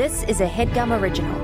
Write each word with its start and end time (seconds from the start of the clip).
This 0.00 0.22
is 0.22 0.40
a 0.40 0.46
headgum 0.46 0.98
original. 0.98 1.36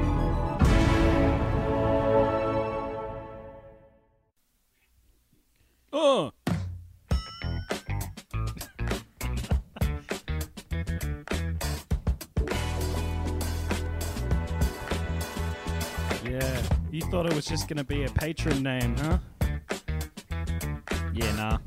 Oh. 5.92 6.32
yeah, 16.24 16.62
you 16.90 17.02
thought 17.10 17.26
it 17.26 17.34
was 17.34 17.44
just 17.44 17.68
gonna 17.68 17.84
be 17.84 18.04
a 18.04 18.08
patron 18.08 18.62
name, 18.62 18.96
huh? 18.96 19.18
Yeah, 21.12 21.36
nah. 21.36 21.58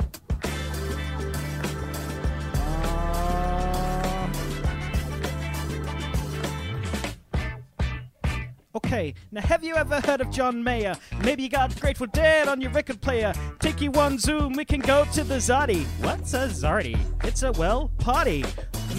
Okay, 8.91 9.13
now 9.31 9.41
have 9.41 9.63
you 9.63 9.75
ever 9.75 10.01
heard 10.01 10.19
of 10.19 10.31
John 10.31 10.63
Mayer? 10.63 10.95
Maybe 11.23 11.43
you 11.43 11.49
got 11.49 11.79
Grateful 11.79 12.07
Dead 12.07 12.47
on 12.47 12.59
your 12.59 12.71
record 12.71 12.99
player. 12.99 13.35
Take 13.59 13.81
you 13.81 13.91
one 13.91 14.17
zoom, 14.17 14.53
we 14.53 14.65
can 14.65 14.79
go 14.79 15.05
to 15.13 15.23
the 15.23 15.35
Zardy. 15.35 15.85
What's 16.01 16.33
a 16.33 16.47
Zardy? 16.47 16.99
It's 17.23 17.43
a, 17.43 17.51
well, 17.51 17.91
party. 17.99 18.43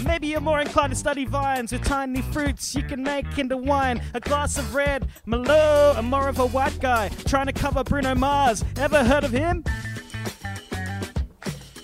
Maybe 0.05 0.27
you're 0.27 0.39
more 0.39 0.61
inclined 0.61 0.93
to 0.93 0.95
study 0.95 1.25
vines 1.25 1.73
with 1.73 1.83
tiny 1.83 2.21
fruits 2.21 2.73
you 2.73 2.83
can 2.83 3.03
make 3.03 3.37
into 3.37 3.57
wine. 3.57 4.01
A 4.13 4.21
glass 4.21 4.57
of 4.57 4.73
red, 4.73 5.09
Merlot, 5.27 5.97
and 5.97 6.07
more 6.07 6.29
of 6.29 6.39
a 6.39 6.47
white 6.47 6.79
guy 6.79 7.09
trying 7.25 7.47
to 7.47 7.53
cover 7.53 7.83
Bruno 7.83 8.15
Mars. 8.15 8.63
Ever 8.77 9.03
heard 9.03 9.25
of 9.25 9.31
him? 9.33 9.61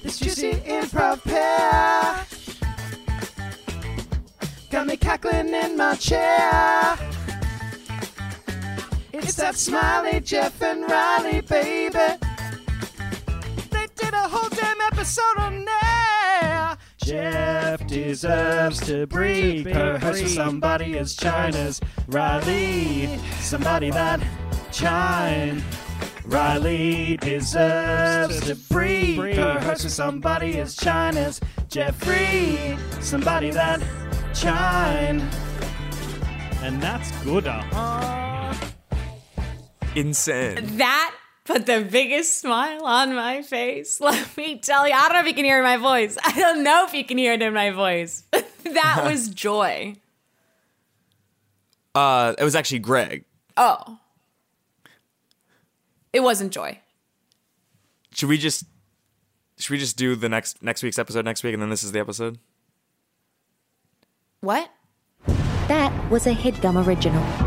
This 0.02 0.18
juicy 0.18 0.54
improv 0.54 1.22
pair 1.26 2.26
got 4.70 4.88
me 4.88 4.96
cackling 4.96 5.54
in 5.54 5.76
my 5.76 5.96
chair. 5.96 7.17
It's 9.20 9.34
that 9.36 9.56
smiley 9.56 10.20
Geoff 10.20 10.62
and 10.62 10.90
Reilly, 10.90 11.42
baby. 11.42 11.98
They 13.72 13.88
did 13.96 14.14
a 14.14 14.28
whole 14.30 14.50
damn 14.50 14.80
episode 14.82 15.38
on 15.38 15.66
there. 15.66 16.78
Jeff 17.04 17.88
deserves 17.88 18.80
to 18.82 19.08
breathe. 19.08 19.72
Perhaps 19.72 20.34
somebody 20.34 21.00
as 21.00 21.16
China's 21.16 21.82
Reilly. 22.08 23.20
Somebody 23.40 23.90
that 23.90 24.22
chine. 24.72 25.64
Reilly 26.26 27.18
deserves 27.18 28.40
to 28.42 28.56
breathe. 28.72 29.36
Perhaps 29.36 29.92
somebody 29.92 30.60
as 30.60 30.76
China's 30.76 31.42
Geoffrey. 31.70 32.78
Somebody 33.00 33.50
that 33.50 33.82
chine. 34.36 35.22
And 36.62 36.80
that's 36.82 37.12
good, 37.24 37.48
uh 37.48 38.17
Insane. 39.98 40.78
That 40.78 41.16
put 41.44 41.66
the 41.66 41.82
biggest 41.90 42.40
smile 42.40 42.86
on 42.86 43.16
my 43.16 43.42
face. 43.42 44.00
Let 44.02 44.38
me 44.38 44.60
tell 44.60 44.88
you. 44.88 44.94
I 44.94 45.08
don't 45.08 45.14
know 45.14 45.22
if 45.22 45.28
you 45.28 45.34
can 45.34 45.46
hear 45.46 45.64
my 45.64 45.78
voice. 45.78 46.18
I 46.24 46.34
don't 46.34 46.64
know 46.64 46.86
if 46.86 46.94
you 46.94 47.04
can 47.04 47.18
hear 47.18 47.34
it 47.34 47.42
in 47.42 47.54
my 47.54 47.72
voice. 47.72 48.24
that 48.32 49.02
was 49.04 49.30
joy. 49.30 49.96
Uh, 51.96 52.36
it 52.38 52.44
was 52.44 52.56
actually 52.56 52.78
Greg. 52.80 53.26
Oh. 53.56 53.98
It 56.14 56.20
wasn't 56.20 56.52
joy. 56.54 56.80
Should 58.14 58.30
we 58.30 58.38
just 58.38 58.66
should 59.58 59.72
we 59.72 59.80
just 59.80 59.98
do 59.98 60.16
the 60.16 60.30
next 60.30 60.62
next 60.62 60.84
week's 60.84 61.00
episode 61.00 61.26
next 61.26 61.44
week 61.44 61.54
and 61.54 61.62
then 61.62 61.70
this 61.70 61.84
is 61.84 61.92
the 61.92 62.00
episode? 62.00 62.38
What? 64.42 64.70
That 65.68 66.12
was 66.12 66.28
a 66.28 66.34
headgum 66.34 66.86
original. 66.86 67.47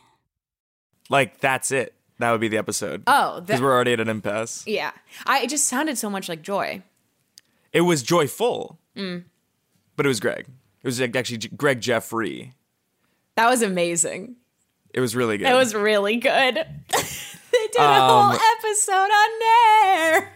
Like 1.11 1.39
that's 1.39 1.71
it. 1.71 1.93
That 2.19 2.31
would 2.31 2.41
be 2.41 2.47
the 2.47 2.57
episode. 2.57 3.03
Oh, 3.05 3.41
because 3.41 3.59
that- 3.59 3.63
we're 3.63 3.73
already 3.73 3.93
at 3.93 3.99
an 3.99 4.07
impasse. 4.09 4.63
Yeah. 4.65 4.91
I, 5.25 5.41
it 5.41 5.49
just 5.49 5.67
sounded 5.67 5.97
so 5.97 6.09
much 6.09 6.29
like 6.29 6.41
joy. 6.41 6.81
It 7.73 7.81
was 7.81 8.01
joyful, 8.03 8.79
Mm. 8.95 9.23
but 9.95 10.05
it 10.05 10.09
was 10.09 10.19
Greg. 10.19 10.45
It 10.83 10.87
was 10.87 10.99
like, 10.99 11.15
actually 11.15 11.37
J- 11.39 11.49
Greg 11.55 11.79
Jeffrey. 11.81 12.53
That 13.35 13.49
was 13.49 13.61
amazing. 13.61 14.35
It 14.93 14.99
was 14.99 15.15
really 15.15 15.37
good. 15.37 15.47
It 15.47 15.53
was 15.53 15.73
really 15.73 16.17
good. 16.17 16.55
they 16.89 17.67
did 17.71 17.79
a 17.79 17.81
Um, 17.81 18.35
whole 18.35 18.39
episode 18.59 18.91
on 18.93 19.39
there. 19.39 20.31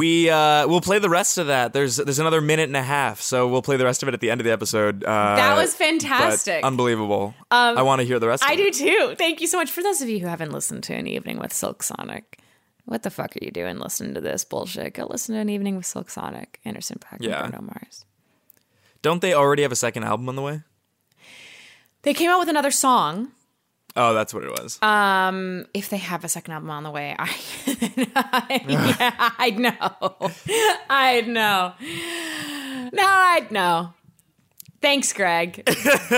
We 0.00 0.30
uh, 0.30 0.66
we'll 0.66 0.80
play 0.80 0.98
the 0.98 1.10
rest 1.10 1.36
of 1.36 1.48
that. 1.48 1.72
There's 1.74 1.96
there's 1.96 2.18
another 2.18 2.40
minute 2.40 2.68
and 2.70 2.76
a 2.76 2.82
half, 2.82 3.20
so 3.20 3.46
we'll 3.48 3.60
play 3.60 3.76
the 3.76 3.84
rest 3.84 4.02
of 4.02 4.08
it 4.08 4.14
at 4.14 4.20
the 4.20 4.30
end 4.30 4.40
of 4.40 4.46
the 4.46 4.50
episode. 4.52 5.04
Uh, 5.04 5.36
That 5.36 5.56
was 5.56 5.74
fantastic. 5.74 6.64
unbelievable. 6.64 7.34
Um, 7.50 7.76
I 7.76 7.82
want 7.82 8.00
to 8.00 8.06
hear 8.06 8.18
the 8.18 8.28
rest. 8.28 8.42
I 8.42 8.54
of 8.54 8.58
it. 8.60 8.72
do 8.74 8.86
too. 8.86 9.14
Thank 9.16 9.40
you 9.42 9.46
so 9.46 9.58
much. 9.58 9.70
For 9.70 9.82
those 9.82 10.00
of 10.00 10.08
you 10.08 10.18
who 10.20 10.26
haven't 10.26 10.52
listened 10.52 10.84
to 10.84 10.94
An 10.94 11.06
Evening 11.06 11.38
with 11.38 11.52
Silk 11.52 11.82
Sonic, 11.82 12.40
what 12.86 13.02
the 13.02 13.10
fuck 13.10 13.36
are 13.36 13.44
you 13.44 13.50
doing 13.50 13.78
listening 13.78 14.14
to 14.14 14.20
this 14.22 14.42
bullshit? 14.44 14.94
Go 14.94 15.06
listen 15.10 15.34
to 15.34 15.40
An 15.42 15.50
Evening 15.50 15.76
with 15.76 15.84
Silk 15.86 16.08
Sonic, 16.08 16.60
Anderson 16.64 16.98
Paak, 16.98 17.18
Yeah. 17.20 17.42
and 17.44 17.52
Bruno 17.52 17.66
Mars. 17.66 18.06
Don't 19.02 19.20
they 19.20 19.34
already 19.34 19.62
have 19.62 19.72
a 19.72 19.76
second 19.76 20.04
album 20.04 20.28
on 20.30 20.36
the 20.36 20.42
way? 20.42 20.62
They 22.02 22.14
came 22.14 22.30
out 22.30 22.38
with 22.38 22.48
another 22.48 22.70
song. 22.70 23.32
Oh, 23.96 24.14
that's 24.14 24.32
what 24.32 24.44
it 24.44 24.50
was. 24.50 24.80
Um, 24.82 25.66
if 25.74 25.88
they 25.88 25.96
have 25.96 26.24
a 26.24 26.28
second 26.28 26.54
album 26.54 26.70
on 26.70 26.84
the 26.84 26.90
way, 26.90 27.14
I, 27.18 28.64
yeah, 28.68 29.34
I'd 29.38 29.58
know. 29.58 30.32
I'd 30.88 31.26
know. 31.28 31.72
No, 32.92 33.04
I'd 33.04 33.50
know. 33.50 33.92
Thanks, 34.80 35.12
Greg. 35.12 35.62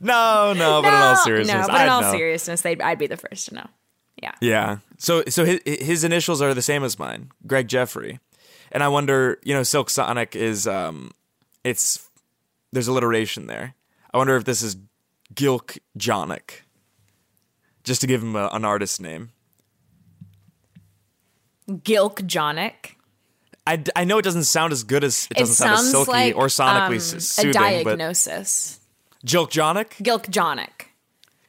no, 0.00 0.52
no, 0.52 0.82
but 0.82 0.88
in 0.88 0.94
all 0.94 1.16
seriousness, 1.16 1.54
no, 1.54 1.66
but 1.66 1.74
in 1.74 1.80
I'd 1.80 1.88
all 1.88 2.02
know. 2.02 2.12
seriousness, 2.12 2.60
they'd, 2.62 2.82
I'd 2.82 2.98
be 2.98 3.06
the 3.06 3.16
first 3.16 3.48
to 3.48 3.54
know. 3.54 3.66
Yeah. 4.22 4.32
Yeah. 4.40 4.78
So 4.98 5.24
so 5.28 5.44
his 5.46 5.60
his 5.64 6.04
initials 6.04 6.42
are 6.42 6.52
the 6.52 6.60
same 6.60 6.84
as 6.84 6.98
mine, 6.98 7.30
Greg 7.46 7.68
Jeffrey, 7.68 8.20
and 8.70 8.82
I 8.82 8.88
wonder, 8.88 9.38
you 9.42 9.54
know, 9.54 9.62
Silk 9.62 9.88
Sonic 9.88 10.36
is 10.36 10.66
um, 10.66 11.12
it's 11.64 12.06
there's 12.72 12.88
alliteration 12.88 13.46
there. 13.46 13.74
I 14.12 14.18
wonder 14.18 14.36
if 14.36 14.44
this 14.44 14.60
is 14.60 14.76
Gilk 15.34 15.78
Jonic, 15.96 16.64
just 17.84 18.00
to 18.00 18.06
give 18.06 18.22
him 18.22 18.36
a, 18.36 18.48
an 18.52 18.64
artist 18.64 19.00
name. 19.00 19.30
Gilk 21.68 22.26
Jonic. 22.26 22.96
I, 23.66 23.76
d- 23.76 23.92
I 23.94 24.04
know 24.04 24.18
it 24.18 24.22
doesn't 24.22 24.44
sound 24.44 24.72
as 24.72 24.82
good 24.82 25.04
as 25.04 25.26
it 25.30 25.36
It 25.36 25.40
doesn't 25.40 25.54
sound 25.54 25.74
as 25.74 25.90
silky 25.90 26.10
like 26.10 26.36
or 26.36 26.46
sonically 26.46 27.14
um, 27.14 27.20
soothing, 27.20 27.52
but 27.52 27.60
diagnosis. 27.60 28.80
Gilk 29.24 29.50
Jonic, 29.50 29.96
Gilk 30.02 30.28
Jonic. 30.30 30.88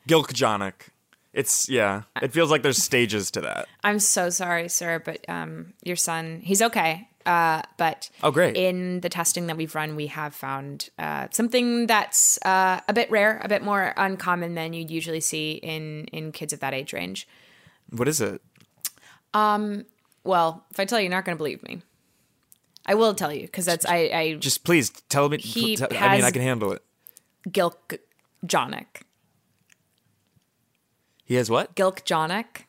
Gilk 0.07 0.33
Jonic. 0.33 0.89
It's 1.33 1.69
yeah. 1.69 2.03
It 2.21 2.33
feels 2.33 2.51
like 2.51 2.61
there's 2.61 2.83
stages 2.83 3.31
to 3.31 3.41
that. 3.41 3.67
I'm 3.83 3.99
so 3.99 4.29
sorry, 4.29 4.67
sir, 4.67 5.01
but 5.03 5.27
um, 5.29 5.73
your 5.81 5.95
son, 5.95 6.41
he's 6.43 6.61
okay. 6.61 7.07
Uh, 7.25 7.61
but 7.77 8.09
Oh, 8.23 8.31
great. 8.31 8.55
in 8.55 9.01
the 9.01 9.09
testing 9.09 9.47
that 9.47 9.57
we've 9.57 9.73
run, 9.75 9.95
we 9.95 10.07
have 10.07 10.33
found 10.33 10.89
uh, 10.99 11.27
something 11.31 11.87
that's 11.87 12.37
uh, 12.45 12.81
a 12.87 12.93
bit 12.93 13.09
rare, 13.11 13.39
a 13.43 13.47
bit 13.47 13.63
more 13.63 13.93
uncommon 13.97 14.55
than 14.55 14.73
you'd 14.73 14.91
usually 14.91 15.19
see 15.21 15.53
in 15.53 16.05
in 16.11 16.31
kids 16.31 16.53
of 16.53 16.59
that 16.59 16.73
age 16.73 16.93
range. 16.93 17.27
What 17.89 18.07
is 18.07 18.21
it? 18.21 18.41
Um, 19.33 19.85
well, 20.23 20.65
if 20.71 20.79
I 20.79 20.85
tell 20.85 20.99
you, 20.99 21.05
you're 21.05 21.11
not 21.11 21.25
going 21.25 21.35
to 21.35 21.37
believe 21.37 21.63
me. 21.63 21.81
I 22.85 22.95
will 22.95 23.13
tell 23.13 23.31
you 23.33 23.41
because 23.43 23.65
that's 23.65 23.85
I 23.85 24.09
I 24.13 24.33
Just 24.39 24.63
please 24.63 24.89
tell 25.09 25.29
me. 25.29 25.37
He 25.37 25.75
t- 25.77 25.85
I 25.91 26.15
mean, 26.15 26.25
I 26.25 26.31
can 26.31 26.41
handle 26.41 26.71
it. 26.71 26.83
Gilk 27.49 27.97
Jonic. 28.45 29.03
He 31.25 31.35
has 31.35 31.49
what? 31.49 31.75
Gilk 31.75 32.03
Jonic. 32.03 32.67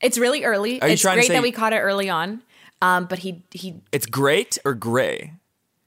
It's 0.00 0.18
really 0.18 0.44
early. 0.44 0.80
Are 0.80 0.88
you 0.88 0.94
it's 0.94 1.02
trying 1.02 1.16
to 1.16 1.20
great 1.20 1.26
say- 1.28 1.34
that 1.34 1.42
we 1.42 1.52
caught 1.52 1.72
it 1.72 1.78
early 1.80 2.08
on. 2.08 2.42
Um, 2.80 3.06
but 3.06 3.18
he 3.20 3.42
he 3.50 3.80
It's 3.92 4.06
great 4.06 4.58
or 4.64 4.74
gray? 4.74 5.34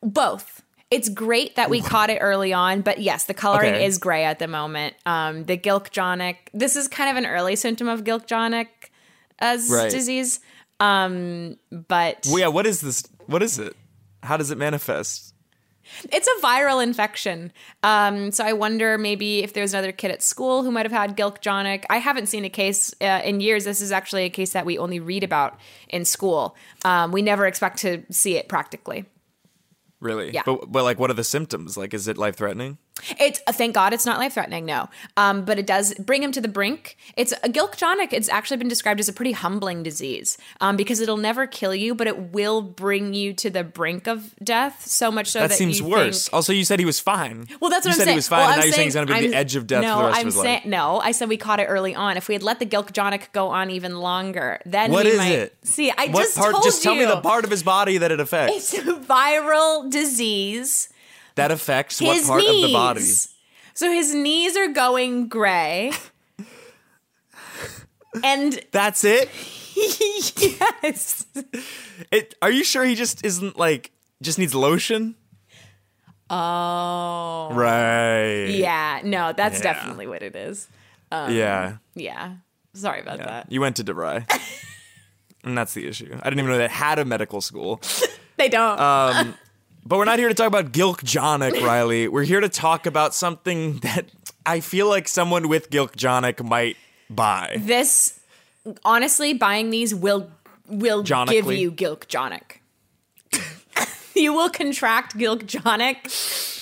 both. 0.04 0.62
It's 0.90 1.08
great 1.08 1.56
that 1.56 1.70
we 1.70 1.80
caught 1.82 2.10
it 2.10 2.18
early 2.20 2.52
on, 2.52 2.82
but 2.82 3.00
yes, 3.00 3.24
the 3.24 3.34
coloring 3.34 3.76
Okay. 3.76 3.86
is 3.86 3.98
gray 3.98 4.26
at 4.26 4.40
the 4.40 4.48
moment. 4.50 4.96
Um, 5.06 5.46
the 5.46 5.58
Gilk-Jonic, 5.58 6.50
this 6.54 6.76
is 6.76 6.90
kind 6.90 7.10
of 7.10 7.16
an 7.16 7.26
early 7.26 7.56
symptom 7.56 7.88
of 7.88 8.04
Gilk-Jonic 8.04 8.92
as 9.40 9.70
Right. 9.70 9.90
disease. 9.90 10.42
Um, 10.82 11.58
but 11.72 12.26
Well, 12.28 12.40
yeah. 12.40 12.48
What 12.48 12.66
is 12.68 12.82
this? 12.82 13.04
What 13.28 13.42
is 13.42 13.58
it? 13.58 13.74
How 14.24 14.36
does 14.36 14.52
it 14.52 14.58
manifest? 14.58 15.31
It's 16.12 16.28
a 16.28 16.46
viral 16.46 16.84
infection. 16.84 17.52
Um, 17.84 18.32
so 18.32 18.44
I 18.44 18.54
wonder 18.54 18.98
maybe 18.98 19.44
if 19.44 19.54
there's 19.54 19.74
another 19.74 19.92
kid 19.92 20.12
at 20.12 20.22
school 20.22 20.64
who 20.64 20.72
might 20.72 20.86
have 20.86 20.92
had 20.92 21.18
Gilk-Jonic. 21.18 21.86
I 21.90 21.98
haven't 21.98 22.28
seen 22.28 22.46
a 22.46 22.50
case 22.50 22.94
uh, 23.02 23.22
in 23.24 23.42
years. 23.42 23.66
This 23.66 23.82
is 23.82 23.92
actually 23.92 24.24
a 24.24 24.30
case 24.30 24.54
that 24.54 24.66
we 24.66 24.78
only 24.78 25.00
read 25.00 25.24
about 25.24 25.60
in 25.90 26.06
school. 26.06 26.56
Um, 26.86 27.12
we 27.12 27.22
never 27.22 27.46
expect 27.46 27.80
to 27.80 28.04
see 28.10 28.38
it 28.38 28.48
practically. 28.48 29.06
Really? 30.00 30.32
Yeah. 30.32 30.42
But, 30.46 30.72
but 30.72 30.84
like, 30.84 31.00
what 31.00 31.12
are 31.12 31.16
the 31.16 31.24
symptoms? 31.24 31.78
Like, 31.78 31.94
is 31.94 32.08
it 32.08 32.18
life 32.18 32.36
threatening? 32.36 32.80
It's 33.20 33.42
uh, 33.48 33.52
thank 33.52 33.74
God 33.74 33.94
it's 33.94 34.06
not 34.06 34.20
life 34.20 34.34
threatening, 34.34 34.66
no. 34.66 34.88
Um, 35.18 35.44
but 35.44 35.58
it 35.58 35.66
does 35.66 35.94
bring 35.96 36.22
him 36.22 36.32
to 36.34 36.42
the 36.42 36.48
brink. 36.48 36.98
It's 37.18 37.32
a 37.44 37.50
Gilk-Jonic. 37.50 38.14
It's 38.14 38.30
actually 38.30 38.58
been 38.58 38.68
described 38.68 39.00
as 39.00 39.10
a 39.10 39.14
pretty 39.14 39.32
humbling 39.32 39.82
disease 39.82 40.38
um, 40.60 40.76
because 40.78 41.00
it'll 41.00 41.18
never 41.18 41.48
kill 41.48 41.74
you, 41.74 41.96
but 41.96 42.06
it 42.06 42.32
will 42.32 42.62
bring 42.62 43.14
you 43.16 43.34
to 43.34 43.50
the 43.50 43.64
brink 43.64 44.08
of 44.08 44.36
death. 44.44 44.86
So 44.86 45.10
much 45.12 45.28
so 45.32 45.40
that, 45.40 45.50
That 45.50 45.56
seems 45.58 45.80
you 45.80 45.86
worse. 45.88 46.26
think- 46.26 46.34
Also, 46.36 46.54
you 46.54 46.64
said 46.64 46.78
he 46.80 46.86
was 46.86 47.00
fine. 47.00 47.48
well, 47.60 47.72
that's 47.72 47.86
you 47.86 47.90
what 47.90 47.94
I'm 47.94 47.98
said 48.00 48.04
saying. 48.06 48.10
he 48.10 48.16
was 48.18 48.28
fine, 48.28 48.40
Well, 48.42 48.58
now 48.58 48.64
you're 48.66 48.74
saying 48.74 48.88
he's 48.88 48.94
going 48.94 49.08
to 49.08 49.14
be 49.14 49.28
the 49.30 49.36
edge 49.36 49.56
of 49.56 49.66
death 49.68 49.82
no, 49.82 49.96
for 49.96 50.02
the 50.04 50.08
rest 50.10 50.20
I'm 50.20 50.28
of 50.28 50.34
his 50.34 50.42
saying, 50.42 50.56
life. 50.58 50.66
No, 50.66 51.00
I 51.00 51.12
said 51.12 51.30
we 51.30 51.38
caught 51.38 51.60
it 51.60 51.66
early 51.66 51.96
on. 51.96 52.18
If 52.18 52.28
we 52.28 52.36
had 52.36 52.44
let 52.44 52.60
the 52.60 52.66
Gilk-Jonic 52.68 53.32
go 53.32 53.48
on 53.48 53.72
even 53.72 53.98
longer, 54.00 54.60
then 54.66 54.92
What 54.92 55.08
is 55.08 55.18
might 55.18 55.32
it? 55.32 55.56
see. 55.64 55.90
I 55.92 56.08
what 56.08 56.22
just 56.24 56.38
part? 56.38 56.52
told 56.52 56.64
just 56.64 56.84
tell 56.84 56.94
you. 56.94 57.00
me 57.00 57.06
the 57.08 57.22
part 57.22 57.46
of 57.46 57.50
his 57.52 57.64
body 57.64 57.98
that 57.98 58.12
it 58.12 58.20
affects. 58.20 58.74
It's 58.76 58.88
a 58.88 58.94
viral 59.00 59.90
disease. 59.90 60.90
That 61.36 61.52
affects 61.52 62.02
what 62.02 62.24
part 62.26 62.42
knees. 62.42 62.64
of 62.64 62.70
the 62.70 62.74
body? 62.74 63.02
So 63.74 63.92
his 63.92 64.14
knees 64.14 64.56
are 64.58 64.68
going 64.68 65.28
gray. 65.28 65.92
and 68.24 68.60
That's 68.72 69.04
it. 69.04 69.30
yes. 69.76 71.26
It. 72.12 72.36
Are 72.42 72.52
you 72.52 72.64
sure 72.64 72.84
he 72.84 72.96
just 72.96 73.26
isn't 73.26 73.58
like 73.58 73.92
just 74.22 74.38
needs 74.38 74.54
lotion? 74.54 75.16
Oh. 76.30 77.50
Right. 77.54 78.46
Yeah, 78.50 79.02
no, 79.04 79.34
that's 79.36 79.58
Yeah. 79.58 79.74
definitely 79.74 80.08
what 80.08 80.22
it 80.24 80.36
is. 80.36 80.68
yeah. 81.12 81.78
Yeah. 81.96 82.36
Sorry 82.74 83.02
about 83.02 83.20
Yeah. 83.20 83.26
that. 83.26 83.52
You 83.52 83.60
went 83.62 83.76
to 83.78 83.84
DeVry. 83.84 84.26
and 85.44 85.58
that's 85.58 85.74
the 85.74 85.88
issue. 85.88 86.18
I 86.22 86.30
didn't 86.30 86.40
even 86.40 86.52
know 86.52 86.58
they 86.58 86.68
had 86.70 87.00
a 87.00 87.06
medical 87.06 87.42
school. 87.42 87.82
They 88.38 88.48
don't. 88.50 88.80
Um, 88.80 89.36
but 89.86 89.98
we're 89.98 90.06
not 90.06 90.20
here 90.20 90.30
to 90.30 90.34
talk 90.34 90.48
about 90.48 90.72
Gilk-Jonic, 90.72 91.54
Reilly. 91.64 92.08
We're 92.08 92.24
here 92.24 92.40
to 92.40 92.50
talk 92.50 92.86
about 92.86 93.14
something 93.14 93.78
that 93.80 94.06
I 94.46 94.60
feel 94.60 94.88
like 94.88 95.08
someone 95.08 95.48
with 95.48 95.70
Gilk-Jonic 95.70 96.44
might 96.44 96.78
buy. 97.10 97.58
this 97.60 98.20
honestly 98.86 99.34
buying 99.34 99.70
these 99.70 99.94
will 99.94 100.30
will 100.68 101.04
give 101.04 101.52
you 101.52 101.72
Gilk-Jonic. 101.72 102.62
you 104.16 104.34
will 104.34 104.50
contract 104.50 105.18
Gilk-Jonic 105.18 106.10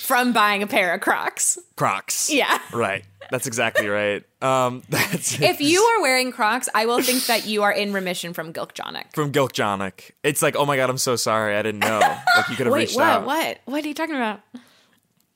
from 0.10 0.34
buying 0.34 0.64
a 0.64 0.68
pair 0.68 0.92
of 0.96 1.02
Crocs. 1.02 1.60
Crocs. 1.76 2.32
Yeah. 2.34 2.60
Right. 2.74 3.06
That's 3.30 3.46
exactly 3.46 3.88
right. 3.88 4.24
Um, 4.42 4.82
that's 4.90 5.40
If 5.40 5.62
you 5.62 5.84
are 5.84 6.02
wearing 6.02 6.32
Crocs, 6.32 6.68
I 6.74 6.88
will 6.88 7.00
think 7.00 7.28
that 7.28 7.46
you 7.46 7.62
are 7.62 7.72
in 7.72 7.94
remission 7.94 8.34
from 8.34 8.52
Gilk-Jonic. 8.52 9.14
from 9.14 9.32
Gilk-Jonic. 9.32 10.16
It's 10.24 10.42
like, 10.42 10.56
oh 10.56 10.66
my 10.66 10.78
god, 10.78 10.90
I'm 10.90 10.98
so 10.98 11.16
sorry, 11.16 11.56
I 11.56 11.62
didn't 11.62 11.82
know. 11.82 12.00
Like 12.00 12.50
you 12.50 12.56
could 12.56 12.66
have 12.66 12.74
Wait, 12.74 12.80
reached 12.88 12.96
what? 12.96 13.04
out. 13.06 13.26
What? 13.28 13.60
What 13.66 13.86
are 13.86 13.88
you 13.88 13.94
talking 13.94 14.16
about? 14.16 14.40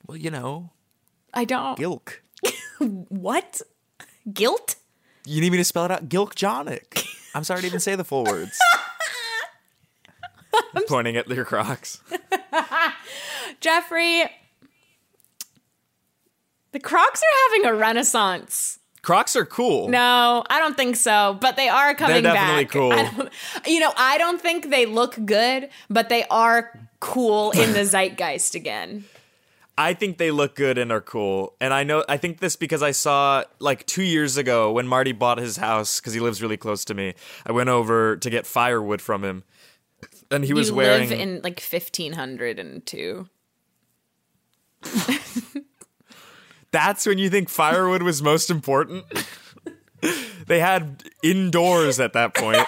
Well, 0.08 0.18
you 0.18 0.32
know, 0.32 0.72
I 1.36 1.46
don't. 1.46 1.78
Gilk. 1.78 2.14
What? 3.10 3.62
Guilt? 4.34 4.76
You 5.28 5.40
need 5.40 5.52
me 5.52 5.60
to 5.60 5.64
spell 5.64 5.86
it 5.86 5.92
out? 5.92 6.10
Gilk-Jonic. 6.10 7.06
I'm 7.36 7.44
sorry 7.44 7.62
to 7.62 7.68
even 7.68 7.80
say 7.80 7.96
the 7.96 8.04
full 8.04 8.24
words. 8.24 8.58
I'm 10.76 10.84
Pointing 10.88 11.16
at 11.16 11.28
your 11.30 11.46
Crocs. 11.46 12.02
Jeffrey, 13.62 14.24
the 16.74 16.80
Crocs 16.80 17.22
are 17.22 17.50
having 17.50 17.66
a 17.70 17.74
renaissance. 17.80 18.80
Crocs 19.02 19.36
are 19.36 19.46
cool. 19.46 19.90
No, 19.90 20.44
I 20.50 20.60
don't 20.60 20.78
think 20.78 20.96
so, 20.96 21.38
but 21.42 21.56
they 21.56 21.68
are 21.70 21.94
coming 21.94 22.24
definitely 22.24 22.64
back. 22.66 22.72
cool. 22.74 22.92
I 22.94 23.04
don't- 23.12 23.30
you 23.68 23.80
know, 23.80 23.92
I 23.98 24.18
don't 24.18 24.40
think 24.42 24.70
they 24.70 24.86
look 24.86 25.18
good, 25.26 25.70
but 25.90 26.08
they 26.10 26.24
are 26.30 26.80
cool 27.02 27.52
in 27.52 27.74
the 27.74 27.84
zeitgeist 27.86 28.56
again. 28.56 29.04
I 29.78 29.94
think 29.94 30.20
they 30.20 30.30
look 30.32 30.56
good 30.56 30.78
and 30.78 30.92
are 30.92 31.02
cool. 31.02 31.56
And 31.60 31.74
I 31.74 31.84
know 31.84 32.06
I 32.08 32.16
think 32.18 32.40
this 32.40 32.56
because 32.56 32.82
I 32.84 32.92
saw 32.92 33.44
like 33.60 33.86
2 33.88 34.04
years 34.04 34.38
ago 34.38 34.72
when 34.72 34.88
Marty 34.88 35.12
bought 35.14 35.40
his 35.40 35.58
house 35.58 36.00
cuz 36.00 36.14
he 36.14 36.20
lives 36.20 36.42
really 36.44 36.58
close 36.58 36.86
to 36.86 36.94
me. 36.94 37.16
I 37.46 37.52
went 37.52 37.70
over 37.70 38.16
to 38.16 38.30
get 38.30 38.46
firewood 38.46 39.02
from 39.02 39.24
him. 39.24 39.44
And 40.32 40.46
he 40.46 40.54
was 40.54 40.70
you 40.70 40.76
wearing 40.76 41.12
in 41.12 41.42
like 41.44 41.60
1502. 41.60 43.28
That's 46.74 47.06
when 47.06 47.18
you 47.20 47.30
think 47.30 47.48
firewood 47.50 48.04
was 48.04 48.22
most 48.22 48.50
important? 48.50 49.06
they 50.48 50.60
had 50.60 51.04
indoors 51.24 52.02
at 52.02 52.12
that 52.14 52.34
point. 52.36 52.58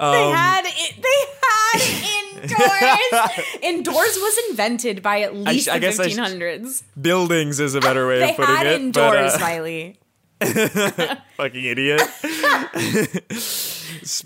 Um, 0.00 0.12
they 0.12 0.30
had 0.30 0.62
it, 0.66 1.02
they 1.02 1.18
had 1.42 2.42
indoors. 2.44 3.46
indoors 3.62 4.16
was 4.16 4.38
invented 4.50 5.02
by 5.02 5.22
at 5.22 5.34
least 5.34 5.68
I 5.68 5.78
the 5.80 5.88
I 5.88 5.90
sh- 5.90 6.16
1500s. 6.16 6.82
Buildings 7.00 7.58
is 7.58 7.74
a 7.74 7.80
better 7.80 8.06
way 8.06 8.18
they 8.20 8.30
of 8.30 8.36
putting 8.36 8.54
had 8.54 8.66
it. 8.66 8.80
indoors, 8.80 9.32
but, 9.32 9.42
uh, 9.42 9.44
Reilly. 9.44 9.98
fucking 11.36 11.64
idiot. 11.64 12.02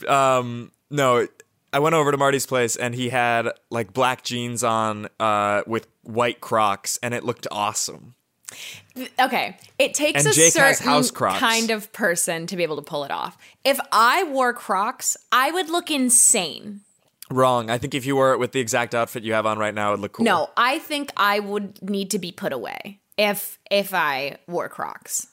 um, 0.08 0.72
no, 0.90 1.26
I 1.72 1.78
went 1.78 1.94
over 1.94 2.10
to 2.10 2.18
Marty's 2.18 2.46
place 2.46 2.76
and 2.76 2.94
he 2.94 3.08
had 3.08 3.48
like 3.70 3.92
black 3.92 4.22
jeans 4.22 4.62
on 4.62 5.08
uh, 5.18 5.62
with 5.66 5.88
white 6.02 6.40
Crocs, 6.40 6.98
and 7.02 7.14
it 7.14 7.24
looked 7.24 7.46
awesome. 7.50 8.14
Okay, 9.18 9.56
it 9.78 9.94
takes 9.94 10.24
And 10.24 10.32
a 10.32 10.36
Jake 10.36 10.52
certain 10.52 11.04
kind 11.34 11.70
of 11.70 11.90
person 11.92 12.46
to 12.48 12.56
be 12.56 12.62
able 12.62 12.76
to 12.76 12.82
pull 12.82 13.04
it 13.04 13.10
off. 13.10 13.38
If 13.64 13.80
I 13.90 14.24
wore 14.24 14.52
Crocs, 14.52 15.16
I 15.30 15.50
would 15.50 15.70
look 15.70 15.90
insane. 15.90 16.82
Wrong. 17.30 17.70
I 17.70 17.78
think 17.78 17.94
if 17.94 18.04
you 18.04 18.16
wore 18.16 18.34
it 18.34 18.38
with 18.38 18.52
the 18.52 18.60
exact 18.60 18.94
outfit 18.94 19.22
you 19.22 19.32
have 19.32 19.46
on 19.46 19.58
right 19.58 19.74
now, 19.74 19.88
it 19.88 19.90
would 19.92 20.00
look 20.00 20.12
cool. 20.12 20.24
No, 20.24 20.50
I 20.54 20.80
think 20.80 21.10
I 21.16 21.40
would 21.40 21.80
need 21.82 22.10
to 22.10 22.18
be 22.18 22.30
put 22.30 22.52
away 22.52 23.00
if 23.16 23.58
if 23.70 23.94
I 23.94 24.36
wore 24.46 24.68
Crocs. 24.68 25.28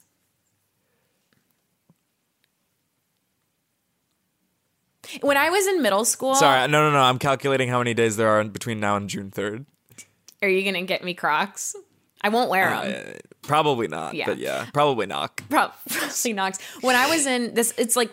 When 5.20 5.36
I 5.36 5.50
was 5.50 5.66
in 5.66 5.82
middle 5.82 6.04
school, 6.04 6.34
Sorry, 6.34 6.66
no, 6.68 6.88
no, 6.88 6.92
no. 6.92 7.00
I'm 7.00 7.18
calculating 7.18 7.68
how 7.68 7.78
many 7.78 7.94
days 7.94 8.16
there 8.16 8.28
are 8.28 8.44
between 8.44 8.80
now 8.80 8.96
and 8.96 9.08
June 9.08 9.30
3rd. 9.30 9.66
are 10.42 10.48
you 10.48 10.62
gonna 10.64 10.84
get 10.84 11.02
me 11.04 11.14
Crocs? 11.14 11.74
I 12.22 12.28
won't 12.28 12.50
wear 12.50 12.68
them. 12.70 13.14
Uh, 13.14 13.18
probably 13.42 13.88
not, 13.88 14.14
Yeah. 14.14 14.26
but 14.26 14.38
yeah, 14.38 14.66
probably 14.72 15.06
not. 15.06 15.36
Prob- 15.48 15.72
probably 15.90 16.32
Knox. 16.34 16.58
When 16.82 16.94
I 16.96 17.08
was 17.08 17.26
in 17.26 17.54
this, 17.54 17.72
it's 17.78 17.96
like 17.96 18.10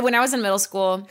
when 0.00 0.14
I 0.14 0.20
was 0.20 0.32
in 0.34 0.42
middle 0.42 0.58
school. 0.58 1.08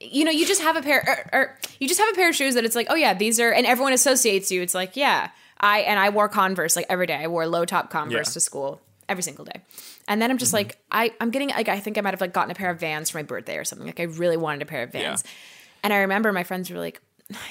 You 0.00 0.24
know, 0.24 0.30
you 0.30 0.46
just 0.46 0.62
have 0.62 0.76
a 0.76 0.82
pair, 0.82 1.02
or, 1.32 1.38
or 1.40 1.58
you 1.80 1.88
just 1.88 1.98
have 1.98 2.08
a 2.12 2.14
pair 2.14 2.28
of 2.28 2.36
shoes 2.36 2.54
that 2.54 2.64
it's 2.64 2.76
like, 2.76 2.86
oh 2.90 2.94
yeah, 2.94 3.14
these 3.14 3.40
are, 3.40 3.50
and 3.50 3.66
everyone 3.66 3.92
associates 3.92 4.50
you. 4.52 4.62
It's 4.62 4.74
like, 4.74 4.94
yeah, 4.96 5.30
I 5.58 5.80
and 5.80 5.98
I 5.98 6.10
wore 6.10 6.28
Converse 6.28 6.76
like 6.76 6.86
every 6.88 7.06
day. 7.06 7.16
I 7.16 7.26
wore 7.26 7.46
low 7.48 7.64
top 7.64 7.90
Converse 7.90 8.28
Yeah. 8.28 8.32
To 8.34 8.40
school 8.40 8.80
every 9.12 9.22
single 9.22 9.44
day, 9.44 9.60
and 10.08 10.20
then 10.20 10.30
I'm 10.30 10.38
just 10.38 10.50
mm-hmm. 10.50 10.68
like, 10.68 10.78
I 10.90 11.12
I'm 11.20 11.30
getting 11.30 11.50
like 11.50 11.68
I 11.68 11.78
think 11.78 11.98
I 11.98 12.00
might 12.00 12.14
have 12.14 12.20
like 12.20 12.32
gotten 12.32 12.50
a 12.50 12.54
pair 12.54 12.70
of 12.70 12.80
Vans 12.80 13.10
for 13.10 13.18
my 13.18 13.22
birthday 13.22 13.56
or 13.56 13.64
something. 13.64 13.86
Like 13.86 14.00
I 14.00 14.04
really 14.04 14.36
wanted 14.36 14.62
a 14.62 14.66
pair 14.66 14.82
of 14.82 14.92
Vans, 14.92 15.22
and 15.82 15.92
I 15.92 15.98
remember 15.98 16.32
my 16.32 16.44
friends 16.44 16.70
were 16.70 16.78
like, 16.78 17.00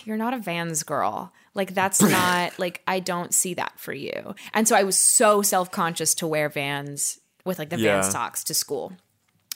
you're 0.05 0.17
not 0.17 0.33
a 0.33 0.37
Vans 0.37 0.83
girl. 0.83 1.33
Like 1.53 1.73
that's 1.73 2.01
not 2.01 2.57
like 2.59 2.81
I 2.87 2.99
don't 2.99 3.33
see 3.33 3.53
that 3.55 3.79
for 3.79 3.93
you. 3.93 4.35
And 4.53 4.67
so 4.67 4.75
I 4.75 4.83
was 4.83 4.97
so 4.97 5.41
self-conscious 5.41 6.15
to 6.15 6.27
wear 6.27 6.49
Vans 6.49 7.19
with 7.45 7.59
like 7.59 7.69
the 7.69 7.79
Yeah. 7.79 8.01
Vans 8.01 8.11
socks 8.11 8.43
to 8.45 8.53
school. 8.53 8.93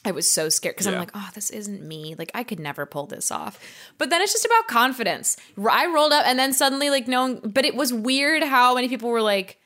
I 0.07 0.11
was 0.11 0.29
so 0.29 0.49
scared 0.49 0.75
because 0.75 0.85
I'm 0.85 0.99
like, 0.99 1.09
oh, 1.15 1.29
this 1.33 1.49
isn't 1.49 1.81
me. 1.81 2.13
Like 2.15 2.29
I 2.35 2.43
could 2.43 2.59
never 2.59 2.85
pull 2.85 3.07
this 3.07 3.31
off. 3.31 3.59
But 3.97 4.11
then 4.11 4.21
it's 4.21 4.33
just 4.33 4.45
about 4.45 4.67
confidence. 4.67 5.35
I 5.57 5.87
rolled 5.87 6.13
up 6.13 6.27
and 6.27 6.37
then 6.37 6.53
suddenly 6.53 6.91
like 6.91 7.07
no 7.07 7.21
one, 7.23 7.39
but 7.43 7.65
it 7.65 7.75
was 7.75 7.91
weird 7.91 8.43
how 8.43 8.75
many 8.75 8.87
people 8.87 9.09
were 9.09 9.23
like, 9.23 9.59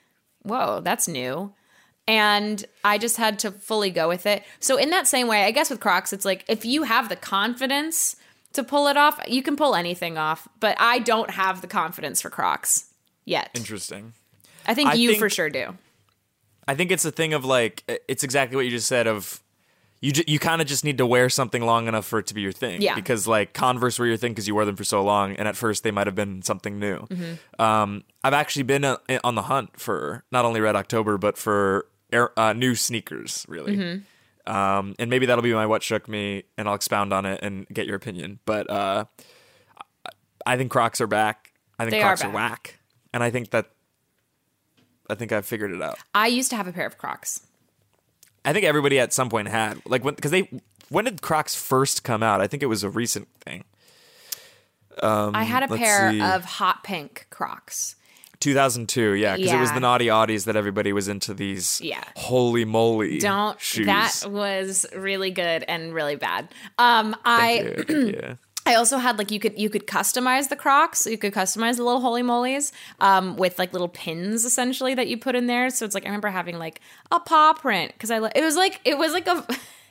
whoa, 0.43 0.79
that's 0.79 1.10
new. 1.10 1.53
And 2.10 2.66
I 2.84 2.98
just 2.98 3.18
had 3.18 3.39
to 3.39 3.51
fully 3.51 3.92
go 3.92 4.08
with 4.08 4.25
it. 4.25 4.44
So 4.60 4.78
in 4.78 4.89
that 4.89 5.08
same 5.08 5.28
way, 5.28 5.44
I 5.46 5.51
guess 5.51 5.70
with 5.70 5.80
Crocs, 5.80 6.12
it's 6.12 6.25
like 6.25 6.44
if 6.48 6.66
you 6.66 6.84
have 6.84 7.08
the 7.08 7.16
confidence 7.16 8.16
to 8.54 8.63
pull 8.63 8.88
it 8.88 8.98
off. 8.98 9.20
You 9.28 9.44
can 9.44 9.56
pull 9.56 9.75
anything 9.75 10.18
off, 10.18 10.48
but 10.60 10.75
I 10.80 11.00
don't 11.00 11.30
have 11.32 11.62
the 11.62 11.68
confidence 11.68 12.22
for 12.22 12.30
Crocs 12.30 12.92
yet. 13.25 13.50
Interesting. 13.54 14.13
I 14.66 14.74
think 14.74 14.89
I 14.89 14.94
you 14.94 15.10
think- 15.10 15.20
for 15.20 15.30
sure 15.30 15.50
do. 15.50 15.78
I 16.68 16.75
think 16.75 16.92
it's 16.92 17.06
a 17.06 17.12
thing 17.12 17.34
of 17.34 17.46
like 17.46 17.84
it's 18.08 18.24
exactly 18.24 18.56
what 18.56 18.63
you 18.63 18.70
just 18.70 18.88
said 18.88 19.08
of 19.08 19.42
you 20.01 20.12
ju- 20.12 20.24
you 20.28 20.38
kind 20.38 20.62
of 20.62 20.68
just 20.68 20.84
need 20.84 21.00
to 21.00 21.06
wear 21.06 21.28
something 21.28 21.63
long 21.63 21.88
enough 21.88 22.06
for 22.06 22.20
it 22.20 22.28
to 22.28 22.36
be 22.36 22.42
your 22.42 22.51
thing. 22.51 22.82
Yeah. 22.82 22.94
Because 22.94 23.28
like 23.28 23.54
Converse 23.54 23.98
were 23.98 24.06
your 24.06 24.18
thing 24.18 24.34
because 24.34 24.48
you 24.48 24.54
wore 24.54 24.66
them 24.66 24.75
for 24.75 24.84
so 24.84 25.04
long, 25.04 25.36
and 25.36 25.48
at 25.48 25.56
first 25.56 25.84
they 25.84 25.89
might 25.89 26.06
have 26.06 26.16
been 26.16 26.44
something 26.44 26.78
new. 26.78 27.00
Mm-hmm. 27.08 27.62
Um, 27.62 28.04
I've 28.24 28.34
actually 28.34 28.63
been 28.63 28.86
uh, 28.86 28.98
on 29.24 29.34
the 29.34 29.42
hunt 29.44 29.80
for 29.80 30.24
not 30.32 30.46
only 30.46 30.62
Red 30.62 30.75
October 30.75 31.18
but 31.18 31.39
for 31.39 31.88
air, 32.12 32.38
uh, 32.39 32.54
new 32.54 32.75
sneakers, 32.75 33.46
really. 33.48 33.78
Mm-hmm. 33.78 34.51
Um, 34.51 34.96
and 34.98 35.10
maybe 35.10 35.25
that'll 35.28 35.44
be 35.44 35.54
my 35.54 35.66
what 35.66 35.84
shook 35.84 36.08
me, 36.08 36.44
and 36.58 36.68
I'll 36.68 36.75
expound 36.75 37.13
on 37.13 37.25
it 37.25 37.39
and 37.44 37.68
get 37.68 37.86
your 37.86 37.96
opinion. 37.96 38.39
But 38.46 38.70
uh, 38.70 39.06
I- 40.06 40.10
I 40.46 40.58
think 40.58 40.72
Crocs 40.72 41.00
are 41.01 41.08
back. 41.08 41.54
I 41.78 41.84
think 41.84 41.92
They 41.92 42.01
Crocs 42.01 42.22
are, 42.24 42.28
back. 42.28 42.34
whack, 42.36 42.80
and 43.13 43.22
I 43.24 43.30
think 43.30 43.51
that 43.51 43.70
I 45.10 45.16
think 45.16 45.32
I've 45.32 45.46
figured 45.46 45.72
it 45.72 45.82
out. 45.82 45.98
I 46.16 46.28
used 46.28 46.50
to 46.51 46.56
have 46.56 46.68
a 46.68 46.72
pair 46.72 46.86
of 46.88 46.98
Crocs. 46.98 47.42
I 48.46 48.54
think 48.54 48.66
everybody 48.66 49.00
at 49.00 49.13
some 49.13 49.30
point 49.30 49.48
had 49.50 49.82
like 49.86 50.04
when 50.04 50.16
because 50.16 50.32
they 50.32 50.50
when 50.89 51.06
did 51.06 51.22
Crocs 51.22 51.54
first 51.56 52.04
come 52.04 52.24
out? 52.24 52.42
I 52.42 52.48
think 52.48 52.63
it 52.63 52.68
was 52.68 52.84
a 52.84 52.89
recent 52.89 53.28
thing. 53.42 53.63
I 55.01 55.44
had 55.44 55.63
a 55.63 55.68
pair 55.78 56.12
see. 56.12 56.22
of 56.22 56.44
hot 56.46 56.84
pink 56.84 57.28
Crocs. 57.30 57.96
2002, 58.39 59.13
yeah, 59.13 59.36
because 59.36 59.51
it 59.51 59.60
was 59.60 59.69
Yeah. 59.69 59.74
the 59.75 59.79
naughty 59.81 60.08
oddies 60.08 60.46
that 60.46 60.55
everybody 60.55 60.93
was 60.93 61.08
into 61.08 61.34
these. 61.34 61.79
Yeah. 61.81 62.03
holy 62.15 62.65
moly! 62.65 63.19
Don't 63.19 63.60
shoes. 63.60 63.86
that 63.88 64.24
was 64.27 64.86
really 64.96 65.31
good 65.31 65.63
and 65.67 65.93
really 65.93 66.15
bad. 66.15 66.50
Um, 66.77 67.15
I 67.25 67.75
you. 67.89 68.38
I 68.65 68.75
also 68.75 68.98
had 68.98 69.17
like 69.17 69.31
you 69.31 69.39
could 69.39 69.58
you 69.60 69.69
could 69.69 69.88
customize 69.88 70.50
the 70.50 70.55
Crocs. 70.55 71.08
You 71.08 71.17
could 71.17 71.34
customize 71.34 71.77
the 71.77 71.84
little 71.84 72.01
holy 72.01 72.22
molies 72.22 72.72
um, 73.00 73.36
with 73.36 73.58
like 73.58 73.74
little 73.74 73.88
pins 73.88 74.46
essentially 74.46 74.93
that 74.93 75.08
you 75.08 75.17
put 75.17 75.34
in 75.36 75.48
there. 75.48 75.72
So 75.72 75.86
it's 75.86 75.96
like 75.96 76.03
I 76.05 76.10
remember 76.10 76.27
having 76.29 76.60
like 76.60 76.79
a 77.12 77.19
paw 77.19 77.53
print 77.53 77.93
because 77.93 78.12
I 78.12 78.19
li- 78.19 78.31
it 78.36 78.43
was 78.43 78.55
like 78.55 78.79
it 78.86 78.98
was 78.98 79.12
like 79.12 79.25
a 79.27 79.43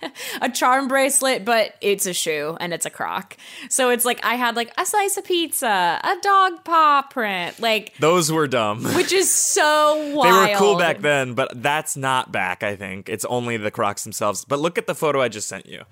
a 0.40 0.50
charm 0.50 0.88
bracelet, 0.88 1.44
but 1.44 1.74
it's 1.80 2.06
a 2.06 2.12
shoe 2.12 2.56
and 2.60 2.72
it's 2.72 2.86
a 2.86 2.90
Croc. 2.90 3.36
So 3.68 3.90
it's 3.90 4.04
like 4.04 4.24
I 4.24 4.34
had 4.34 4.56
like 4.56 4.72
a 4.78 4.84
slice 4.86 5.16
of 5.16 5.24
pizza, 5.24 6.00
a 6.02 6.16
dog 6.22 6.64
paw 6.64 7.02
print, 7.02 7.58
like 7.60 7.94
Those 7.98 8.30
were 8.32 8.46
dumb. 8.46 8.84
which 8.94 9.12
is 9.12 9.30
so 9.34 10.12
wild. 10.14 10.48
they 10.48 10.52
were 10.52 10.58
cool 10.58 10.76
back 10.78 11.00
then, 11.00 11.34
but 11.34 11.62
that's 11.62 11.96
not 11.96 12.30
back. 12.32 12.62
I 12.62 12.76
think 12.76 13.08
it's 13.08 13.24
only 13.24 13.56
the 13.56 13.70
Crocs 13.70 14.04
themselves. 14.04 14.44
But 14.44 14.58
look 14.60 14.78
at 14.78 14.86
the 14.86 14.94
photo 14.94 15.20
I 15.20 15.28
just 15.28 15.48
sent 15.48 15.66
you, 15.66 15.82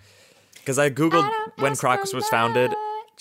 because 0.54 0.78
I 0.78 0.90
googled 0.90 1.28
don't 1.28 1.58
when 1.58 1.76
Crocs 1.76 2.12
was 2.12 2.28
founded, 2.28 2.74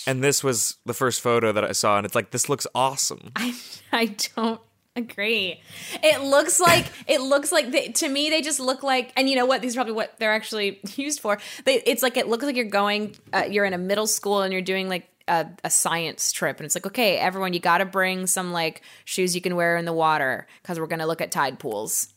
and 0.06 0.22
this 0.22 0.44
was 0.44 0.76
the 0.84 0.94
first 0.94 1.20
photo 1.20 1.52
that 1.52 1.64
I 1.64 1.72
saw, 1.72 1.96
and 1.96 2.04
it's 2.06 2.14
like 2.14 2.30
this 2.30 2.48
looks 2.48 2.66
awesome. 2.74 3.32
I, 3.36 3.54
I 3.92 4.14
don't 4.34 4.60
agree. 5.00 5.60
It 6.02 6.22
looks 6.22 6.58
like 6.58 6.86
it 7.06 7.20
looks 7.20 7.52
like 7.52 7.70
they, 7.70 7.88
to 7.88 8.08
me 8.08 8.30
they 8.30 8.42
just 8.42 8.58
look 8.60 8.82
like 8.82 9.12
and 9.16 9.28
you 9.28 9.36
know 9.36 9.46
what 9.46 9.62
these 9.62 9.74
are 9.76 9.78
probably 9.78 9.92
what 9.94 10.18
they're 10.18 10.32
actually 10.32 10.80
used 10.96 11.20
for. 11.20 11.38
They, 11.64 11.82
it's 11.86 12.02
like 12.02 12.16
it 12.16 12.28
looks 12.28 12.44
like 12.44 12.56
you're 12.56 12.64
going 12.64 13.14
uh, 13.32 13.44
you're 13.48 13.64
in 13.64 13.74
a 13.74 13.78
middle 13.78 14.06
school 14.06 14.42
and 14.42 14.52
you're 14.52 14.62
doing 14.62 14.88
like 14.88 15.08
a, 15.28 15.46
a 15.64 15.70
science 15.70 16.30
trip 16.32 16.58
and 16.58 16.64
it's 16.64 16.74
like 16.76 16.86
okay 16.86 17.18
everyone 17.18 17.52
you 17.52 17.58
got 17.60 17.78
to 17.78 17.84
bring 17.84 18.26
some 18.28 18.52
like 18.52 18.82
shoes 19.04 19.34
you 19.34 19.40
can 19.40 19.56
wear 19.56 19.76
in 19.76 19.84
the 19.84 19.92
water 19.92 20.46
because 20.62 20.78
we're 20.78 20.86
gonna 20.86 21.06
look 21.06 21.20
at 21.20 21.30
tide 21.32 21.58
pools. 21.58 22.08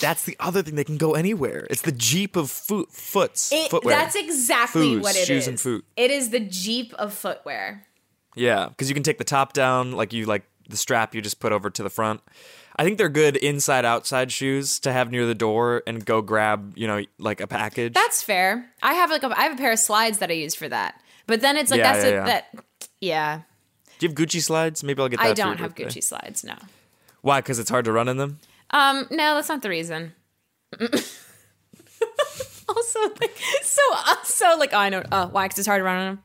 That's 0.00 0.24
the 0.24 0.36
other 0.40 0.62
thing; 0.62 0.74
they 0.74 0.84
can 0.84 0.96
go 0.96 1.14
anywhere. 1.14 1.66
It's 1.70 1.82
the 1.82 1.92
Jeep 1.92 2.34
of 2.36 2.50
foot 2.50 2.90
foots 2.90 3.52
It, 3.52 3.70
footwear. 3.70 3.94
that's 3.96 4.16
exactly 4.16 4.96
what 4.98 5.14
it 5.14 5.20
is. 5.20 5.26
shoes 5.26 5.48
and 5.48 5.60
foot. 5.60 5.84
It 5.96 6.10
is 6.10 6.30
the 6.30 6.40
jeep 6.40 6.92
of 6.94 7.12
footwear. 7.14 7.84
Yeah, 8.34 8.68
because 8.68 8.88
you 8.88 8.94
can 8.94 9.02
take 9.02 9.18
the 9.18 9.24
top 9.24 9.52
down, 9.52 9.92
like 9.92 10.12
you 10.12 10.26
like 10.26 10.44
the 10.68 10.76
strap 10.76 11.14
you 11.14 11.20
just 11.20 11.40
put 11.40 11.52
over 11.52 11.70
to 11.70 11.82
the 11.82 11.90
front. 11.90 12.20
I 12.76 12.84
think 12.84 12.96
they're 12.96 13.10
good 13.10 13.36
inside 13.36 13.84
outside 13.84 14.32
shoes 14.32 14.78
to 14.80 14.92
have 14.92 15.10
near 15.10 15.26
the 15.26 15.34
door 15.34 15.82
and 15.86 16.04
go 16.04 16.22
grab, 16.22 16.72
you 16.76 16.86
know, 16.86 17.04
like 17.18 17.40
a 17.40 17.46
package. 17.46 17.92
That's 17.92 18.22
fair. 18.22 18.70
I 18.82 18.94
have 18.94 19.10
like 19.10 19.22
a, 19.22 19.38
I 19.38 19.42
have 19.42 19.52
a 19.52 19.56
pair 19.56 19.72
of 19.72 19.78
slides 19.78 20.18
that 20.18 20.30
I 20.30 20.34
use 20.34 20.54
for 20.54 20.68
that. 20.68 21.00
But 21.26 21.42
then 21.42 21.56
it's 21.56 21.70
like 21.70 21.78
Yeah, 21.78 21.92
that's 21.92 22.04
yeah, 22.04 22.10
a, 22.10 22.14
yeah. 22.14 22.24
that 22.24 22.64
yeah. 23.00 23.40
Do 23.98 24.06
you 24.06 24.08
have 24.08 24.16
Gucci 24.16 24.42
slides? 24.42 24.82
Maybe 24.82 25.02
I'll 25.02 25.08
get 25.08 25.20
that. 25.20 25.26
I 25.26 25.34
don't 25.34 25.58
have 25.58 25.74
birthday. 25.74 26.00
Gucci 26.00 26.02
slides. 26.02 26.44
No. 26.44 26.54
Why? 27.20 27.40
Because 27.40 27.58
it's 27.58 27.70
hard 27.70 27.84
to 27.84 27.92
run 27.92 28.08
in 28.08 28.16
them. 28.16 28.38
Um, 28.70 29.06
no, 29.10 29.34
that's 29.34 29.48
not 29.48 29.62
the 29.62 29.68
reason. 29.68 30.14
also, 30.80 30.98
like, 33.20 33.36
so, 33.62 33.82
uh, 33.92 34.16
so, 34.24 34.56
like, 34.58 34.70
oh, 34.72 34.78
I 34.78 34.88
know. 34.88 35.04
Oh, 35.12 35.28
why? 35.28 35.44
Because 35.44 35.58
it's 35.60 35.68
hard 35.68 35.80
to 35.80 35.84
run 35.84 35.98
on 35.98 36.06
them. 36.16 36.24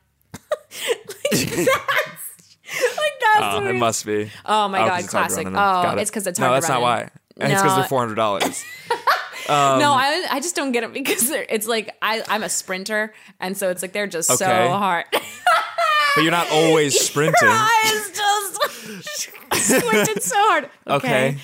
Like, 0.50 1.30
that's, 1.30 1.56
like, 1.56 3.12
that's 3.20 3.40
Oh, 3.40 3.66
it 3.66 3.74
must 3.74 4.04
be. 4.06 4.30
Oh 4.44 4.68
my 4.68 4.82
Oh, 4.82 4.86
god, 4.86 5.00
it's 5.00 5.12
hard 5.12 5.28
to 5.30 5.34
classic. 5.34 5.46
Oh, 5.46 5.48
in 5.48 5.52
them. 5.54 5.54
Got 5.54 5.98
it. 5.98 6.00
it's 6.02 6.10
because 6.10 6.26
it's 6.26 6.38
No, 6.38 6.46
hard 6.48 6.56
that's 6.56 6.66
to 6.66 6.72
not 6.74 6.82
why. 6.82 7.10
And 7.40 7.52
it's 7.52 7.62
because 7.62 7.76
they're 7.76 7.88
four 7.88 8.00
hundred 8.00 8.16
dollars. 8.16 8.64
no, 9.48 9.54
Um, 9.54 9.82
I, 9.82 10.26
I 10.30 10.40
just 10.40 10.56
don't 10.56 10.72
get 10.72 10.82
it 10.84 10.92
because 10.92 11.30
it's 11.30 11.66
like 11.66 11.94
I, 12.02 12.22
I'm 12.28 12.42
a 12.42 12.48
sprinter, 12.48 13.14
and 13.40 13.56
so 13.56 13.70
it's 13.70 13.80
like 13.82 13.92
they're 13.92 14.06
just 14.08 14.28
so 14.36 14.46
hard. 14.68 15.04
but 15.12 16.22
you're 16.22 16.32
not 16.32 16.50
always 16.50 16.98
sprinting. 16.98 17.34
Your 17.42 17.50
eyes 17.52 18.10
just 18.10 19.54
squinted 19.80 20.22
so 20.22 20.36
hard. 20.36 20.70
Okay. 20.86 21.36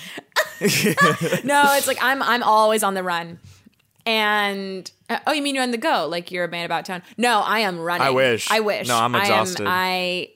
no, 1.43 1.63
it's 1.75 1.87
like 1.87 1.97
I'm 2.01 2.21
I'm 2.21 2.43
always 2.43 2.83
on 2.83 2.93
the 2.93 3.03
run. 3.03 3.39
And 4.05 4.89
uh, 5.09 5.19
oh, 5.27 5.33
you 5.33 5.41
mean 5.41 5.53
you're 5.55 5.63
on 5.63 5.71
the 5.71 5.77
go? 5.77 6.07
Like 6.09 6.31
you're 6.31 6.45
a 6.45 6.47
man 6.49 6.65
about 6.65 6.85
town? 6.85 7.03
No, 7.17 7.41
I 7.41 7.59
am 7.59 7.79
running. 7.79 8.07
I 8.07 8.09
wish. 8.11 8.49
I 8.49 8.59
wish. 8.59 8.87
No, 8.87 8.97
I'm 8.97 9.13
I 9.15 9.19
am- 9.19 9.23
exhausted. 9.23 9.67
I, 9.69 10.29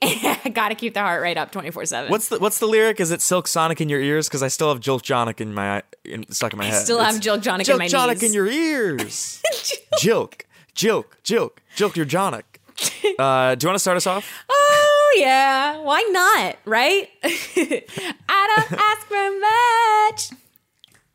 got 0.54 0.68
to 0.68 0.74
keep 0.74 0.94
the 0.94 1.00
heart 1.00 1.22
rate 1.22 1.36
up 1.38 1.50
24 1.52 1.84
seven. 1.86 2.10
What's 2.10 2.28
the 2.28 2.38
What's 2.38 2.58
the 2.58 2.66
lyric? 2.66 3.00
Is 3.00 3.10
it 3.10 3.20
Silk 3.20 3.48
Sonic 3.48 3.80
in 3.80 3.88
your 3.88 4.00
ears? 4.00 4.28
Because 4.28 4.42
I 4.42 4.48
still 4.48 4.68
have 4.72 4.80
Jilk 4.80 5.02
Jonic 5.02 5.40
in 5.40 5.52
my 5.54 5.82
in, 6.04 6.30
stuck 6.32 6.52
in 6.52 6.58
my 6.58 6.66
head. 6.66 6.82
still 6.82 7.00
have 7.00 7.16
Jilk 7.16 7.42
Jonic 7.42 7.68
in 7.68 7.74
Jilk 7.74 7.78
my 7.78 7.88
Jonic 7.88 8.22
knees. 8.22 8.30
in 8.30 8.34
your 8.34 8.46
ears. 8.46 9.42
Jilk, 10.00 10.42
Jilk, 10.74 11.04
Jilk, 11.24 11.50
Jilk 11.76 11.96
your 11.96 12.06
Jonic. 12.06 12.60
Uh, 13.18 13.54
do 13.54 13.64
you 13.64 13.68
want 13.68 13.74
to 13.74 13.78
start 13.80 13.96
us 13.98 14.06
off? 14.06 14.26
Oh 14.48 15.14
yeah, 15.18 15.78
why 15.80 16.00
not? 16.10 16.56
Right? 16.64 17.08
I 17.24 18.64
don't 18.68 18.80
ask 18.80 19.06
for 19.06 19.30
much. 19.40 20.40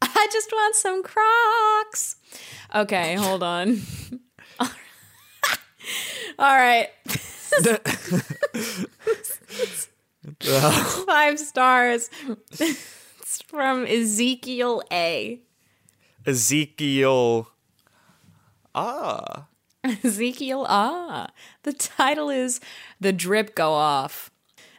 I 0.01 0.27
just 0.31 0.51
want 0.51 0.75
some 0.75 1.01
Crocs. 1.01 2.14
Okay, 2.75 3.15
hold 3.15 3.41
on. 3.41 3.82
All 6.38 6.39
right. 6.39 6.89
Five 11.05 11.39
stars. 11.39 12.10
It's 12.60 13.41
from 13.48 13.86
Ezekiel 13.86 14.84
A. 14.91 15.39
Ezekiel. 16.25 17.48
Ah. 18.74 19.48
Ezekiel 20.03 20.65
Ah. 20.67 21.29
The 21.63 21.72
title 21.72 22.29
is 22.29 22.60
The 23.00 23.13
Drip 23.13 23.55
Go 23.55 23.72
Off. 23.72 24.32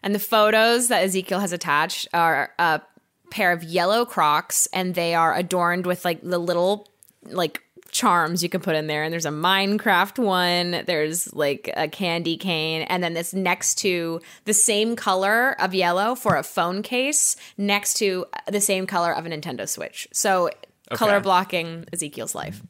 And 0.02 0.14
the 0.14 0.18
photos 0.18 0.88
that 0.88 1.02
Ezekiel 1.02 1.40
has 1.40 1.52
attached 1.52 2.08
are 2.12 2.52
a 2.58 2.82
pair 3.30 3.52
of 3.52 3.64
yellow 3.64 4.04
Crocs, 4.04 4.68
and 4.72 4.94
they 4.94 5.14
are 5.14 5.34
adorned 5.34 5.86
with 5.86 6.04
like 6.04 6.20
the 6.20 6.38
little 6.38 6.88
like 7.22 7.62
charms 7.96 8.42
you 8.42 8.48
can 8.48 8.60
put 8.60 8.76
in 8.76 8.86
there. 8.86 9.02
And 9.02 9.12
there's 9.12 9.26
a 9.26 9.30
Minecraft 9.30 10.18
one, 10.18 10.82
there's 10.86 11.32
like 11.34 11.70
a 11.76 11.88
candy 11.88 12.36
cane, 12.36 12.82
and 12.82 13.02
then 13.02 13.14
this 13.14 13.34
next 13.34 13.76
to 13.78 14.20
the 14.44 14.54
same 14.54 14.94
color 14.94 15.60
of 15.60 15.74
yellow 15.74 16.14
for 16.14 16.36
a 16.36 16.42
phone 16.42 16.82
case 16.82 17.36
next 17.56 17.94
to 17.94 18.26
the 18.50 18.60
same 18.60 18.86
color 18.86 19.12
of 19.12 19.26
a 19.26 19.28
Nintendo 19.28 19.68
Switch. 19.68 20.06
So 20.12 20.50
color 20.90 21.20
blocking 21.20 21.86
Ezekiel's 21.92 22.34
life. 22.34 22.62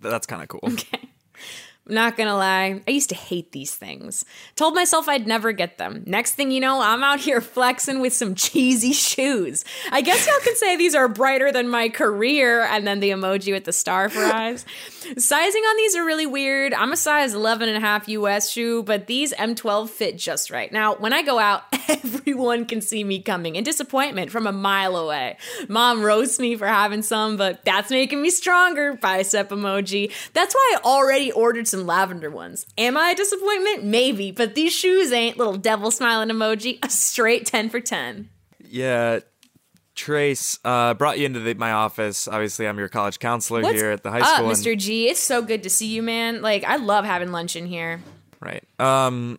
That's 0.00 0.26
kind 0.26 0.42
of 0.42 0.48
cool. 0.48 0.60
I'm 0.64 0.76
not 1.88 2.16
gonna 2.16 2.36
lie, 2.36 2.80
I 2.86 2.90
used 2.90 3.08
to 3.10 3.14
hate 3.14 3.52
these 3.52 3.74
things. 3.74 4.24
Told 4.56 4.74
myself 4.74 5.08
I'd 5.08 5.26
never 5.26 5.52
get 5.52 5.78
them. 5.78 6.02
Next 6.06 6.34
thing 6.34 6.50
you 6.50 6.60
know, 6.60 6.80
I'm 6.80 7.04
out 7.04 7.20
here 7.26 7.40
flexing 7.40 8.00
with 8.00 8.12
some 8.12 8.34
cheesy 8.34 8.92
shoes. 8.92 9.64
I 9.90 10.00
guess 10.00 10.26
y'all 10.26 10.40
can 10.42 10.56
say 10.56 10.76
these 10.76 10.94
are 10.94 11.08
brighter 11.08 11.52
than 11.52 11.68
my 11.68 11.88
career, 11.88 12.62
and 12.62 12.86
then 12.86 13.00
the 13.00 13.10
emoji 13.10 13.52
with 13.52 13.64
the 13.64 13.72
star 13.72 14.08
for 14.08 14.20
eyes. 14.24 14.64
Sizing 15.16 15.62
on 15.62 15.76
these 15.76 15.96
are 15.96 16.04
really 16.04 16.26
weird. 16.26 16.74
I'm 16.74 16.92
a 16.92 16.96
size 16.96 17.34
11 17.34 17.68
and 17.68 17.76
a 17.76 17.80
half 17.80 18.08
US 18.08 18.50
shoe, 18.50 18.82
but 18.82 19.06
these 19.06 19.32
M12 19.34 19.88
fit 19.88 20.18
just 20.18 20.50
right. 20.50 20.72
Now, 20.72 20.96
when 20.96 21.12
I 21.12 21.22
go 21.22 21.38
out, 21.38 21.62
everyone 21.88 22.64
can 22.66 22.80
see 22.80 23.04
me 23.04 23.20
coming 23.20 23.56
in 23.56 23.64
disappointment 23.64 24.30
from 24.30 24.46
a 24.46 24.52
mile 24.52 24.96
away. 24.96 25.36
Mom 25.68 26.02
roasts 26.02 26.38
me 26.38 26.56
for 26.56 26.66
having 26.66 27.02
some, 27.02 27.36
but 27.36 27.64
that's 27.64 27.90
making 27.90 28.20
me 28.20 28.30
stronger. 28.30 28.94
Bicep 28.94 29.50
emoji. 29.50 30.12
That's 30.32 30.54
why 30.54 30.76
I 30.76 30.80
already 30.86 31.30
ordered 31.30 31.68
some 31.68 31.75
lavender 31.76 32.30
ones. 32.30 32.66
Am 32.78 32.96
I 32.96 33.10
a 33.10 33.14
disappointment? 33.14 33.84
Maybe, 33.84 34.30
but 34.30 34.54
these 34.54 34.72
shoes 34.72 35.12
ain't. 35.12 35.36
Little 35.36 35.56
devil 35.56 35.90
smiling 35.90 36.28
emoji. 36.28 36.78
A 36.84 36.90
straight 36.90 37.46
10 37.46 37.70
for 37.70 37.80
10. 37.80 38.28
Yeah. 38.68 39.20
Trace, 39.94 40.58
uh, 40.62 40.92
brought 40.92 41.18
you 41.18 41.24
into 41.24 41.40
the, 41.40 41.54
my 41.54 41.72
office. 41.72 42.28
Obviously, 42.28 42.68
I'm 42.68 42.78
your 42.78 42.88
college 42.88 43.18
counselor 43.18 43.62
What's 43.62 43.80
here 43.80 43.90
at 43.90 44.02
the 44.02 44.10
high 44.10 44.20
up, 44.20 44.36
school. 44.36 44.50
Mr. 44.50 44.76
G? 44.76 45.08
It's 45.08 45.20
so 45.20 45.40
good 45.40 45.62
to 45.62 45.70
see 45.70 45.86
you, 45.86 46.02
man. 46.02 46.42
Like, 46.42 46.64
I 46.64 46.76
love 46.76 47.06
having 47.06 47.32
lunch 47.32 47.56
in 47.56 47.64
here. 47.66 48.00
right. 48.40 48.62
Um, 48.78 49.38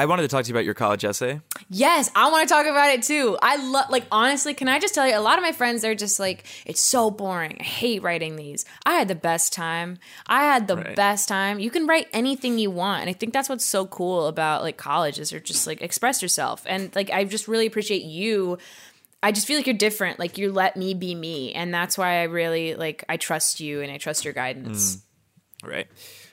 I 0.00 0.06
wanted 0.06 0.22
to 0.22 0.28
talk 0.28 0.44
to 0.44 0.48
you 0.48 0.54
about 0.54 0.64
your 0.64 0.72
college 0.72 1.04
essay. 1.04 1.42
Yes, 1.68 2.10
I 2.16 2.30
want 2.30 2.48
to 2.48 2.54
talk 2.54 2.64
about 2.64 2.88
it 2.88 3.02
too. 3.02 3.36
I 3.42 3.56
love, 3.56 3.90
like, 3.90 4.04
honestly, 4.10 4.54
can 4.54 4.66
I 4.66 4.78
just 4.78 4.94
tell 4.94 5.06
you, 5.06 5.14
a 5.14 5.20
lot 5.20 5.36
of 5.36 5.42
my 5.42 5.52
friends, 5.52 5.82
they're 5.82 5.94
just 5.94 6.18
like, 6.18 6.46
it's 6.64 6.80
so 6.80 7.10
boring. 7.10 7.58
I 7.60 7.64
hate 7.64 8.02
writing 8.02 8.36
these. 8.36 8.64
I 8.86 8.94
had 8.94 9.08
the 9.08 9.14
best 9.14 9.52
time. 9.52 9.98
I 10.26 10.44
had 10.44 10.68
the 10.68 10.76
Right. 10.78 10.96
best 10.96 11.28
time. 11.28 11.58
You 11.58 11.70
can 11.70 11.86
write 11.86 12.08
anything 12.14 12.58
you 12.58 12.70
want. 12.70 13.02
And 13.02 13.10
I 13.10 13.12
think 13.12 13.34
that's 13.34 13.50
what's 13.50 13.66
so 13.66 13.84
cool 13.84 14.26
about, 14.26 14.62
like, 14.62 14.78
college 14.78 15.18
is 15.18 15.32
you're 15.32 15.40
just, 15.42 15.66
like, 15.66 15.82
express 15.82 16.22
yourself. 16.22 16.62
And, 16.64 16.96
like, 16.96 17.10
I 17.10 17.24
just 17.24 17.46
really 17.46 17.66
appreciate 17.66 18.02
you. 18.02 18.56
I 19.22 19.32
just 19.32 19.46
feel 19.46 19.58
like 19.58 19.66
you're 19.66 19.76
different. 19.76 20.18
Like, 20.18 20.38
you 20.38 20.50
let 20.50 20.78
me 20.78 20.94
be 20.94 21.14
me. 21.14 21.52
And 21.52 21.74
that's 21.74 21.98
why 21.98 22.20
I 22.20 22.22
really, 22.22 22.74
like, 22.74 23.04
I 23.10 23.18
trust 23.18 23.60
you 23.60 23.82
and 23.82 23.92
I 23.92 23.98
trust 23.98 24.24
your 24.24 24.32
guidance. 24.32 25.02
Right. 25.62 25.88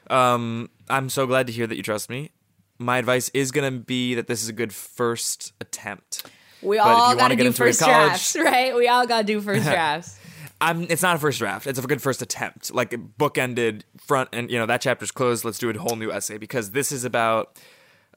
Um, 0.10 0.70
I'm 0.90 1.10
so 1.10 1.28
glad 1.28 1.48
to 1.48 1.52
hear 1.54 1.68
that 1.68 1.76
you 1.76 1.84
trust 1.84 2.10
me. 2.10 2.32
My 2.80 2.98
advice 2.98 3.30
is 3.34 3.52
going 3.52 3.72
to 3.74 3.80
be 3.80 4.16
that 4.16 4.28
this 4.28 4.44
is 4.44 4.50
a 4.50 4.54
good 4.54 4.74
first 4.74 5.54
attempt. 5.62 6.28
We 6.62 6.78
But 6.78 6.88
all 6.88 7.14
got 7.16 7.22
wanna 7.22 7.36
do 7.36 7.52
first 7.52 7.80
college- 7.80 7.94
drafts, 8.08 8.36
right? 8.36 8.76
We 8.76 8.88
all 8.88 9.06
got 9.06 9.20
to 9.20 9.24
do 9.26 9.42
first 9.42 9.64
drafts. 9.68 10.20
I'm, 10.60 10.84
it's 10.90 11.04
not 11.04 11.16
a 11.16 11.20
first 11.20 11.38
draft. 11.38 11.68
It's 11.68 11.78
a 11.78 11.84
good 11.84 12.02
first 12.02 12.22
attempt. 12.24 12.74
Like 12.74 12.90
bookended 12.92 13.84
front 14.00 14.30
and 14.34 14.50
you 14.50 14.58
know 14.58 14.66
that 14.66 14.82
chapter's 14.82 15.12
closed. 15.12 15.46
Let's 15.46 15.60
do 15.60 15.70
a 15.70 15.78
whole 15.78 15.96
new 15.96 16.12
essay 16.12 16.40
because 16.40 16.72
this 16.72 16.92
is 16.92 17.04
about 17.06 17.60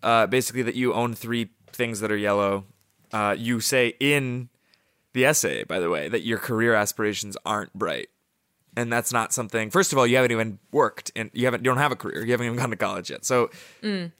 uh, 0.02 0.26
basically 0.26 0.62
that 0.62 0.74
you 0.74 0.94
own 0.94 1.14
three 1.14 1.50
things 1.72 2.00
that 2.00 2.10
are 2.10 2.16
yellow. 2.16 2.64
Uh, 3.12 3.34
you 3.38 3.60
say 3.60 3.94
in 4.00 4.48
the 5.12 5.26
essay, 5.26 5.64
by 5.64 5.78
the 5.78 5.90
way, 5.90 6.08
that 6.08 6.22
your 6.22 6.38
career 6.38 6.72
aspirations 6.74 7.36
aren't 7.44 7.74
bright, 7.74 8.08
and 8.80 8.92
that's 8.92 9.12
not 9.12 9.32
something. 9.32 9.70
First 9.70 9.92
of 9.92 9.98
all, 9.98 10.06
you 10.06 10.16
haven't 10.16 10.32
even 10.32 10.58
worked 10.72 11.12
and 11.14 11.30
you 11.32 11.44
haven't 11.44 11.60
you 11.60 11.70
don't 11.70 11.78
have 11.78 11.92
a 11.92 11.96
career. 11.96 12.24
You 12.24 12.32
haven't 12.32 12.46
even 12.46 12.58
gone 12.58 12.70
to 12.70 12.76
college 12.76 13.10
yet. 13.10 13.24
So 13.24 13.50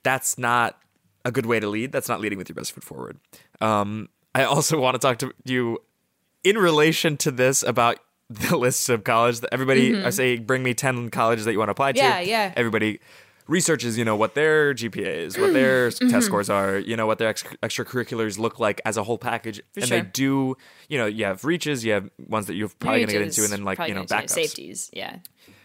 that's 0.03 0.37
not 0.37 0.79
a 1.25 1.31
good 1.31 1.45
way 1.45 1.59
to 1.59 1.67
lead. 1.67 1.91
That's 1.91 2.09
not 2.09 2.19
leading 2.19 2.37
with 2.37 2.49
your 2.49 2.55
best 2.55 2.71
foot 2.71 2.83
forward. 2.83 3.19
Um, 3.59 4.09
I 4.33 4.43
also 4.43 4.79
want 4.85 4.95
to 4.95 4.99
talk 4.99 5.17
to 5.19 5.33
you 5.43 5.79
in 6.43 6.57
relation 6.57 7.17
to 7.17 7.31
this 7.31 7.63
about 7.63 7.99
the 8.29 8.55
lists 8.55 8.87
of 8.87 9.03
college 9.03 9.41
that 9.41 9.53
everybody 9.53 10.01
I 10.01 10.09
say 10.09 10.37
bring 10.37 10.63
me 10.63 10.73
10 10.73 11.09
colleges 11.09 11.45
that 11.45 11.51
you 11.51 11.59
want 11.59 11.67
to 11.67 11.73
apply 11.73 11.91
to. 11.91 11.99
Mm-hmm. 11.99 12.29
Yeah, 12.29 12.45
yeah. 12.45 12.53
Everybody 12.55 12.99
researches, 13.51 13.97
you 13.97 14.05
know, 14.05 14.15
what 14.15 14.33
their 14.33 14.73
GPA 14.73 15.05
is, 15.25 15.37
what 15.37 15.53
their 15.53 15.89
Mm-hmm. 15.89 16.09
test 16.09 16.25
scores 16.27 16.49
are, 16.49 16.79
you 16.79 16.95
know, 16.95 17.05
what 17.05 17.17
their 17.19 17.27
ex- 17.29 17.43
extracurriculars 17.61 18.39
look 18.39 18.59
like 18.59 18.79
as 18.85 18.95
a 18.97 19.03
whole 19.03 19.17
package. 19.17 19.61
and 19.75 19.85
sure. 19.85 19.99
they 20.01 20.07
do, 20.07 20.55
you 20.89 20.97
know, 20.97 21.05
you 21.05 21.25
have 21.25 21.43
reaches, 21.43 21.83
you 21.83 21.91
have 21.91 22.09
ones 22.27 22.45
that 22.47 22.55
you're 22.55 22.69
probably 22.79 22.99
going 22.99 23.07
to 23.09 23.13
get 23.13 23.21
into 23.23 23.43
and 23.43 23.51
then 23.51 23.63
like, 23.63 23.77
you 23.87 23.93
know, 23.93 24.03
backups. 24.05 24.29
Safeties, 24.31 24.89
yeah. 24.93 25.17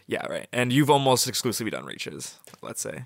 Yeah, 0.08 0.26
right. 0.26 0.46
And 0.52 0.72
you've 0.72 0.90
almost 0.90 1.26
exclusively 1.28 1.70
done 1.70 1.84
reaches, 1.84 2.38
let's 2.62 2.80
say. 2.80 3.04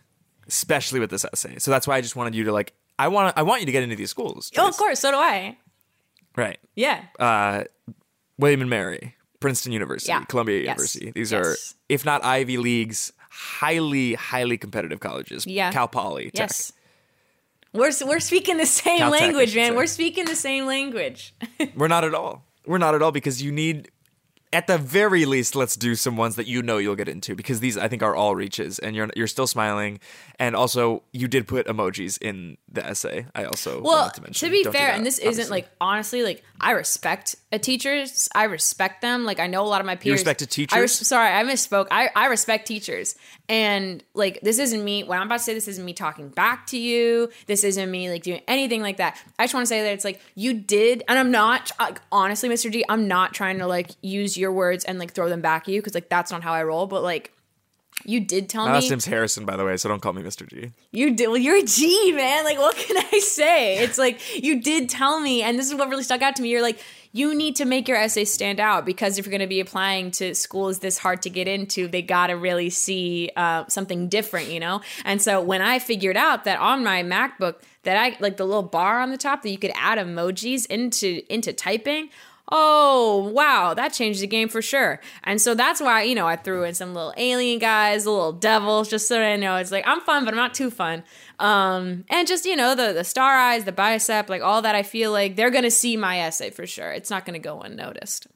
Especially 0.49 0.99
with 1.00 1.10
this 1.10 1.25
essay. 1.32 1.58
So 1.58 1.70
that's 1.70 1.87
why 1.87 1.96
I 1.96 2.00
just 2.00 2.16
wanted 2.16 2.34
you 2.34 2.44
to 2.44 2.52
like 2.52 2.72
I 2.99 3.08
want 3.08 3.37
I 3.38 3.42
want 3.42 3.60
you 3.62 3.66
to 3.66 3.72
get 3.72 3.82
into 3.82 3.96
these 3.96 4.10
schools. 4.10 4.50
Oh, 4.58 4.66
of 4.68 4.76
course. 4.76 5.00
So 5.00 5.10
do 5.10 5.16
I. 5.16 5.56
Right. 6.37 6.58
Yeah. 6.75 7.04
uh, 7.18 7.64
William 8.38 8.60
and 8.62 8.70
Mary, 8.70 9.14
Princeton 9.40 9.72
University, 9.72 10.10
Yeah. 10.12 10.25
Columbia 10.25 10.58
Yes. 10.58 10.66
University. 10.66 11.10
These 11.12 11.32
Yes. 11.32 11.46
are, 11.46 11.56
if 11.88 12.04
not 12.04 12.25
Ivy 12.25 12.56
Leagues, 12.58 13.12
highly, 13.40 14.14
highly 14.14 14.59
competitive 14.59 15.00
colleges. 15.00 15.47
Yeah. 15.47 15.73
Cal 15.73 15.88
Poly, 15.88 16.25
Tech. 16.26 16.49
yes. 16.50 16.73
We're 17.73 17.92
we're 18.04 18.20
speaking 18.20 18.56
the 18.59 18.66
same 18.66 19.00
Caltech, 19.00 19.11
language, 19.20 19.54
man. 19.54 19.76
We're 19.76 19.87
speaking 19.87 20.25
the 20.26 20.35
same 20.37 20.66
language. 20.66 21.35
We're 21.76 21.87
not 21.88 22.04
at 22.04 22.14
all. 22.14 22.44
We're 22.66 22.78
not 22.78 22.97
at 22.97 23.02
all 23.02 23.12
because 23.12 23.40
you 23.42 23.52
need, 23.52 23.90
at 24.52 24.66
the 24.66 24.78
very 24.78 25.25
least, 25.26 25.54
let's 25.54 25.76
do 25.76 25.95
some 25.95 26.16
ones 26.16 26.35
that 26.37 26.47
you 26.47 26.61
know 26.62 26.78
you'll 26.78 26.97
get 26.97 27.09
into 27.09 27.37
because 27.37 27.61
these 27.61 27.78
I 27.78 27.87
think 27.87 28.02
are 28.02 28.16
all 28.16 28.35
reaches 28.35 28.78
and 28.80 28.97
you're 28.97 29.09
you're 29.14 29.28
still 29.28 29.47
smiling 29.47 30.00
and 30.40 30.57
also 30.57 31.04
you 31.12 31.28
did 31.28 31.47
put 31.47 31.66
emojis 31.66 32.21
in 32.21 32.57
the 32.69 32.85
essay. 32.85 33.26
I 33.35 33.45
also 33.45 33.80
well, 33.80 34.11
to, 34.11 34.23
mention. 34.23 34.49
to 34.49 34.50
be 34.50 34.64
Don't 34.64 34.73
fair, 34.73 34.88
that, 34.88 34.97
and 34.97 35.06
this 35.06 35.19
isn't 35.19 35.50
like 35.50 35.69
honestly, 35.80 36.25
like 36.25 36.43
I 36.60 36.73
respect 36.73 37.36
a 37.52 37.58
teachers. 37.58 38.28
I 38.34 38.45
respect 38.45 39.02
them. 39.02 39.25
Like 39.25 39.39
I 39.39 39.47
know 39.47 39.63
a 39.63 39.69
lot 39.69 39.80
of 39.80 39.86
my 39.86 39.95
peers. 39.95 40.15
respect 40.15 40.43
a 40.43 40.47
teachers? 40.47 40.80
Res- 40.80 41.06
sorry, 41.06 41.32
I 41.32 41.45
misspoke. 41.45 41.86
I 41.93 42.10
I 42.17 42.26
respect 42.26 42.67
teachers, 42.67 43.15
and 43.49 44.02
like 44.15 44.41
this 44.43 44.58
isn't 44.58 44.84
me. 44.84 45.04
What 45.04 45.19
I'm 45.19 45.26
about 45.26 45.39
to 45.39 45.45
say, 45.45 45.54
this 45.54 45.69
isn't 45.69 45.84
me 45.84 45.93
talking 45.93 46.28
back 46.28 46.67
to 46.69 46.78
you. 46.78 47.30
This 47.47 47.63
isn't 47.63 47.91
me 47.91 48.10
like 48.10 48.25
doing 48.25 48.41
anything 48.49 48.82
like 48.82 48.97
that. 48.97 49.17
I 49.39 49.45
just 49.45 49.54
want 49.54 49.63
to 49.63 49.69
say 49.69 49.82
that 49.82 49.93
it's 49.93 50.04
like 50.04 50.21
you 50.34 50.54
did, 50.54 51.04
and 51.06 51.19
I'm 51.19 51.30
not 51.30 51.71
like 51.78 52.00
honestly, 52.10 52.49
Mr. 52.49 52.71
G. 52.73 52.84
I'm 52.89 53.06
not 53.06 53.32
trying 53.32 53.58
to 53.58 53.69
like 53.69 53.91
use 54.02 54.36
your 54.41 54.53
words 54.53 54.85
and 54.85 54.99
like 54.99 55.13
throw 55.13 55.29
them 55.29 55.41
back 55.41 55.63
at 55.63 55.69
you 55.69 55.81
because 55.81 55.95
like 55.95 56.09
that's 56.09 56.33
not 56.33 56.43
how 56.43 56.53
I 56.53 56.65
roll. 56.65 56.87
But 56.87 57.03
like. 57.03 57.33
You 58.07 58.21
did 58.21 58.49
tell 58.49 58.65
My 58.65 58.71
me 58.71 58.75
last 58.76 58.89
name's 58.89 59.05
Harrison, 59.05 59.45
by 59.45 59.59
the 59.59 59.65
way, 59.65 59.76
so 59.76 59.87
don't 59.91 60.00
call 60.00 60.15
me 60.15 60.23
Mr. 60.23 60.49
G. 60.49 60.73
you 60.91 61.15
did. 61.15 61.26
Well, 61.26 61.37
you're 61.37 61.59
a 61.59 61.63
G, 61.63 62.13
man. 62.13 62.45
Like, 62.45 62.57
what 62.57 62.75
can 62.75 62.97
I 62.97 63.19
say? 63.19 63.76
It's 63.81 63.99
like 63.99 64.43
you 64.43 64.63
did 64.63 64.89
tell 64.89 65.21
me, 65.21 65.43
and 65.43 65.59
this 65.59 65.69
is 65.69 65.75
what 65.75 65.91
really 65.91 66.05
stuck 66.05 66.23
out 66.23 66.35
to 66.37 66.43
me. 66.43 66.49
You're 66.49 66.63
like, 66.63 66.81
you 67.13 67.35
need 67.35 67.57
to 67.57 67.65
make 67.65 67.89
your 67.89 67.97
essay 67.97 68.25
stand 68.25 68.61
out 68.61 68.87
because 68.87 69.19
if 69.19 69.26
you're 69.26 69.31
going 69.31 69.41
to 69.41 69.47
be 69.47 69.61
applying 69.61 70.13
to 70.13 70.35
schools 70.35 70.79
this 70.79 70.97
hard 70.97 71.23
to 71.23 71.31
get 71.31 71.49
into, 71.49 71.89
they 71.89 72.03
got 72.03 72.29
to 72.29 72.35
really 72.35 72.71
see 72.71 73.31
uh, 73.37 73.65
something 73.69 74.09
different, 74.09 74.49
you 74.49 74.61
know. 74.61 74.81
And 75.05 75.21
so 75.21 75.41
when 75.43 75.61
I 75.61 75.79
figured 75.79 76.17
out 76.17 76.45
that 76.45 76.59
on 76.59 76.85
my 76.85 77.03
MacBook 77.03 77.57
that 77.83 77.97
I 77.97 78.17
like 78.21 78.37
the 78.37 78.45
little 78.45 78.63
bar 78.63 79.00
on 79.00 79.11
the 79.11 79.17
top 79.17 79.43
that 79.43 79.50
you 79.50 79.59
could 79.59 79.73
add 79.75 79.99
emojis 79.99 80.67
into 80.67 81.23
into 81.33 81.53
typing. 81.53 82.11
Oh, 82.50 83.30
wow, 83.32 83.75
that 83.75 83.93
changed 83.93 84.21
the 84.21 84.26
game 84.26 84.49
for 84.49 84.60
sure. 84.60 85.00
And 85.25 85.41
so 85.41 85.54
that's 85.54 85.80
why, 85.80 86.02
you 86.02 86.15
know, 86.15 86.26
I 86.26 86.36
threw 86.36 86.65
in 86.65 86.75
some 86.75 86.95
little 86.95 87.15
alien 87.17 87.58
guys, 87.58 88.06
little 88.06 88.32
devils, 88.32 88.89
just 88.89 89.06
so 89.06 89.21
I 89.21 89.36
know 89.36 89.56
it's 89.56 89.71
like 89.71 89.86
I'm 89.86 90.00
fun, 90.00 90.25
but 90.25 90.34
I'm 90.34 90.39
not 90.39 90.54
too 90.54 90.71
fun. 90.71 91.04
Um, 91.39 92.04
and 92.08 92.26
just, 92.26 92.45
you 92.45 92.56
know, 92.56 92.75
the 92.75 92.93
the 92.93 93.04
star 93.04 93.36
eyes, 93.36 93.65
the 93.65 93.73
bicep, 93.73 94.28
like 94.28 94.43
all 94.43 94.63
that 94.63 94.75
I 94.75 94.82
feel 94.82 95.13
like 95.13 95.36
they're 95.36 95.50
gonna 95.50 95.71
see 95.71 95.97
my 95.97 96.21
essay 96.21 96.50
for 96.50 96.67
sure. 96.67 96.91
It's 96.91 97.10
not 97.10 97.25
gonna 97.25 97.39
go 97.39 97.60
unnoticed. 97.60 98.26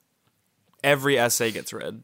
Every 0.83 1.18
essay 1.18 1.50
gets 1.50 1.72
read. 1.72 2.03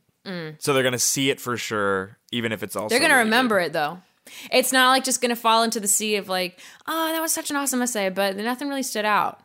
So 0.58 0.72
they're 0.72 0.82
going 0.82 0.92
to 0.92 0.98
see 0.98 1.30
it 1.30 1.40
for 1.40 1.56
sure, 1.56 2.18
even 2.30 2.52
if 2.52 2.62
it's 2.62 2.76
also. 2.76 2.86
Mm. 2.86 2.90
They're 2.90 3.00
gonna 3.00 3.14
rated. 3.14 3.26
remember 3.26 3.58
it 3.58 3.72
though. 3.72 3.98
It's 4.52 4.72
not 4.72 4.90
like 4.90 5.02
just 5.02 5.20
gonna 5.20 5.34
fall 5.34 5.62
into 5.64 5.80
the 5.80 5.88
sea 5.88 6.16
of 6.16 6.28
like, 6.28 6.60
oh, 6.86 7.12
that 7.12 7.20
was 7.20 7.32
such 7.32 7.50
an 7.50 7.56
awesome 7.56 7.82
essay, 7.82 8.10
but 8.10 8.36
nothing 8.36 8.68
really 8.68 8.82
stood 8.82 9.04
out. 9.04 9.40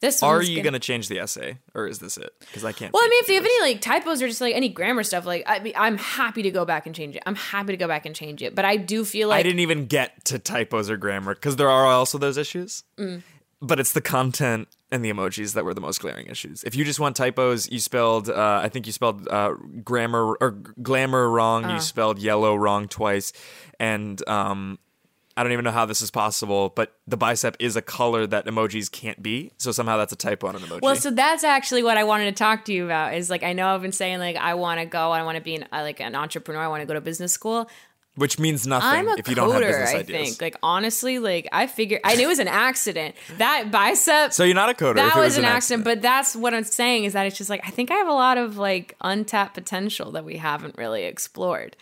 This 0.00 0.22
Are 0.22 0.42
you 0.42 0.56
gonna- 0.56 0.62
going 0.64 0.72
to 0.74 0.78
change 0.78 1.08
the 1.08 1.18
essay, 1.18 1.58
or 1.74 1.86
is 1.86 2.00
this 2.00 2.18
it? 2.18 2.30
Because 2.40 2.64
I 2.64 2.72
can't. 2.72 2.92
Well, 2.92 3.02
I 3.02 3.08
mean, 3.08 3.22
if 3.22 3.28
you 3.28 3.34
have 3.36 3.44
any 3.44 3.72
like 3.72 3.80
typos 3.80 4.20
or 4.20 4.28
just 4.28 4.40
like 4.42 4.54
any 4.54 4.68
grammar 4.68 5.02
stuff, 5.02 5.24
like 5.24 5.42
I 5.46 5.58
mean, 5.60 5.72
I'm 5.76 5.96
happy 5.96 6.42
to 6.42 6.50
go 6.50 6.64
back 6.66 6.84
and 6.86 6.94
change 6.94 7.16
it. 7.16 7.22
I'm 7.24 7.34
happy 7.34 7.72
to 7.72 7.76
go 7.78 7.88
back 7.88 8.04
and 8.04 8.14
change 8.14 8.42
it. 8.42 8.54
But 8.54 8.64
I 8.66 8.76
do 8.76 9.04
feel 9.04 9.28
like 9.28 9.40
I 9.40 9.42
didn't 9.42 9.60
even 9.60 9.86
get 9.86 10.24
to 10.26 10.38
typos 10.38 10.90
or 10.90 10.96
grammar 10.98 11.34
because 11.34 11.56
there 11.56 11.70
are 11.70 11.86
also 11.86 12.18
those 12.18 12.36
issues. 12.36 12.84
Mm. 12.98 13.22
But 13.62 13.80
it's 13.80 13.92
the 13.94 14.02
content 14.02 14.68
and 14.92 15.02
the 15.02 15.10
emojis 15.10 15.54
that 15.54 15.64
were 15.64 15.72
the 15.72 15.80
most 15.80 16.02
glaring 16.02 16.26
issues. 16.26 16.62
If 16.62 16.74
you 16.74 16.84
just 16.84 17.00
want 17.00 17.16
typos, 17.16 17.70
you 17.70 17.78
spelled, 17.78 18.28
uh, 18.28 18.60
I 18.62 18.68
think 18.68 18.84
you 18.84 18.92
spelled 18.92 19.26
uh, 19.28 19.54
grammar 19.82 20.36
or 20.42 20.50
glamour 20.82 21.30
wrong. 21.30 21.64
Uh. 21.64 21.74
You 21.74 21.80
spelled 21.80 22.18
yellow 22.18 22.54
wrong 22.54 22.86
twice, 22.86 23.32
and 23.80 24.22
um, 24.28 24.78
I 25.36 25.42
don't 25.42 25.52
even 25.52 25.64
know 25.64 25.70
how 25.70 25.84
this 25.84 26.00
is 26.00 26.10
possible. 26.10 26.70
But 26.74 26.94
the 27.06 27.16
bicep 27.16 27.56
is 27.60 27.76
a 27.76 27.82
color 27.82 28.26
that 28.26 28.46
emojis 28.46 28.90
can't 28.90 29.22
be, 29.22 29.52
so 29.58 29.70
somehow 29.70 29.98
that's 29.98 30.12
a 30.12 30.16
typo 30.16 30.46
on 30.46 30.56
an 30.56 30.62
emoji. 30.62 30.80
Well, 30.80 30.96
so 30.96 31.10
that's 31.10 31.44
actually 31.44 31.82
what 31.82 31.98
I 31.98 32.04
wanted 32.04 32.24
to 32.26 32.32
talk 32.32 32.64
to 32.66 32.72
you 32.72 32.86
about. 32.86 33.14
Is 33.14 33.28
like 33.28 33.42
I 33.42 33.52
know 33.52 33.68
I've 33.68 33.82
been 33.82 33.92
saying 33.92 34.18
like 34.18 34.36
I 34.36 34.54
want 34.54 34.80
to 34.80 34.86
go, 34.86 35.10
I 35.10 35.22
want 35.24 35.36
to 35.36 35.42
be 35.42 35.56
an, 35.56 35.64
uh, 35.72 35.82
like 35.82 36.00
an 36.00 36.14
entrepreneur, 36.14 36.60
I 36.62 36.68
want 36.68 36.80
to 36.82 36.86
go 36.86 36.94
to 36.94 37.00
business 37.00 37.32
school. 37.32 37.68
which 38.14 38.38
means 38.38 38.66
nothing 38.66 39.14
if 39.18 39.28
you 39.28 39.34
don't 39.34 39.52
have 39.52 39.60
coder, 39.60 39.66
business 39.66 39.90
I 39.90 39.98
ideas. 39.98 40.28
think. 40.28 40.40
Like 40.40 40.56
honestly, 40.62 41.18
like 41.18 41.46
I 41.52 41.66
figured, 41.66 42.00
I 42.02 42.14
knew 42.14 42.24
it 42.24 42.28
was 42.28 42.38
an 42.38 42.48
accident. 42.48 43.14
That 43.36 43.70
bicep. 43.70 44.32
so 44.32 44.42
you're 44.42 44.54
not 44.54 44.70
a 44.70 44.74
coder. 44.74 44.94
that 44.94 45.08
if 45.08 45.16
it 45.16 45.20
was, 45.20 45.36
an 45.36 45.44
accident, 45.44 45.84
but 45.84 46.00
that's 46.00 46.34
what 46.34 46.54
I'm 46.54 46.64
saying 46.64 47.04
is 47.04 47.12
that 47.12 47.26
it's 47.26 47.36
just 47.36 47.50
like 47.50 47.60
I 47.66 47.70
think 47.70 47.90
I 47.90 47.94
have 47.96 48.08
a 48.08 48.14
lot 48.14 48.38
of 48.38 48.56
like 48.56 48.96
untapped 49.02 49.52
potential 49.52 50.12
that 50.12 50.24
we 50.24 50.38
haven't 50.38 50.78
really 50.78 51.04
explored. 51.04 51.76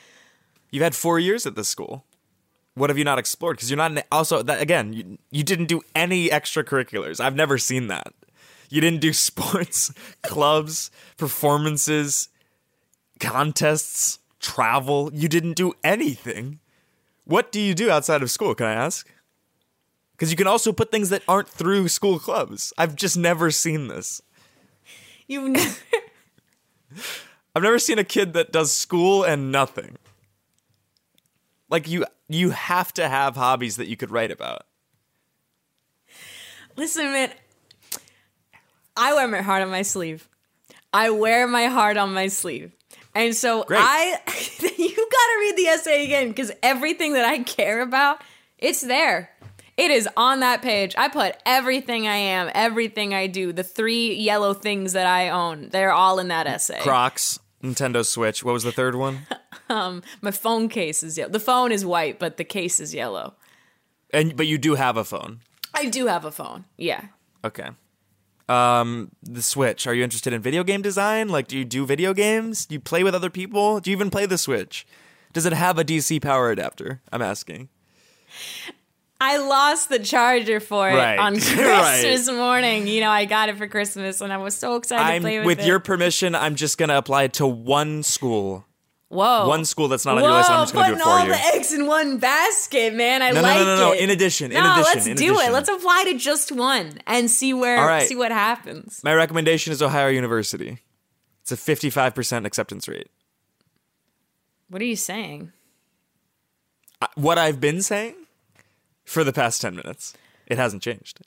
You've 0.72 0.82
had 0.82 0.96
four 0.96 1.20
years 1.20 1.46
at 1.46 1.54
this 1.54 1.68
school. 1.68 2.04
What 2.74 2.90
have 2.90 2.98
you 2.98 3.04
not 3.04 3.18
explored? 3.18 3.56
Because 3.56 3.70
you're 3.70 3.76
not. 3.76 3.92
An, 3.92 4.02
also, 4.10 4.42
that 4.42 4.60
again, 4.60 4.92
you, 4.92 5.18
you 5.30 5.44
didn't 5.44 5.66
do 5.66 5.82
any 5.94 6.28
extracurriculars. 6.28 7.20
I've 7.20 7.37
never 7.37 7.56
seen 7.56 7.87
that. 7.88 8.12
You 8.68 8.80
didn't 8.80 9.00
do 9.00 9.12
sports, 9.28 9.92
clubs, 10.22 10.90
performances, 11.16 12.28
contests, 13.20 14.18
travel. 14.40 15.10
You 15.14 15.28
didn't 15.28 15.54
do 15.54 15.74
anything. 15.84 16.60
What 17.24 17.52
do 17.52 17.60
you 17.60 17.74
do 17.74 17.90
outside 17.90 18.22
of 18.22 18.30
school? 18.30 18.54
Can 18.54 18.66
I 18.66 18.74
ask? 18.74 19.08
Because 20.12 20.30
you 20.30 20.37
can 20.37 20.46
also 20.46 20.72
put 20.72 20.90
things 20.90 21.10
that 21.10 21.22
aren't 21.26 21.48
through 21.48 21.88
school 21.88 22.18
clubs. 22.18 22.72
I've 22.76 22.94
just 22.94 23.16
never 23.16 23.50
seen 23.50 23.88
this. 23.88 24.20
You 25.26 25.48
never. 25.48 25.76
I've 27.56 27.62
never 27.62 27.78
seen 27.78 27.98
a 27.98 28.04
kid 28.04 28.32
that 28.34 28.52
does 28.52 28.72
school 28.72 29.22
and 29.22 29.52
nothing. 29.52 29.96
Like 31.70 31.88
you 31.88 32.05
you 32.29 32.50
have 32.50 32.92
to 32.94 33.09
have 33.09 33.37
hobbies 33.37 33.77
that 33.77 33.87
you 33.87 33.96
could 33.96 34.11
write 34.11 34.31
about. 34.31 34.66
Listen, 36.77 37.05
man. 37.12 37.31
I 38.96 39.14
wear 39.14 39.29
my 39.29 39.40
heart 39.40 39.62
on 39.62 39.70
my 39.70 39.83
sleeve. 39.83 40.29
I 40.92 41.11
wear 41.11 41.46
my 41.46 41.66
heart 41.66 41.96
on 41.96 42.12
my 42.14 42.29
sleeve. 42.29 42.72
And 43.14 43.35
so 43.35 43.64
Great. 43.64 43.81
I 43.83 44.18
you 44.79 44.96
got 44.96 45.27
to 45.27 45.37
read 45.40 45.55
the 45.57 45.66
essay 45.68 46.05
again 46.05 46.33
cuz 46.35 46.53
everything 46.62 47.14
that 47.14 47.24
I 47.24 47.42
care 47.42 47.81
about, 47.81 48.22
it's 48.59 48.81
there. 48.81 49.31
It 49.77 49.90
is 49.90 50.09
on 50.16 50.40
that 50.40 50.62
page. 50.62 50.94
I 50.96 51.09
put 51.09 51.37
everything 51.44 52.07
I 52.07 52.16
am, 52.16 52.50
everything 52.55 53.12
I 53.12 53.27
do, 53.27 53.53
the 53.53 53.64
three 53.64 54.14
yellow 54.14 54.55
things 54.55 54.92
that 54.92 55.07
I 55.07 55.31
own. 55.31 55.70
They're 55.70 55.92
all 55.92 56.20
in 56.20 56.29
that 56.29 56.46
essay. 56.46 56.79
Crocs, 56.81 57.40
Nintendo 57.64 58.05
Switch. 58.05 58.44
What 58.44 58.53
was 58.53 58.62
the 58.62 58.72
third 58.72 58.94
one? 58.94 59.27
Um, 59.70 60.03
my 60.20 60.31
phone 60.31 60.68
case 60.68 61.03
is 61.03 61.16
yellow. 61.16 61.33
The 61.33 61.40
phone 61.40 61.72
is 61.72 61.87
white, 61.87 62.18
but 62.18 62.37
the 62.37 62.44
case 62.44 62.81
is 62.81 62.92
yellow. 62.92 63.33
And 64.12 64.37
but 64.37 64.46
you 64.46 64.59
do 64.59 64.74
have 64.74 64.98
a 64.98 65.05
phone. 65.05 65.40
I 65.72 65.87
do 65.87 66.07
have 66.07 66.27
a 66.27 66.31
phone. 66.31 66.66
Yeah. 66.77 67.07
Okay. 67.42 67.70
Um, 68.46 69.11
the 69.22 69.40
Switch. 69.40 69.87
Are 69.87 69.94
you 69.94 70.05
interested 70.05 70.35
in 70.35 70.42
video 70.42 70.64
game 70.64 70.83
design? 70.83 71.31
Like, 71.31 71.48
do 71.48 71.57
you 71.57 71.64
do 71.64 71.87
video 71.87 72.12
games? 72.12 72.66
Do 72.66 72.74
you 72.74 72.81
play 72.81 73.03
with 73.03 73.14
other 73.14 73.31
people? 73.31 73.81
Do 73.81 73.90
you 73.90 73.96
even 73.96 74.11
play 74.11 74.27
the 74.27 74.37
Switch? 74.37 74.87
Does 75.33 75.46
it 75.46 75.55
have 75.55 75.79
a 75.79 75.85
DC 75.85 76.20
power 76.20 76.50
adapter? 76.50 77.00
I'm 77.11 77.22
asking. 77.22 77.70
I 79.26 79.38
lost 79.38 79.88
the 79.88 79.98
charger 79.98 80.60
for 80.60 80.88
it 80.90 80.94
Right. 80.96 81.18
on 81.18 81.34
Right. 81.56 82.00
Christmas 82.02 82.28
morning. 82.30 82.87
You 82.87 83.00
know, 83.00 83.10
I 83.10 83.24
got 83.24 83.48
it 83.48 83.56
for 83.56 83.66
Christmas 83.68 84.20
and 84.20 84.32
I 84.32 84.37
was 84.37 84.54
so 84.54 84.76
excited 84.76 85.02
to 85.02 85.08
I'm 85.14 85.22
play 85.22 85.38
with, 85.38 85.46
with 85.46 85.60
it. 85.60 85.66
your 85.66 85.80
permission. 85.80 86.34
I'm 86.34 86.54
just 86.56 86.76
gonna 86.78 86.96
apply 86.96 87.24
it 87.24 87.32
to 87.34 87.46
one 87.46 88.02
school. 88.02 88.66
Whoa. 89.08 89.46
One 89.48 89.64
school 89.64 89.88
that's 89.88 90.04
not 90.04 90.16
on 90.16 90.22
Whoa, 90.22 90.28
your 90.28 90.37
list. 90.38 90.50
I'm 90.50 90.62
just 90.62 90.74
gonna 90.74 90.88
do 90.88 90.94
it 90.94 91.00
for 91.02 91.08
all 91.08 91.22
you. 91.24 91.28
the 91.32 91.38
eggs 91.54 91.72
in 91.72 91.87
one 91.87 92.18
basket, 92.18 92.94
man. 92.94 93.22
I 93.22 93.30
No, 93.30 93.37
no, 93.37 93.42
like 93.42 93.58
no, 93.58 93.64
no, 93.64 93.76
no. 93.76 93.92
it. 93.92 94.00
In 94.00 94.10
addition, 94.10 94.50
in 94.52 94.62
no, 94.62 94.72
addition, 94.74 94.92
let's 94.94 95.06
in 95.06 95.16
do 95.16 95.38
it. 95.40 95.52
Let's 95.52 95.68
apply 95.68 96.04
to 96.08 96.18
just 96.18 96.50
one 96.52 96.98
and 97.06 97.30
see 97.30 97.54
where 97.54 97.78
All 97.78 97.87
right. 97.87 98.06
see 98.08 98.16
what 98.16 98.32
happens. 98.32 99.00
My 99.04 99.14
recommendation 99.14 99.72
is 99.72 99.80
Ohio 99.80 100.08
University. 100.08 100.78
It's 101.42 101.52
a 101.52 101.56
55% 101.56 102.44
acceptance 102.46 102.88
rate. 102.88 103.08
What 104.68 104.82
are 104.82 104.87
you 104.87 104.96
saying? 104.96 105.52
Uh, 107.00 107.06
What 107.14 107.38
I've 107.38 107.60
been 107.60 107.82
saying 107.82 108.16
for 109.04 109.24
the 109.24 109.32
past 109.32 109.60
10 109.62 109.74
minutes, 109.76 110.14
it 110.46 110.58
hasn't 110.58 110.82
changed. 110.82 111.20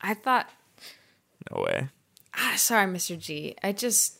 I 0.00 0.14
thought 0.14 0.48
No 1.50 1.62
way. 1.62 1.88
ah, 2.34 2.54
sorry, 2.56 2.86
Mr. 2.86 3.18
G. 3.18 3.54
I 3.62 3.72
just 3.72 4.16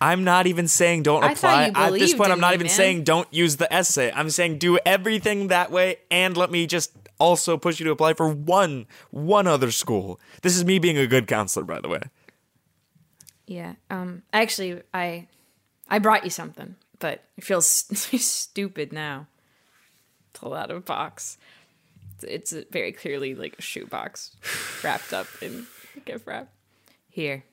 I'm 0.00 0.22
not 0.22 0.46
even 0.46 0.68
saying 0.68 1.02
don't 1.02 1.24
I 1.24 1.32
apply. 1.32 1.72
At 1.74 1.90
this 1.94 2.14
point, 2.14 2.30
I'm 2.30 2.38
not 2.40 2.54
even 2.54 2.66
man. 2.68 2.74
saying 2.74 3.04
don't 3.04 3.26
use 3.34 3.56
the 3.56 3.72
essay. 3.72 4.12
I'm 4.14 4.30
saying 4.30 4.58
do 4.58 4.78
everything 4.86 5.48
that 5.48 5.72
way 5.72 5.96
and 6.10 6.36
let 6.36 6.50
me 6.52 6.66
just 6.68 6.92
also 7.18 7.56
push 7.56 7.80
you 7.80 7.84
to 7.86 7.90
apply 7.90 8.14
for 8.14 8.32
one 8.32 8.86
one 9.10 9.48
other 9.48 9.72
school. 9.72 10.20
This 10.42 10.56
is 10.56 10.64
me 10.64 10.78
being 10.78 10.96
a 10.98 11.06
good 11.08 11.26
counselor, 11.26 11.64
by 11.64 11.80
the 11.80 11.88
way. 11.88 12.00
Yeah. 13.46 13.74
Um. 13.90 14.22
Actually, 14.32 14.82
I 14.94 15.26
I 15.88 15.98
brought 15.98 16.22
you 16.22 16.30
something, 16.30 16.76
but 17.00 17.24
it 17.36 17.42
feels 17.44 17.66
stupid 18.22 18.92
now. 18.92 19.26
Pull 20.32 20.54
out 20.54 20.70
a 20.70 20.78
box. 20.78 21.38
It's, 22.24 22.52
it's 22.52 22.66
very 22.70 22.92
clearly 22.92 23.34
like 23.34 23.56
a 23.58 23.62
shoebox 23.62 24.36
wrapped 24.84 25.12
up 25.12 25.26
in 25.40 25.66
gift 26.04 26.26
wrap. 26.26 26.48
Here. 27.08 27.44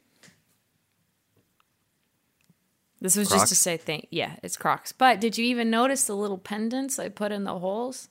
This 3.02 3.16
was 3.16 3.30
just 3.30 3.50
to 3.50 3.56
say 3.56 3.78
thank. 3.78 4.08
Yeah, 4.10 4.38
it's 4.42 4.58
Crocs. 4.58 4.92
But 4.92 5.20
did 5.22 5.38
you 5.38 5.46
even 5.46 5.70
notice 5.70 6.06
the 6.06 6.16
little 6.16 6.38
pendants 6.38 6.98
I 6.98 7.10
put 7.10 7.32
in 7.32 7.44
the 7.44 7.60
holes? 7.60 8.10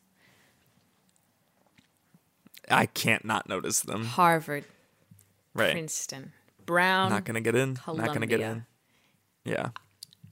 I 2.71 2.87
can't 2.87 3.25
not 3.25 3.49
notice 3.49 3.81
them. 3.81 4.05
Harvard, 4.05 4.65
Right. 5.55 5.73
Princeton, 5.73 6.33
Brown. 6.65 7.11
Not 7.11 7.25
gonna 7.25 7.41
get 7.41 7.55
in. 7.55 7.79
Not 7.87 8.07
gonna 8.07 8.27
get 8.27 8.41
in. 8.41 8.67
Yeah. 9.45 9.71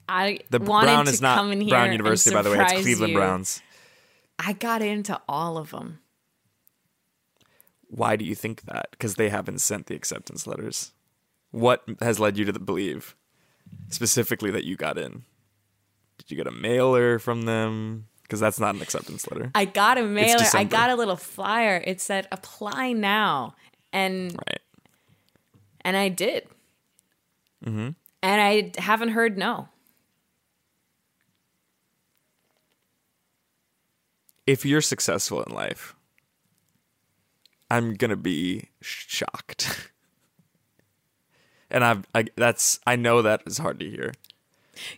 I 0.09 0.39
The 0.49 0.59
wanted 0.59 0.87
Brown 0.87 1.05
to 1.05 1.11
is 1.11 1.21
not 1.21 1.37
come 1.37 1.51
in 1.51 1.61
here 1.61 1.69
Brown 1.69 1.91
University, 1.91 2.33
by 2.33 2.41
the 2.41 2.51
way. 2.51 2.57
It's 2.59 2.81
Cleveland 2.81 3.11
you. 3.13 3.17
Browns. 3.17 3.61
I 4.39 4.53
got 4.53 4.81
into 4.81 5.19
all 5.27 5.57
of 5.57 5.71
them. 5.71 5.99
Why 7.95 8.15
do 8.15 8.25
you 8.25 8.33
think 8.33 8.63
that? 8.63 8.87
Because 8.91 9.15
they 9.15 9.29
haven't 9.29 9.59
sent 9.61 9.85
the 9.85 9.95
acceptance 9.95 10.47
letters. 10.47 10.93
What 11.51 11.83
has 12.01 12.19
led 12.19 12.37
you 12.37 12.45
to 12.45 12.59
believe 12.59 13.15
specifically 13.89 14.49
that 14.49 14.63
you 14.63 14.75
got 14.75 14.97
in? 14.97 15.23
Did 16.17 16.31
you 16.31 16.37
get 16.37 16.47
a 16.47 16.51
mailer 16.51 17.19
from 17.19 17.43
them? 17.43 18.07
Because 18.23 18.39
that's 18.39 18.59
not 18.59 18.73
an 18.73 18.81
acceptance 18.81 19.29
letter. 19.29 19.51
I 19.53 19.65
got 19.65 19.99
a 19.99 20.03
mailer. 20.03 20.43
I 20.55 20.63
got 20.63 20.89
a 20.89 20.95
little 20.95 21.15
flyer. 21.17 21.83
It 21.85 22.01
said 22.01 22.27
apply 22.31 22.93
now. 22.93 23.55
And 23.91 24.31
Right. 24.33 24.59
and 25.81 25.95
I 25.95 26.09
did. 26.09 26.47
Mm-hmm. 27.63 27.89
And 28.23 28.41
I 28.41 28.71
haven't 28.81 29.09
heard 29.09 29.37
no. 29.37 29.67
If 34.47 34.65
you're 34.65 34.81
successful 34.81 35.43
in 35.43 35.53
life, 35.53 35.95
I'm 37.73 37.95
gonna 37.95 38.15
be 38.15 38.69
shocked. 38.81 39.89
and 41.71 41.83
I've 41.83 42.05
I, 42.13 42.25
that's 42.35 42.79
I 42.85 42.95
know 42.95 43.23
that 43.23 43.41
is 43.47 43.57
hard 43.57 43.79
to 43.79 43.89
hear. 43.89 44.13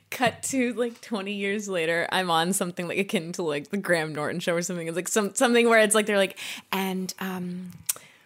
Cut 0.10 0.44
to 0.44 0.74
like 0.74 1.00
20 1.00 1.32
years 1.32 1.70
later, 1.70 2.06
I'm 2.12 2.30
on 2.30 2.52
something 2.52 2.86
like 2.86 2.98
akin 2.98 3.32
to 3.34 3.44
like 3.44 3.70
the 3.70 3.78
Graham 3.78 4.14
Norton 4.14 4.42
show 4.42 4.56
or 4.56 4.62
something. 4.62 4.88
It's 4.88 4.96
like 4.98 5.08
some 5.08 5.34
something 5.36 5.70
where 5.70 5.80
it's 5.80 5.96
like 5.96 6.06
they're 6.06 6.18
like, 6.18 6.38
and 6.74 7.14
um 7.20 7.72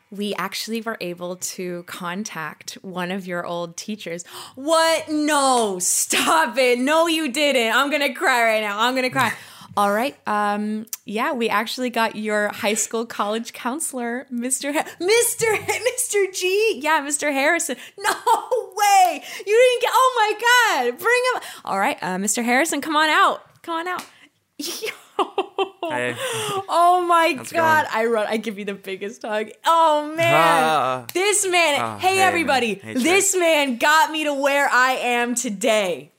we 0.10 0.34
actually 0.34 0.82
were 0.82 0.98
able 1.00 1.36
to 1.36 1.84
contact 1.84 2.74
one 2.82 3.12
of 3.12 3.28
your 3.28 3.46
old 3.46 3.78
teachers. 3.78 4.26
What? 4.56 5.10
No, 5.10 5.78
stop 5.78 6.58
it. 6.58 6.80
No, 6.80 7.06
you 7.06 7.32
didn't. 7.32 7.76
I'm 7.76 7.92
gonna 7.92 8.16
cry 8.16 8.46
right 8.46 8.62
now. 8.62 8.80
I'm 8.80 8.96
gonna 8.96 9.12
cry. 9.12 9.32
All 9.78 9.92
right. 9.94 10.16
Um, 10.28 10.86
yeah, 11.06 11.32
we 11.34 11.48
actually 11.50 11.90
got 11.90 12.16
your 12.16 12.50
high 12.50 12.74
school 12.74 13.06
college 13.06 13.54
counselor, 13.54 14.28
Mr. 14.32 14.74
Ha- 14.74 14.86
Mr. 15.00 15.56
Mr. 15.58 16.34
G. 16.34 16.80
Yeah, 16.84 17.02
Mr. 17.02 17.32
Harrison. 17.32 17.76
No 17.98 18.12
way. 18.76 19.24
You 19.46 19.46
didn't 19.46 19.82
get 19.82 19.92
Oh 19.94 20.14
my 20.18 20.88
god. 20.92 20.98
Bring 21.00 21.22
him. 21.36 21.42
All 21.66 21.78
right, 21.80 21.98
uh, 22.02 22.16
Mr. 22.18 22.44
Harrison, 22.44 22.82
come 22.82 22.96
on 22.96 23.10
out. 23.10 23.42
Come 23.62 23.76
on 23.76 23.88
out. 23.88 24.06
Hey. 25.82 26.16
Oh 26.70 27.04
my 27.08 27.34
How's 27.36 27.52
god! 27.52 27.86
I 27.92 28.06
run. 28.06 28.28
I 28.30 28.38
give 28.38 28.58
you 28.58 28.64
the 28.64 28.74
biggest 28.74 29.24
hug. 29.24 29.50
Oh 29.66 30.14
man, 30.16 30.34
Ah. 30.66 31.06
this 31.14 31.46
man. 31.46 31.76
Ah, 31.82 31.98
hey, 31.98 32.10
hey, 32.10 32.16
man. 32.20 32.28
everybody, 32.28 32.74
Hey, 32.76 32.94
this 32.94 33.36
man 33.36 33.78
got 33.78 34.12
me 34.12 34.24
to 34.24 34.34
where 34.34 34.70
I 34.72 34.92
am 34.94 35.36
today. 35.36 36.12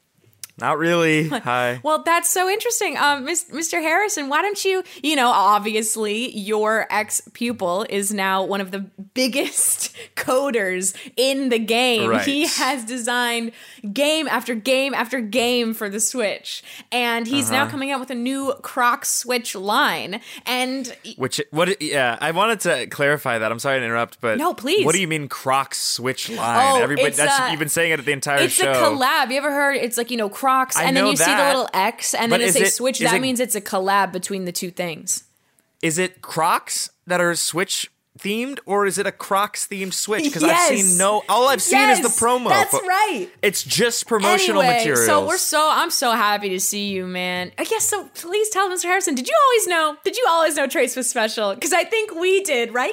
Not 0.61 0.79
really. 0.79 1.29
Hi. 1.29 1.81
Well, 1.83 2.03
that's 2.03 2.29
so 2.31 2.49
interesting. 2.49 2.97
Um, 2.97 3.27
Mr. 3.27 3.81
Harrison, 3.81 4.29
why 4.29 4.43
don't 4.43 4.65
you, 4.65 4.83
you 5.03 5.17
know, 5.17 5.29
obviously 5.31 6.37
your 6.37 6.87
ex 6.91 7.21
pupil 7.33 7.87
is 7.89 8.13
now 8.13 8.45
one 8.45 8.61
of 8.61 8.71
the 8.71 8.81
biggest 9.15 9.95
coders 10.17 10.95
in 11.17 11.49
the 11.49 11.59
game. 11.59 12.11
Right. 12.11 12.25
He 12.27 12.47
has 12.47 12.85
designed 12.85 13.53
game 13.93 14.29
after 14.29 14.55
game 14.55 14.95
after 14.95 15.21
game 15.21 15.75
for 15.75 15.89
the 15.89 16.01
Switch. 16.01 16.63
And 16.93 17.27
he's 17.27 17.51
now 17.51 17.63
Uh-huh. 17.63 17.71
coming 17.71 17.91
out 17.91 18.01
with 18.01 18.11
a 18.11 18.15
new 18.15 18.55
Croc 18.63 19.05
Switch 19.05 19.55
line. 19.55 20.21
And 20.47 20.95
Which 21.17 21.41
what? 21.51 21.81
Yeah, 21.83 22.17
I 22.21 22.31
wanted 22.31 22.61
to 22.61 22.87
clarify 22.87 23.39
that. 23.39 23.51
I'm 23.53 23.59
sorry 23.59 23.79
to 23.79 23.85
interrupt, 23.85 24.21
but 24.21 24.39
No, 24.39 24.55
please. 24.55 24.85
What 24.85 24.95
do 24.95 25.01
you 25.01 25.09
mean 25.09 25.29
Croc 25.29 25.75
Switch 25.75 26.29
line? 26.31 26.75
Oh, 26.79 26.83
Everybody, 26.83 27.11
that's 27.11 27.51
you've 27.51 27.59
been 27.59 27.69
saying 27.69 27.93
it 27.93 28.05
the 28.05 28.13
entire 28.13 28.39
it's 28.41 28.55
show. 28.55 28.71
It's 28.71 28.79
a 28.79 28.83
collab. 28.83 29.31
You 29.31 29.37
ever 29.39 29.53
heard? 29.53 29.77
It's 29.77 29.97
like 29.97 30.11
you 30.11 30.17
know 30.17 30.29
Crocs, 30.51 30.77
I 30.77 30.85
and 30.85 30.97
then 30.97 31.07
you 31.07 31.17
see 31.17 31.25
the 31.35 31.45
little 31.45 31.69
X, 31.73 32.15
and 32.15 32.31
then 32.33 32.41
it 32.41 32.53
says 32.53 32.63
it- 32.69 32.73
Switch. 32.75 32.99
That 32.99 33.15
it- 33.15 33.21
means 33.21 33.41
it's 33.41 33.55
a 33.55 33.61
collab 33.61 34.13
between 34.13 34.45
the 34.45 34.53
two 34.53 34.71
things. 34.71 35.25
Is 35.83 35.97
it 35.99 36.21
Crocs 36.23 36.91
that 37.07 37.21
are 37.21 37.35
Switch 37.35 37.91
themed, 38.19 38.59
or 38.67 38.85
is 38.85 38.99
it 38.99 39.07
a 39.07 39.13
Crocs 39.13 39.67
themed 39.67 39.95
Switch? 39.95 40.25
Because 40.25 40.43
Yes. 40.43 40.71
I've 40.71 40.79
seen 40.79 40.99
no. 40.99 41.23
All 41.29 41.49
I've 41.49 41.63
seen 41.63 41.89
is 41.89 42.03
the 42.03 42.09
promo. 42.09 42.49
That's 42.51 42.75
right. 42.75 43.29
It's 43.41 43.63
just 43.63 44.07
promotional 44.07 44.61
anyway, 44.61 44.79
materials. 44.79 45.07
So 45.07 45.27
we're 45.27 45.39
so 45.39 45.71
I'm 45.71 45.91
so 45.91 46.11
happy 46.11 46.51
to 46.51 46.61
see 46.61 46.89
you, 46.89 47.07
man. 47.07 47.49
Uh, 47.57 47.63
I 47.63 47.65
guess 47.65 47.87
so. 47.89 48.05
Please 48.15 48.51
tell 48.51 48.69
Mr. 48.69 48.83
Harrison. 48.85 49.15
Did 49.15 49.27
you 49.29 49.35
always 49.47 49.67
know? 49.69 49.97
Did 50.05 50.17
you 50.17 50.27
always 50.29 50.57
know 50.57 50.67
Trace 50.67 50.97
was 50.97 51.09
special? 51.09 51.55
Because 51.55 51.73
I 51.73 51.85
think 51.85 52.15
we 52.15 52.43
did, 52.43 52.75
right? 52.75 52.93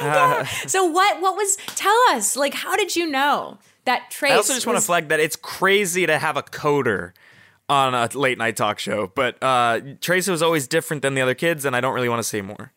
Yeah. 0.00 0.06
yeah. 0.06 0.40
Uh, 0.42 0.68
so 0.68 0.84
what? 0.84 1.20
What 1.20 1.34
was? 1.36 1.56
Tell 1.74 1.98
us. 2.10 2.36
Like, 2.36 2.54
how 2.54 2.76
did 2.76 2.94
you 2.94 3.06
know 3.10 3.58
that 3.84 4.10
Trace? 4.10 4.32
I 4.32 4.36
also 4.36 4.54
just 4.54 4.66
want 4.66 4.78
to 4.78 4.84
flag 4.84 5.08
that 5.08 5.20
it's 5.20 5.36
crazy 5.36 6.06
to 6.06 6.18
have 6.18 6.36
a 6.36 6.42
coder 6.42 7.12
on 7.68 7.94
a 7.94 8.08
late 8.14 8.38
night 8.38 8.56
talk 8.56 8.78
show, 8.78 9.12
but 9.14 9.40
uh, 9.42 9.80
Trace 10.00 10.28
was 10.28 10.42
always 10.42 10.66
different 10.66 11.02
than 11.02 11.14
the 11.14 11.20
other 11.22 11.34
kids, 11.34 11.64
and 11.64 11.76
I 11.76 11.80
don't 11.80 11.94
really 11.94 12.08
want 12.08 12.18
to 12.18 12.28
say 12.28 12.42
more. 12.42 12.72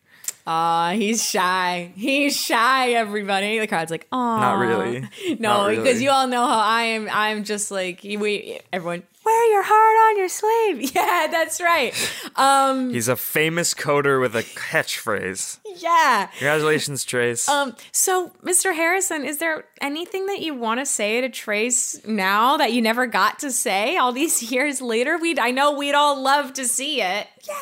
Aw, 0.46 0.92
he's 0.92 1.24
shy. 1.28 1.92
He's 1.96 2.38
shy. 2.38 2.90
Everybody. 2.92 3.58
The 3.58 3.66
crowd's 3.66 3.90
like, 3.90 4.06
oh, 4.12 4.16
Not 4.36 4.54
really. 4.58 5.00
No, 5.38 5.62
Not 5.62 5.70
because 5.70 5.84
really. 5.84 6.04
you 6.04 6.10
all 6.10 6.26
know 6.26 6.46
how 6.46 6.58
I 6.58 6.82
am. 6.82 7.08
I'm 7.10 7.44
just 7.44 7.70
like 7.70 8.00
we. 8.02 8.60
Everyone. 8.72 9.02
Where 9.22 9.34
wear 9.34 9.52
your 9.54 9.62
heart 9.62 10.10
on 10.10 10.18
your 10.18 10.28
sleeve. 10.28 10.92
Yeah, 10.94 11.28
that's 11.30 11.58
right. 11.62 11.94
Um, 12.36 12.90
He's 12.92 13.08
a 13.08 13.16
famous 13.16 13.72
coder 13.72 14.20
with 14.20 14.36
a 14.36 14.42
catchphrase. 14.42 15.60
yeah. 15.78 16.26
Congratulations, 16.38 17.04
Trace. 17.04 17.48
Um, 17.48 17.74
so, 17.90 18.32
Mr. 18.44 18.74
Harrison, 18.74 19.24
is 19.24 19.38
there 19.38 19.64
anything 19.80 20.26
that 20.26 20.40
you 20.42 20.54
want 20.54 20.80
to 20.80 20.84
say 20.86 21.22
to 21.22 21.30
Trace 21.30 22.04
now 22.06 22.58
that 22.58 22.74
you 22.74 22.82
never 22.82 23.06
got 23.06 23.38
to 23.38 23.50
say 23.50 23.96
all 23.96 24.12
these 24.12 24.42
years 24.52 24.82
later? 24.82 25.16
We'd, 25.16 25.38
I 25.38 25.52
know 25.52 25.72
we'd 25.72 25.94
all 25.94 26.20
love 26.22 26.52
to 26.54 26.66
see 26.66 27.00
it. 27.00 27.26
Yeah. 27.48 27.54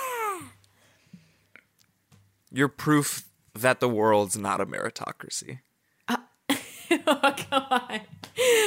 You're 2.52 2.68
proof 2.68 3.24
that 3.54 3.80
the 3.80 3.88
world's 3.88 4.36
not 4.36 4.60
a 4.60 4.66
meritocracy. 4.66 5.60
Oh, 7.06 7.34
come 7.50 7.64
on. 7.70 8.00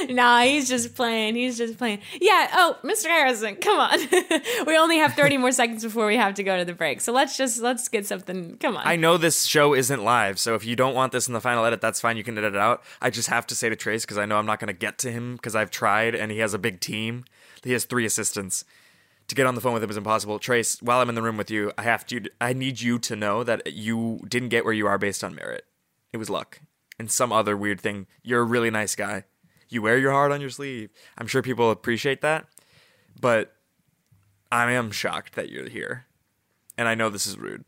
Nah, 0.09 0.41
he's 0.41 0.67
just 0.67 0.95
playing. 0.95 1.35
He's 1.35 1.59
just 1.59 1.77
playing. 1.77 1.99
Yeah. 2.19 2.49
Oh, 2.53 2.77
Mr. 2.83 3.05
Harrison, 3.05 3.55
come 3.57 3.79
on. 3.79 3.99
we 4.65 4.77
only 4.77 4.97
have 4.97 5.13
30 5.13 5.37
more 5.37 5.51
seconds 5.51 5.83
before 5.83 6.07
we 6.07 6.17
have 6.17 6.33
to 6.35 6.43
go 6.43 6.57
to 6.57 6.65
the 6.65 6.73
break. 6.73 7.01
So 7.01 7.11
let's 7.11 7.37
just, 7.37 7.61
let's 7.61 7.87
get 7.87 8.05
something. 8.07 8.57
Come 8.57 8.77
on. 8.77 8.87
I 8.87 8.95
know 8.95 9.17
this 9.17 9.43
show 9.43 9.75
isn't 9.75 10.03
live, 10.03 10.39
so 10.39 10.55
if 10.55 10.65
you 10.65 10.75
don't 10.75 10.95
want 10.95 11.11
this 11.11 11.27
in 11.27 11.35
the 11.35 11.41
final 11.41 11.65
edit, 11.65 11.81
that's 11.81 12.01
fine. 12.01 12.17
You 12.17 12.23
can 12.23 12.37
edit 12.37 12.55
it 12.55 12.59
out. 12.59 12.83
I 13.01 13.11
just 13.11 13.29
have 13.29 13.45
to 13.47 13.55
say 13.55 13.69
to 13.69 13.75
Trace 13.75 14.05
because 14.05 14.17
I 14.17 14.25
know 14.25 14.37
I'm 14.37 14.47
not 14.47 14.59
going 14.59 14.67
to 14.67 14.73
get 14.73 14.97
to 14.99 15.11
him 15.11 15.35
because 15.35 15.55
I've 15.55 15.69
tried 15.69 16.15
and 16.15 16.31
he 16.31 16.39
has 16.39 16.53
a 16.53 16.59
big 16.59 16.79
team. 16.79 17.25
He 17.63 17.73
has 17.73 17.85
three 17.85 18.05
assistants. 18.05 18.65
To 19.27 19.35
get 19.35 19.47
on 19.47 19.55
the 19.55 19.61
phone 19.61 19.73
with 19.73 19.83
him 19.83 19.89
is 19.89 19.97
impossible. 19.97 20.37
Trace, 20.37 20.79
while 20.81 21.01
I'm 21.01 21.09
in 21.09 21.15
the 21.15 21.21
room 21.21 21.37
with 21.37 21.49
you, 21.49 21.71
I 21.77 21.83
have 21.83 22.05
to. 22.07 22.21
I 22.39 22.53
need 22.53 22.81
you 22.81 22.99
to 22.99 23.15
know 23.15 23.43
that 23.43 23.73
you 23.73 24.21
didn't 24.27 24.49
get 24.49 24.65
where 24.65 24.73
you 24.73 24.85
are 24.85 24.99
based 24.99 25.23
on 25.23 25.33
merit. 25.33 25.65
It 26.13 26.17
was 26.17 26.29
luck 26.29 26.61
and 26.99 27.09
some 27.09 27.31
other 27.31 27.57
weird 27.57 27.81
thing. 27.81 28.07
You're 28.23 28.41
a 28.41 28.45
really 28.45 28.69
nice 28.69 28.95
guy. 28.95 29.23
You 29.67 29.81
wear 29.81 29.97
your 29.97 30.11
heart 30.11 30.31
on 30.31 30.41
your 30.41 30.49
sleeve. 30.49 30.91
I'm 31.17 31.27
sure 31.27 31.41
people 31.41 31.71
appreciate 31.71 32.21
that, 32.21 32.45
but 33.19 33.53
I 34.51 34.71
am 34.71 34.91
shocked 34.91 35.33
that 35.35 35.49
you're 35.49 35.69
here. 35.69 36.05
And 36.77 36.87
I 36.87 36.95
know 36.95 37.09
this 37.09 37.25
is 37.25 37.37
rude. 37.37 37.65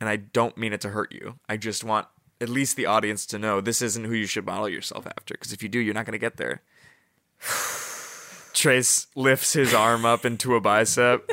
And 0.00 0.08
I 0.08 0.16
don't 0.16 0.56
mean 0.56 0.72
it 0.72 0.80
to 0.82 0.90
hurt 0.90 1.12
you. 1.12 1.38
I 1.48 1.56
just 1.56 1.82
want 1.82 2.06
at 2.40 2.48
least 2.48 2.76
the 2.76 2.86
audience 2.86 3.26
to 3.26 3.38
know 3.38 3.60
this 3.60 3.82
isn't 3.82 4.04
who 4.04 4.14
you 4.14 4.26
should 4.26 4.46
model 4.46 4.68
yourself 4.68 5.06
after. 5.06 5.34
Because 5.34 5.52
if 5.52 5.62
you 5.62 5.68
do, 5.68 5.80
you're 5.80 5.94
not 5.94 6.06
going 6.06 6.12
to 6.12 6.18
get 6.18 6.36
there. 6.36 6.62
Trace 8.58 9.06
lifts 9.14 9.52
his 9.52 9.72
arm 9.72 10.04
up 10.04 10.24
into 10.24 10.56
a 10.56 10.60
bicep, 10.60 11.30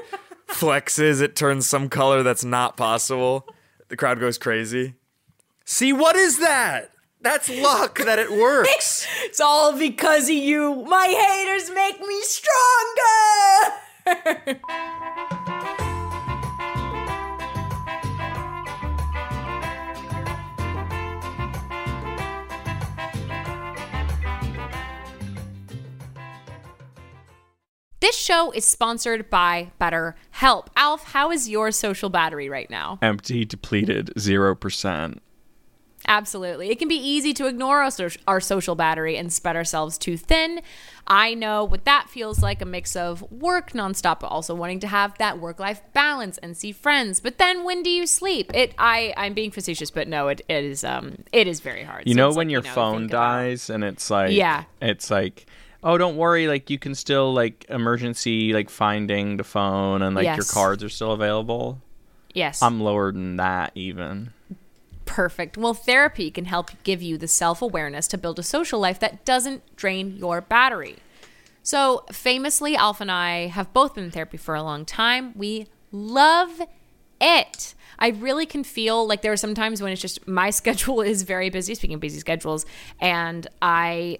flexes, 0.48 1.24
it 1.24 1.36
turns 1.36 1.66
some 1.66 1.90
color 1.90 2.22
that's 2.22 2.44
not 2.44 2.78
possible. 2.78 3.48
The 3.88 3.98
crowd 3.98 4.20
goes 4.20 4.38
crazy. 4.38 4.94
See, 5.66 5.92
what 5.92 6.16
is 6.16 6.38
that? 6.38 6.92
That's 7.22 7.50
luck 7.50 7.98
that 7.98 8.20
it 8.20 8.32
works. 8.32 9.08
it's 9.24 9.42
all 9.42 9.76
because 9.76 10.30
of 10.30 10.36
you. 10.36 10.86
My 10.88 11.08
haters 11.08 11.72
make 11.72 12.00
me 12.00 12.22
stronger. 14.06 15.32
This 28.06 28.20
show 28.20 28.52
is 28.52 28.66
sponsored 28.66 29.32
by 29.32 29.72
BetterHelp. 29.82 30.68
Alf, 30.76 31.06
how 31.14 31.32
is 31.32 31.50
your 31.50 31.72
social 31.72 32.12
battery 32.12 32.48
right 32.50 32.70
now? 32.70 33.00
Empty, 33.02 33.46
depleted, 33.46 34.14
0%. 34.16 35.18
Absolutely. 36.08 36.70
It 36.70 36.78
can 36.78 36.88
be 36.88 36.98
easy 36.98 37.34
to 37.34 37.48
ignore 37.48 37.82
our, 37.82 37.90
so- 37.90 38.10
our 38.28 38.40
social 38.40 38.76
battery 38.76 39.18
and 39.18 39.34
spread 39.34 39.56
ourselves 39.56 39.98
too 39.98 40.18
thin. 40.18 40.62
I 41.08 41.34
know 41.34 41.64
what 41.64 41.86
that 41.86 42.08
feels 42.08 42.44
like 42.44 42.62
a 42.62 42.66
mix 42.66 42.96
of 42.96 43.24
work 43.32 43.72
nonstop, 43.72 44.20
but 44.20 44.28
also 44.28 44.54
wanting 44.54 44.82
to 44.82 44.88
have 44.88 45.18
that 45.18 45.40
work 45.40 45.60
life 45.60 45.82
balance 45.94 46.38
and 46.38 46.56
see 46.56 46.72
friends. 46.74 47.20
But 47.20 47.40
then 47.40 47.64
when 47.64 47.82
do 47.82 47.90
you 47.90 48.06
sleep? 48.06 48.52
It 48.54 48.76
I, 48.78 49.16
I'm 49.18 49.34
being 49.34 49.50
facetious, 49.50 49.90
but 49.90 50.08
no, 50.08 50.28
it, 50.28 50.42
it 50.48 50.64
is 50.64 50.84
um 50.84 51.24
it 51.32 51.48
is 51.48 51.60
very 51.60 51.82
hard. 51.84 52.04
You 52.06 52.14
So 52.14 52.18
know 52.18 52.28
when 52.30 52.50
like, 52.50 52.52
your 52.52 52.62
you 52.62 52.68
know, 52.68 52.74
phone 52.76 53.08
dies 53.08 53.72
and 53.72 53.84
it's 53.84 54.12
like 54.12 54.32
Yeah. 54.32 54.66
it's 54.84 55.10
like 55.10 55.48
oh 55.86 55.98
don't 55.98 56.18
worry 56.18 56.48
like 56.48 56.70
you 56.70 56.78
can 56.78 56.96
still 56.96 57.34
like 57.34 57.66
emergency 57.70 58.52
like 58.52 58.70
finding 58.70 59.38
the 59.38 59.44
phone 59.44 60.02
and 60.02 60.16
like 60.16 60.36
your 60.36 60.46
cards 60.46 60.84
are 60.84 60.90
still 60.90 61.14
available. 61.14 61.82
Yes. 62.34 62.62
I'm 62.62 62.82
lower 62.82 63.14
than 63.14 63.38
that 63.38 63.72
even. 63.76 64.34
Perfect. 65.06 65.56
Well, 65.58 65.74
therapy 65.74 66.32
can 66.32 66.46
help 66.46 66.72
give 66.84 67.02
you 67.02 67.18
the 67.18 67.28
self 67.28 67.62
awareness 67.62 68.08
to 68.10 68.18
build 68.18 68.40
a 68.40 68.44
social 68.44 68.80
life 68.80 69.00
that 69.00 69.24
doesn't 69.24 69.76
drain 69.76 70.18
your 70.18 70.42
battery. 70.42 70.98
So, 71.64 72.04
famously, 72.12 72.76
Alf 72.76 73.02
and 73.02 73.12
I 73.12 73.48
have 73.48 73.74
both 73.74 73.96
been 73.96 74.04
in 74.04 74.12
therapy 74.12 74.38
for 74.38 74.56
a 74.56 74.62
long 74.62 74.86
time. 74.86 75.34
We 75.36 75.68
love 75.92 76.62
it. 77.22 77.74
I 77.98 78.10
really 78.10 78.46
can 78.46 78.64
feel 78.64 79.08
like 79.08 79.22
there 79.22 79.32
are 79.32 79.38
some 79.38 79.56
times 79.56 79.82
when 79.82 79.92
it's 79.92 80.02
just 80.02 80.28
my 80.28 80.50
schedule 80.52 81.02
is 81.02 81.24
very 81.24 81.50
busy, 81.50 81.76
speaking 81.76 81.96
of 81.96 82.02
busy 82.02 82.20
schedules, 82.20 82.66
and 83.00 83.48
I 83.62 84.20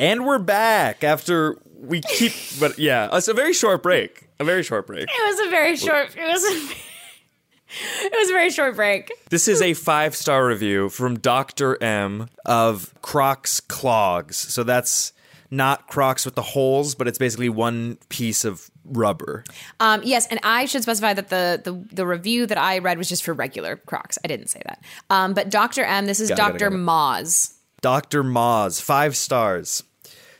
And 0.00 0.24
we're 0.24 0.38
back 0.38 1.04
after 1.04 1.58
we 1.76 2.00
keep, 2.00 2.32
but 2.58 2.78
yeah, 2.78 3.10
it's 3.12 3.28
a 3.28 3.34
very 3.34 3.52
short 3.52 3.82
break. 3.82 4.30
A 4.38 4.44
very 4.44 4.62
short 4.62 4.86
break. 4.86 5.02
It 5.02 5.26
was 5.28 5.46
a 5.46 5.50
very 5.50 5.76
short, 5.76 6.16
it 6.16 6.26
was 6.26 6.42
a, 6.42 6.46
it 8.06 8.12
was 8.14 8.30
a 8.30 8.32
very 8.32 8.48
short 8.48 8.76
break. 8.76 9.12
This 9.28 9.46
is 9.46 9.60
a 9.60 9.74
five 9.74 10.16
star 10.16 10.46
review 10.46 10.88
from 10.88 11.18
Dr. 11.18 11.80
M 11.82 12.30
of 12.46 12.94
Crocs 13.02 13.60
Clogs. 13.60 14.38
So 14.38 14.62
that's 14.62 15.12
not 15.50 15.86
Crocs 15.86 16.24
with 16.24 16.34
the 16.34 16.40
holes, 16.40 16.94
but 16.94 17.06
it's 17.06 17.18
basically 17.18 17.50
one 17.50 17.98
piece 18.08 18.46
of 18.46 18.70
rubber. 18.86 19.44
Um, 19.80 20.00
yes, 20.02 20.26
and 20.28 20.40
I 20.42 20.64
should 20.64 20.82
specify 20.82 21.12
that 21.12 21.28
the, 21.28 21.60
the 21.62 21.94
the 21.94 22.06
review 22.06 22.46
that 22.46 22.56
I 22.56 22.78
read 22.78 22.96
was 22.96 23.10
just 23.10 23.22
for 23.22 23.34
regular 23.34 23.76
Crocs. 23.76 24.16
I 24.24 24.28
didn't 24.28 24.48
say 24.48 24.62
that. 24.64 24.82
Um, 25.10 25.34
but 25.34 25.50
Dr. 25.50 25.84
M, 25.84 26.06
this 26.06 26.20
is 26.20 26.30
Got 26.30 26.34
it, 26.34 26.38
got 26.38 26.48
it, 26.48 26.52
Dr. 26.52 26.70
got 26.70 26.76
it. 26.76 26.86
Moz. 26.86 27.54
Dr. 27.82 28.24
Moz, 28.24 28.80
five 28.80 29.14
stars. 29.14 29.82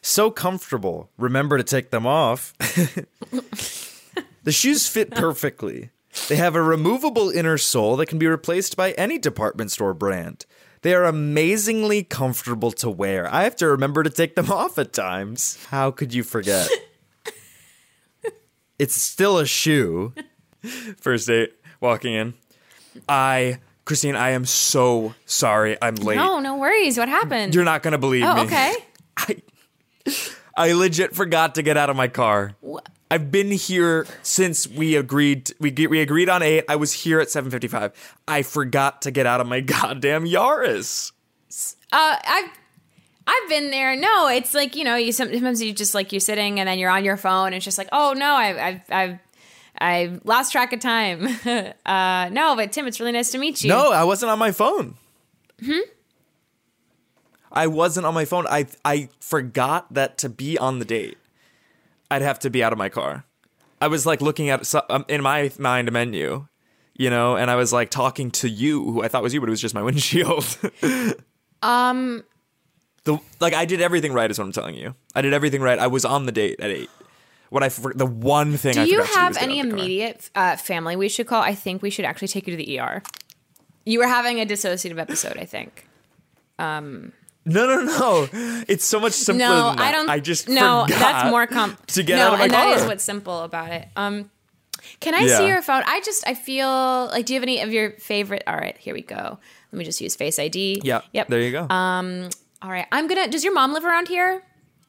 So 0.03 0.31
comfortable. 0.31 1.11
Remember 1.19 1.59
to 1.59 1.65
take 1.65 1.91
them 1.91 2.07
off. 2.07 2.57
the 4.45 4.53
shoes 4.53 4.87
fit 4.87 5.11
perfectly. 5.11 5.91
They 6.29 6.37
have 6.37 6.57
a 6.57 6.63
removable 6.63 7.31
inner 7.31 7.59
sole 7.59 7.97
that 7.97 8.07
can 8.07 8.19
be 8.19 8.27
replaced 8.27 8.77
by 8.77 8.93
any 8.93 9.19
department 9.19 9.71
store 9.71 9.95
brand. 9.95 10.47
They 10.83 10.95
are 10.95 11.05
amazingly 11.05 12.03
comfortable 12.03 12.73
to 12.73 12.89
wear. 12.89 13.33
I 13.33 13.45
have 13.45 13.57
to 13.57 13.69
remember 13.69 14.03
to 14.03 14.11
take 14.11 14.35
them 14.35 14.51
off 14.53 14.79
at 14.79 14.93
times. 14.93 15.59
How 15.67 15.91
could 15.91 16.15
you 16.15 16.23
forget? 16.23 16.69
it's 18.79 19.01
still 19.01 19.39
a 19.39 19.47
shoe. 19.47 20.15
First 20.99 21.29
date, 21.29 21.53
walking 21.81 22.15
in. 22.15 22.35
I, 23.09 23.61
Christine, 23.85 24.17
I 24.17 24.31
am 24.31 24.47
so 24.47 25.15
sorry. 25.27 25.77
I'm 25.81 25.97
late. 25.97 26.17
No, 26.17 26.41
no 26.41 26.57
worries. 26.57 26.99
What 26.99 27.09
happened? 27.09 27.55
You're 27.55 27.65
not 27.65 27.83
gonna 27.83 27.99
believe 27.99 28.25
oh, 28.25 28.35
me. 28.35 28.41
okay. 28.43 28.75
I 29.17 29.37
legit 30.59 31.15
forgot 31.15 31.55
to 31.57 31.63
get 31.63 31.77
out 31.77 31.91
of 31.91 31.97
my 31.97 32.09
car. 32.09 32.55
I've 33.11 33.33
been 33.33 33.51
here 33.51 34.07
since 34.23 34.69
we 34.69 34.95
agreed. 34.95 35.53
We 35.59 35.73
we 35.73 36.01
agreed 36.01 36.29
on 36.29 36.43
eight. 36.43 36.65
I 36.69 36.77
was 36.77 36.93
here 36.93 37.19
at 37.21 37.31
seven 37.31 37.51
fifty 37.51 37.67
five. 37.67 37.93
I 38.29 38.43
forgot 38.43 39.03
to 39.03 39.11
get 39.11 39.27
out 39.27 39.41
of 39.41 39.47
my 39.47 39.61
goddamn 39.61 40.25
Yaris. 40.25 41.13
Uh, 41.93 42.17
I've 42.25 42.51
I've 43.27 43.49
been 43.49 43.71
there. 43.71 43.97
No, 43.97 44.29
it's 44.29 44.55
like 44.55 44.77
you 44.77 44.85
know, 44.85 44.95
you 44.95 45.13
sometimes 45.13 45.61
you 45.61 45.73
just 45.73 45.95
like 45.95 46.13
you're 46.13 46.21
sitting 46.21 46.61
and 46.61 46.69
then 46.69 46.79
you're 46.79 46.91
on 46.91 47.05
your 47.05 47.17
phone. 47.17 47.47
And 47.47 47.57
it's 47.57 47.65
just 47.65 47.79
like, 47.79 47.89
oh 47.91 48.13
no, 48.17 48.33
I've 48.33 48.57
I've 48.57 48.81
I've, 48.91 49.19
I've 49.79 50.25
lost 50.25 50.53
track 50.53 50.73
of 50.73 50.79
time. 50.79 51.27
uh, 51.87 52.29
no, 52.31 52.55
but 52.55 52.71
Tim, 52.71 52.87
it's 52.87 53.01
really 53.01 53.13
nice 53.13 53.33
to 53.33 53.39
meet 53.39 53.65
you. 53.65 53.71
No, 53.71 53.91
I 53.91 54.05
wasn't 54.05 54.31
on 54.31 54.39
my 54.39 54.53
phone. 54.53 54.95
Hmm. 55.65 55.81
I 57.53 57.67
wasn't 57.67 58.07
on 58.07 58.15
my 58.15 58.25
phone. 58.25 58.47
I 58.49 58.67
I 58.85 59.09
forgot 59.21 59.93
that 59.95 60.19
to 60.19 60.29
be 60.29 60.57
on 60.59 60.79
the 60.79 60.85
date, 60.85 61.19
I'd 62.11 62.23
have 62.23 62.39
to 62.41 62.51
be 62.51 62.63
out 62.63 62.73
of 62.73 62.79
my 62.79 62.89
car. 62.89 63.25
I 63.81 63.87
was 63.89 64.05
like 64.07 64.21
looking 64.21 64.51
at 64.51 64.73
um, 64.91 65.05
in 65.09 65.23
my 65.23 65.51
mind 65.59 65.89
a 65.89 65.91
menu, 65.91 66.47
you 66.97 67.09
know, 67.11 67.37
and 67.37 67.51
I 67.51 67.57
was 67.57 67.73
like 67.73 67.91
talking 67.91 68.31
to 68.33 68.49
you, 68.49 68.85
who 68.85 69.03
I 69.03 69.09
thought 69.09 69.23
was 69.23 69.33
you, 69.35 69.41
but 69.41 69.49
it 69.49 69.51
was 69.51 69.61
just 69.61 69.75
my 69.75 69.83
windshield. 69.89 70.45
Um. 71.63 72.25
The 73.05 73.19
like 73.41 73.55
I 73.55 73.65
did 73.65 73.81
everything 73.81 74.13
right 74.13 74.31
is 74.31 74.39
what 74.39 74.45
I'm 74.45 74.53
telling 74.53 74.75
you. 74.75 74.95
I 75.15 75.23
did 75.23 75.33
everything 75.33 75.63
right. 75.63 75.79
I 75.79 75.87
was 75.87 76.05
on 76.05 76.27
the 76.27 76.33
date 76.33 76.61
at 76.61 76.71
eight. 76.71 76.91
What 77.49 77.63
I 77.63 77.69
the 77.69 78.07
one 78.07 78.57
thing 78.59 78.75
Do 78.75 78.83
I 78.83 78.85
you 78.85 79.03
forgot 79.03 79.07
to 79.07 79.13
do 79.15 79.19
have 79.21 79.37
any 79.39 79.59
out 79.61 79.65
of 79.65 79.71
the 79.71 79.77
car. 79.77 79.85
immediate 79.85 80.31
uh, 80.35 80.57
family 80.57 80.97
we 80.97 81.09
should 81.09 81.27
call? 81.27 81.43
I 81.43 81.55
think 81.55 81.83
we 81.83 81.89
should 81.91 82.05
actually 82.05 82.29
take 82.29 82.47
you 82.47 82.57
to 82.57 82.63
the 82.63 82.79
ER. 82.79 83.03
You 83.87 83.99
were 84.01 84.07
having 84.07 84.39
a 84.41 84.45
dissociative 84.47 84.99
episode, 84.99 85.39
I 85.39 85.47
think. 85.47 85.89
Um, 86.59 87.13
No, 87.53 87.67
no, 87.67 87.83
no. 87.85 88.29
It's 88.69 88.85
so 88.85 89.01
much 89.01 89.13
simpler 89.13 89.47
no. 89.49 89.75
I 89.77 89.93
don't. 89.93 90.09
I 90.09 90.21
just 90.21 90.49
no. 90.49 90.87
That's 90.89 91.31
more 91.31 91.47
com- 91.47 91.77
to 91.89 92.03
get 92.03 92.17
no, 92.17 92.29
out 92.29 92.33
of 92.35 92.39
my 92.39 92.45
and 92.45 92.53
car. 92.53 92.65
that 92.71 92.79
is 92.81 92.87
what's 92.87 93.05
simple 93.05 93.43
about 93.43 93.71
it. 93.73 93.89
Um, 93.97 94.31
can 95.01 95.15
I 95.15 95.21
Yeah. 95.21 95.39
see 95.39 95.47
your 95.49 95.63
phone? 95.63 95.83
I 95.87 96.01
just 96.01 96.27
I 96.27 96.35
feel 96.35 96.69
like. 96.69 97.27
Do 97.27 97.33
you 97.33 97.39
have 97.39 97.45
any 97.45 97.61
of 97.61 97.73
your 97.73 97.93
favorite? 97.93 98.43
All 98.47 98.57
right, 98.57 98.77
here 98.79 98.95
we 98.95 99.03
go. 99.03 99.39
Let 99.73 99.79
me 99.79 99.85
just 99.85 100.01
use 100.01 100.17
Face 100.17 100.39
ID. 100.39 100.81
Yeah. 100.85 101.01
Yep. 101.13 101.29
There 101.29 101.41
you 101.41 101.53
go. 101.53 101.69
Um. 101.69 102.31
All 102.63 102.71
right. 102.71 102.87
I'm 102.93 103.07
gonna. 103.09 103.29
Does 103.29 103.45
your 103.45 103.55
mom 103.55 103.73
live 103.73 103.85
around 103.85 104.09
here? 104.09 104.43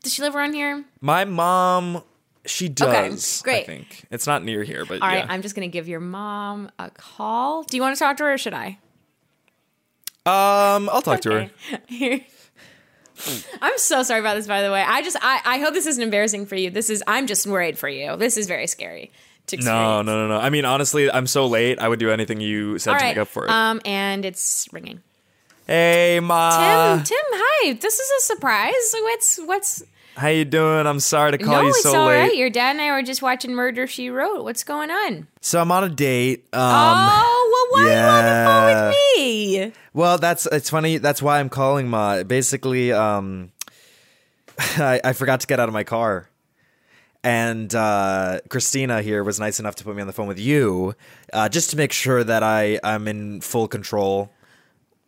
Does 0.03 0.13
she 0.13 0.21
live 0.21 0.35
around 0.35 0.53
here? 0.53 0.83
My 0.99 1.25
mom, 1.25 2.01
she 2.45 2.67
does. 2.69 2.87
Okay, 2.89 3.43
great. 3.43 3.63
I 3.63 3.65
think 3.65 4.05
it's 4.09 4.25
not 4.25 4.43
near 4.43 4.63
here, 4.63 4.83
but 4.85 5.01
All 5.01 5.07
right. 5.07 5.23
yeah. 5.25 5.31
I'm 5.31 5.41
just 5.43 5.53
gonna 5.55 5.67
give 5.67 5.87
your 5.87 5.99
mom 5.99 6.71
a 6.79 6.89
call. 6.89 7.63
Do 7.63 7.77
you 7.77 7.83
want 7.83 7.95
to 7.95 7.99
talk 7.99 8.17
to 8.17 8.23
her 8.23 8.33
or 8.33 8.37
should 8.39 8.53
I? 8.55 8.79
um, 10.25 10.89
I'll 10.89 11.01
talk 11.01 11.21
to 11.21 11.31
her. 11.31 11.51
I'm 13.61 13.77
so 13.77 14.03
sorry 14.03 14.19
about 14.19 14.35
this, 14.35 14.47
by 14.47 14.61
the 14.61 14.71
way. 14.71 14.81
I 14.81 15.01
just, 15.01 15.17
I, 15.21 15.41
I 15.45 15.59
hope 15.59 15.73
this 15.73 15.85
isn't 15.87 16.01
embarrassing 16.03 16.45
for 16.45 16.55
you. 16.55 16.69
This 16.69 16.89
is, 16.89 17.03
I'm 17.07 17.27
just 17.27 17.45
worried 17.47 17.77
for 17.77 17.89
you. 17.89 18.15
This 18.17 18.37
is 18.37 18.47
very 18.47 18.67
scary 18.67 19.11
to. 19.47 19.57
No, 19.57 20.01
no, 20.01 20.27
no, 20.27 20.27
no. 20.27 20.37
I 20.39 20.49
mean, 20.49 20.65
honestly, 20.65 21.09
I'm 21.11 21.27
so 21.27 21.45
late. 21.47 21.79
I 21.79 21.87
would 21.87 21.99
do 21.99 22.11
anything 22.11 22.39
you 22.41 22.77
said 22.79 22.93
All 22.93 22.99
to 22.99 23.05
right. 23.05 23.09
make 23.11 23.17
up 23.17 23.27
for 23.27 23.45
it. 23.45 23.49
Um, 23.51 23.81
and 23.85 24.25
it's 24.25 24.67
ringing. 24.71 25.01
hey, 25.67 26.19
ma. 26.21 26.95
Tim, 26.97 27.03
Tim, 27.03 27.17
hi. 27.31 27.73
This 27.73 27.99
is 27.99 28.09
a 28.19 28.25
surprise. 28.25 28.73
What's, 28.93 29.37
what's? 29.45 29.83
How 30.15 30.27
you 30.27 30.43
doing? 30.43 30.87
I'm 30.87 30.99
sorry 30.99 31.31
to 31.31 31.37
call 31.37 31.55
no, 31.55 31.61
you 31.61 31.69
it's 31.69 31.83
so 31.83 31.95
all 31.95 32.07
late. 32.07 32.19
right. 32.19 32.35
Your 32.35 32.49
dad 32.49 32.71
and 32.71 32.81
I 32.81 32.91
were 32.91 33.01
just 33.01 33.21
watching 33.21 33.53
Murder 33.53 33.87
She 33.87 34.09
Wrote. 34.09 34.43
What's 34.43 34.63
going 34.63 34.91
on? 34.91 35.27
So 35.39 35.61
I'm 35.61 35.71
on 35.71 35.85
a 35.85 35.89
date. 35.89 36.45
Um, 36.51 36.59
oh, 36.61 37.49
well, 37.53 37.60
Well, 39.93 40.17
that's 40.17 40.45
it's 40.45 40.69
funny. 40.69 40.97
That's 40.97 41.21
why 41.21 41.39
I'm 41.39 41.49
calling 41.49 41.87
Ma. 41.89 42.23
Basically, 42.23 42.93
um, 42.93 43.51
I, 44.59 45.01
I 45.03 45.13
forgot 45.13 45.41
to 45.41 45.47
get 45.47 45.59
out 45.59 45.67
of 45.67 45.73
my 45.73 45.83
car, 45.83 46.29
and 47.23 47.73
uh, 47.75 48.39
Christina 48.49 49.01
here 49.01 49.23
was 49.23 49.39
nice 49.39 49.59
enough 49.59 49.75
to 49.75 49.83
put 49.83 49.95
me 49.95 50.01
on 50.01 50.07
the 50.07 50.13
phone 50.13 50.27
with 50.27 50.39
you, 50.39 50.95
uh, 51.33 51.49
just 51.49 51.71
to 51.71 51.77
make 51.77 51.91
sure 51.91 52.23
that 52.23 52.41
I 52.41 52.79
I'm 52.83 53.07
in 53.07 53.41
full 53.41 53.67
control. 53.67 54.31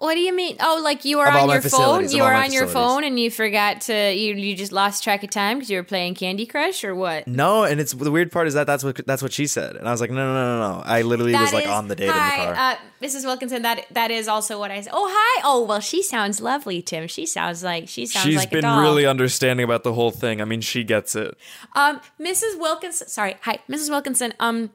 What 0.03 0.15
do 0.15 0.19
you 0.19 0.35
mean? 0.35 0.57
Oh, 0.59 0.81
like 0.83 1.05
you 1.05 1.17
were 1.19 1.27
on 1.29 1.49
your 1.49 1.61
phone. 1.61 2.09
You 2.09 2.23
were 2.23 2.33
on 2.33 2.51
your 2.51 2.67
phone 2.67 3.05
and 3.05 3.17
you 3.17 3.31
forgot 3.31 3.79
to. 3.87 4.13
You 4.13 4.35
you 4.35 4.53
just 4.53 4.73
lost 4.73 5.01
track 5.01 5.23
of 5.23 5.29
time 5.29 5.59
because 5.59 5.69
you 5.69 5.77
were 5.77 5.83
playing 5.83 6.15
Candy 6.15 6.45
Crush 6.45 6.83
or 6.83 6.93
what? 6.93 7.25
No, 7.25 7.63
and 7.63 7.79
it's 7.79 7.93
the 7.93 8.11
weird 8.11 8.29
part 8.29 8.47
is 8.47 8.53
that 8.55 8.67
that's 8.67 8.83
what 8.83 8.97
that's 9.07 9.21
what 9.21 9.31
she 9.31 9.47
said, 9.47 9.77
and 9.77 9.87
I 9.87 9.91
was 9.91 10.01
like, 10.01 10.11
no, 10.11 10.17
no, 10.17 10.33
no, 10.33 10.59
no, 10.59 10.77
no. 10.79 10.83
I 10.83 11.03
literally 11.03 11.31
was 11.31 11.51
That 11.51 11.55
like 11.55 11.63
is- 11.63 11.69
on 11.71 11.87
the 11.87 11.95
date 11.95 12.09
hi, 12.09 12.43
in 12.43 12.49
the 12.49 12.53
car. 12.55 12.71
Uh, 12.73 12.77
Mrs. 13.01 13.23
Wilkinson, 13.23 13.61
that 13.61 13.85
that 13.91 14.11
is 14.11 14.27
also 14.27 14.59
what 14.59 14.71
I 14.71 14.81
said. 14.81 14.91
Oh, 14.93 15.07
hi. 15.09 15.41
Oh, 15.45 15.63
well, 15.63 15.79
she 15.79 16.03
sounds 16.03 16.41
lovely, 16.41 16.81
Tim. 16.81 17.07
She 17.07 17.25
sounds 17.25 17.63
like 17.63 17.87
she 17.87 18.05
sounds 18.05 18.25
She's 18.25 18.35
like 18.35 18.51
a 18.51 18.55
been 18.61 18.65
really 18.65 19.05
understanding 19.05 19.63
about 19.63 19.83
the 19.83 19.93
whole 19.93 20.11
thing. 20.11 20.41
I 20.41 20.45
mean, 20.45 20.59
she 20.59 20.83
gets 20.83 21.15
it. 21.15 21.37
um, 21.75 22.01
Mrs. 22.19 22.59
Wilkinson. 22.59 23.07
Sorry, 23.07 23.37
hi, 23.39 23.59
Mrs. 23.69 23.89
Wilkinson. 23.89 24.33
Um, 24.41 24.71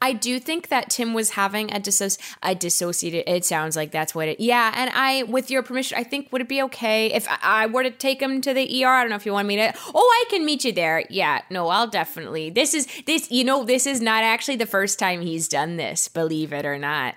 I 0.00 0.12
do 0.12 0.38
think 0.38 0.68
that 0.68 0.90
Tim 0.90 1.14
was 1.14 1.30
having 1.30 1.70
a 1.72 1.80
dissoci- 1.80 2.18
a 2.42 2.54
dissociated. 2.54 3.24
It 3.26 3.44
sounds 3.44 3.76
like 3.76 3.90
that's 3.90 4.14
what 4.14 4.28
it. 4.28 4.40
Yeah, 4.40 4.72
and 4.74 4.90
I, 4.94 5.24
with 5.24 5.50
your 5.50 5.62
permission, 5.62 5.98
I 5.98 6.04
think 6.04 6.32
would 6.32 6.42
it 6.42 6.48
be 6.48 6.62
okay 6.62 7.12
if 7.12 7.28
I, 7.28 7.38
I 7.42 7.66
were 7.66 7.82
to 7.82 7.90
take 7.90 8.20
him 8.20 8.40
to 8.42 8.54
the 8.54 8.84
ER? 8.84 8.88
I 8.88 9.02
don't 9.02 9.10
know 9.10 9.16
if 9.16 9.26
you 9.26 9.32
want 9.32 9.48
me 9.48 9.56
to. 9.56 9.72
Oh, 9.94 10.24
I 10.26 10.30
can 10.30 10.44
meet 10.44 10.64
you 10.64 10.72
there. 10.72 11.04
Yeah, 11.10 11.42
no, 11.50 11.68
I'll 11.68 11.86
definitely. 11.86 12.50
This 12.50 12.74
is 12.74 12.86
this. 13.06 13.30
You 13.30 13.44
know, 13.44 13.64
this 13.64 13.86
is 13.86 14.00
not 14.00 14.22
actually 14.22 14.56
the 14.56 14.66
first 14.66 14.98
time 14.98 15.20
he's 15.20 15.48
done 15.48 15.76
this. 15.76 16.08
Believe 16.08 16.52
it 16.52 16.64
or 16.64 16.78
not. 16.78 17.14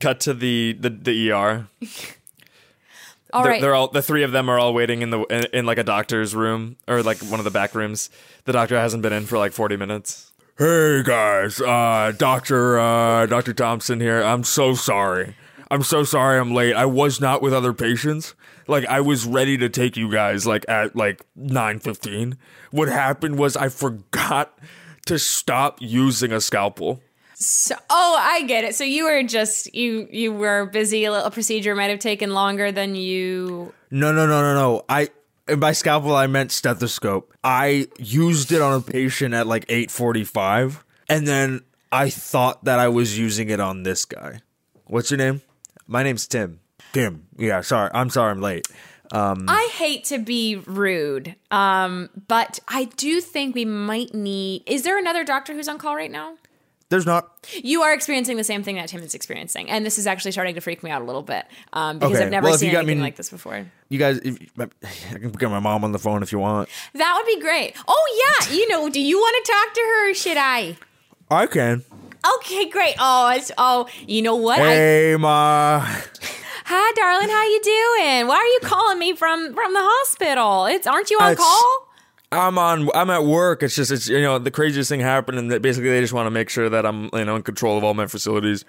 Cut 0.00 0.20
to 0.20 0.34
the 0.34 0.76
the, 0.78 0.90
the 0.90 1.30
ER. 1.30 1.68
All 3.32 3.42
they're, 3.42 3.52
right. 3.52 3.60
they're 3.62 3.74
all 3.74 3.88
the 3.88 4.02
three 4.02 4.24
of 4.24 4.32
them 4.32 4.50
are 4.50 4.58
all 4.58 4.74
waiting 4.74 5.00
in 5.00 5.10
the 5.10 5.20
in, 5.22 5.46
in 5.54 5.66
like 5.66 5.78
a 5.78 5.84
doctor's 5.84 6.34
room 6.34 6.76
or 6.86 7.02
like 7.02 7.18
one 7.18 7.40
of 7.40 7.44
the 7.44 7.50
back 7.50 7.74
rooms. 7.74 8.10
The 8.44 8.52
doctor 8.52 8.76
hasn't 8.76 9.02
been 9.02 9.12
in 9.12 9.24
for 9.24 9.38
like 9.38 9.52
forty 9.52 9.76
minutes. 9.76 10.31
Hey 10.62 11.02
guys, 11.02 11.60
uh, 11.60 12.12
Doctor 12.16 12.78
uh, 12.78 13.26
Doctor 13.26 13.52
Thompson 13.52 13.98
here. 13.98 14.22
I'm 14.22 14.44
so 14.44 14.74
sorry. 14.74 15.34
I'm 15.72 15.82
so 15.82 16.04
sorry 16.04 16.38
I'm 16.38 16.54
late. 16.54 16.74
I 16.76 16.84
was 16.84 17.20
not 17.20 17.42
with 17.42 17.52
other 17.52 17.72
patients. 17.72 18.36
Like 18.68 18.86
I 18.86 19.00
was 19.00 19.26
ready 19.26 19.58
to 19.58 19.68
take 19.68 19.96
you 19.96 20.08
guys 20.08 20.46
like 20.46 20.64
at 20.68 20.94
like 20.94 21.26
9:15. 21.36 22.36
What 22.70 22.86
happened 22.86 23.40
was 23.40 23.56
I 23.56 23.70
forgot 23.70 24.56
to 25.06 25.18
stop 25.18 25.78
using 25.80 26.30
a 26.30 26.40
scalpel. 26.40 27.00
So, 27.34 27.74
oh, 27.90 28.16
I 28.20 28.44
get 28.44 28.62
it. 28.62 28.76
So 28.76 28.84
you 28.84 29.06
were 29.06 29.24
just 29.24 29.74
you 29.74 30.06
you 30.12 30.32
were 30.32 30.66
busy. 30.66 31.04
A 31.06 31.10
little 31.10 31.32
procedure 31.32 31.74
might 31.74 31.90
have 31.90 31.98
taken 31.98 32.34
longer 32.34 32.70
than 32.70 32.94
you. 32.94 33.74
No, 33.90 34.12
no, 34.12 34.28
no, 34.28 34.40
no, 34.40 34.54
no. 34.54 34.84
I 34.88 35.08
and 35.52 35.60
by 35.60 35.72
scalpel 35.72 36.16
I 36.16 36.26
meant 36.26 36.50
stethoscope. 36.50 37.32
I 37.44 37.86
used 37.98 38.50
it 38.52 38.62
on 38.62 38.72
a 38.72 38.80
patient 38.80 39.34
at 39.34 39.46
like 39.46 39.66
8:45 39.68 40.82
and 41.08 41.26
then 41.28 41.60
I 41.92 42.08
thought 42.08 42.64
that 42.64 42.78
I 42.78 42.88
was 42.88 43.18
using 43.18 43.50
it 43.50 43.60
on 43.60 43.82
this 43.82 44.04
guy. 44.06 44.40
What's 44.86 45.10
your 45.10 45.18
name? 45.18 45.42
My 45.86 46.02
name's 46.02 46.26
Tim. 46.26 46.60
Tim. 46.92 47.26
Yeah, 47.36 47.60
sorry. 47.60 47.90
I'm 47.92 48.08
sorry 48.10 48.30
I'm 48.30 48.40
late. 48.40 48.66
Um 49.12 49.44
I 49.46 49.68
hate 49.74 50.04
to 50.06 50.18
be 50.18 50.56
rude, 50.56 51.36
um, 51.50 52.08
but 52.28 52.58
I 52.66 52.84
do 52.84 53.20
think 53.20 53.54
we 53.54 53.66
might 53.66 54.14
need. 54.14 54.62
Is 54.64 54.84
there 54.84 54.98
another 54.98 55.22
doctor 55.22 55.52
who's 55.52 55.68
on 55.68 55.76
call 55.76 55.94
right 55.94 56.10
now? 56.10 56.36
There's 56.92 57.06
not 57.06 57.28
You 57.62 57.82
are 57.82 57.92
experiencing 57.92 58.36
the 58.36 58.44
same 58.44 58.62
thing 58.62 58.76
that 58.76 58.88
Tim 58.88 59.02
is 59.02 59.14
experiencing, 59.14 59.68
and 59.68 59.84
this 59.84 59.98
is 59.98 60.06
actually 60.06 60.30
starting 60.32 60.54
to 60.54 60.60
freak 60.60 60.82
me 60.84 60.90
out 60.90 61.02
a 61.02 61.04
little 61.04 61.22
bit 61.22 61.44
um, 61.72 61.98
because 61.98 62.14
Okay, 62.16 62.24
I've 62.26 62.30
never 62.30 62.46
well, 62.48 62.56
seen 62.58 62.74
anything 62.76 62.98
me- 62.98 63.02
like 63.02 63.16
this 63.16 63.30
before. 63.30 63.66
you 63.88 63.98
guys 63.98 64.18
if, 64.18 64.38
I 64.60 65.18
can 65.18 65.32
get 65.32 65.50
my 65.50 65.58
mom 65.60 65.82
on 65.84 65.92
the 65.92 65.98
phone 65.98 66.22
if 66.22 66.30
you 66.32 66.38
want. 66.38 66.68
That 66.94 67.14
would 67.16 67.26
be 67.26 67.40
great. 67.40 67.74
Oh 67.88 68.22
yeah, 68.48 68.54
you 68.54 68.68
know. 68.68 68.88
Do 68.88 69.00
you 69.00 69.18
want 69.18 69.44
to 69.44 69.52
talk 69.52 69.74
to 69.74 69.80
her 69.80 70.10
or 70.10 70.14
should 70.14 70.36
I? 70.36 70.76
I 71.30 71.46
can. 71.46 71.82
Okay, 72.36 72.68
great. 72.70 72.94
Oh, 73.00 73.30
it's 73.30 73.50
oh, 73.58 73.88
you 74.06 74.22
know 74.22 74.36
what? 74.36 74.60
I, 74.60 74.64
Hey, 74.74 75.16
ma. 75.18 75.80
Hi, 76.64 76.92
darling. 76.94 77.28
How 77.28 77.42
you 77.44 77.60
doing? 77.62 78.28
Why 78.28 78.36
are 78.36 78.46
you 78.46 78.60
calling 78.62 78.98
me 78.98 79.14
from 79.14 79.52
from 79.54 79.72
the 79.74 79.80
hospital? 79.82 80.66
It's 80.66 80.86
aren't 80.86 81.10
you 81.10 81.18
on 81.18 81.32
It's- 81.32 81.44
call? 81.44 81.88
I'm 82.32 82.58
on. 82.58 82.88
I'm 82.94 83.10
at 83.10 83.24
work. 83.24 83.62
It's 83.62 83.74
just 83.76 83.90
it's 83.90 84.08
you 84.08 84.20
know 84.22 84.38
the 84.38 84.50
craziest 84.50 84.88
thing 84.88 85.00
happened, 85.00 85.38
and 85.38 85.50
that 85.50 85.62
basically 85.62 85.90
they 85.90 86.00
just 86.00 86.12
want 86.12 86.26
to 86.26 86.30
make 86.30 86.48
sure 86.48 86.68
that 86.68 86.84
I'm 86.86 87.10
you 87.12 87.24
know 87.24 87.36
in 87.36 87.42
control 87.42 87.76
of 87.78 87.84
all 87.84 87.94
my 87.94 88.06
facilities. 88.06 88.64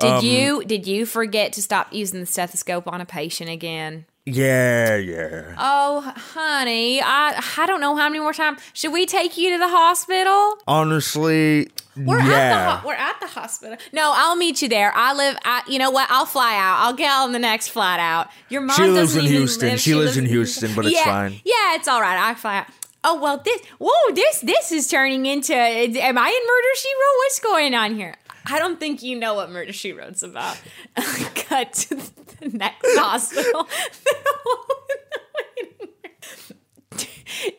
Did 0.00 0.10
Um, 0.10 0.24
you 0.24 0.64
did 0.64 0.86
you 0.86 1.04
forget 1.06 1.52
to 1.54 1.62
stop 1.62 1.92
using 1.92 2.20
the 2.20 2.26
stethoscope 2.26 2.86
on 2.86 3.00
a 3.00 3.06
patient 3.06 3.50
again? 3.50 4.06
Yeah, 4.30 4.96
yeah. 4.96 5.54
Oh, 5.58 6.00
honey, 6.34 7.00
I 7.02 7.42
I 7.56 7.66
don't 7.66 7.80
know 7.80 7.96
how 7.96 8.08
many 8.08 8.20
more 8.20 8.34
times. 8.34 8.60
Should 8.74 8.92
we 8.92 9.06
take 9.06 9.36
you 9.38 9.50
to 9.52 9.58
the 9.58 9.68
hospital? 9.68 10.58
Honestly, 10.68 11.68
We're 11.96 12.20
at 12.20 12.26
the 12.26 12.70
ho- 12.76 12.86
we're 12.88 12.94
at 12.94 13.18
the 13.20 13.26
hospital. 13.26 13.76
No, 13.92 14.12
I'll 14.14 14.36
meet 14.36 14.60
you 14.60 14.68
there. 14.68 14.92
I 14.94 15.14
live. 15.14 15.36
I, 15.44 15.62
you 15.66 15.78
know 15.78 15.90
what? 15.90 16.08
I'll 16.10 16.26
fly 16.26 16.56
out. 16.56 16.78
I'll 16.80 16.92
get 16.92 17.10
on 17.10 17.32
the 17.32 17.38
next 17.38 17.68
flight 17.68 18.00
out. 18.00 18.28
Your 18.50 18.60
mom 18.60 18.76
She 18.76 18.82
lives 18.82 19.14
doesn't 19.14 19.24
in 19.24 19.26
Houston. 19.32 19.68
live- 19.70 19.80
She 19.80 19.94
lives 19.94 20.16
in 20.18 20.26
Houston, 20.26 20.74
but 20.74 20.84
it's 20.86 20.94
yeah, 20.94 21.04
fine. 21.04 21.32
Yeah, 21.44 21.74
it's 21.76 21.88
all 21.88 22.00
right. 22.02 22.18
I 22.18 22.34
fly 22.34 22.58
out. 22.58 22.66
Oh 23.10 23.18
well, 23.20 23.38
this 23.42 23.62
whoa, 23.78 24.14
this 24.14 24.40
this 24.40 24.70
is 24.70 24.86
turning 24.86 25.24
into. 25.24 25.54
Am 25.54 26.18
I 26.18 26.28
in 26.28 26.46
Murder 26.46 26.74
She 26.74 26.88
Wrote? 26.94 27.16
What's 27.18 27.40
going 27.40 27.74
on 27.74 27.94
here? 27.94 28.14
I 28.50 28.58
don't 28.58 28.78
think 28.78 29.02
you 29.02 29.18
know 29.18 29.32
what 29.34 29.50
Murder 29.50 29.72
She 29.72 29.92
Wrote's 29.92 30.22
about. 30.22 30.60
Cut 31.34 31.72
to 31.72 31.94
the 31.96 32.48
next 32.52 32.86
hospital. 32.98 33.66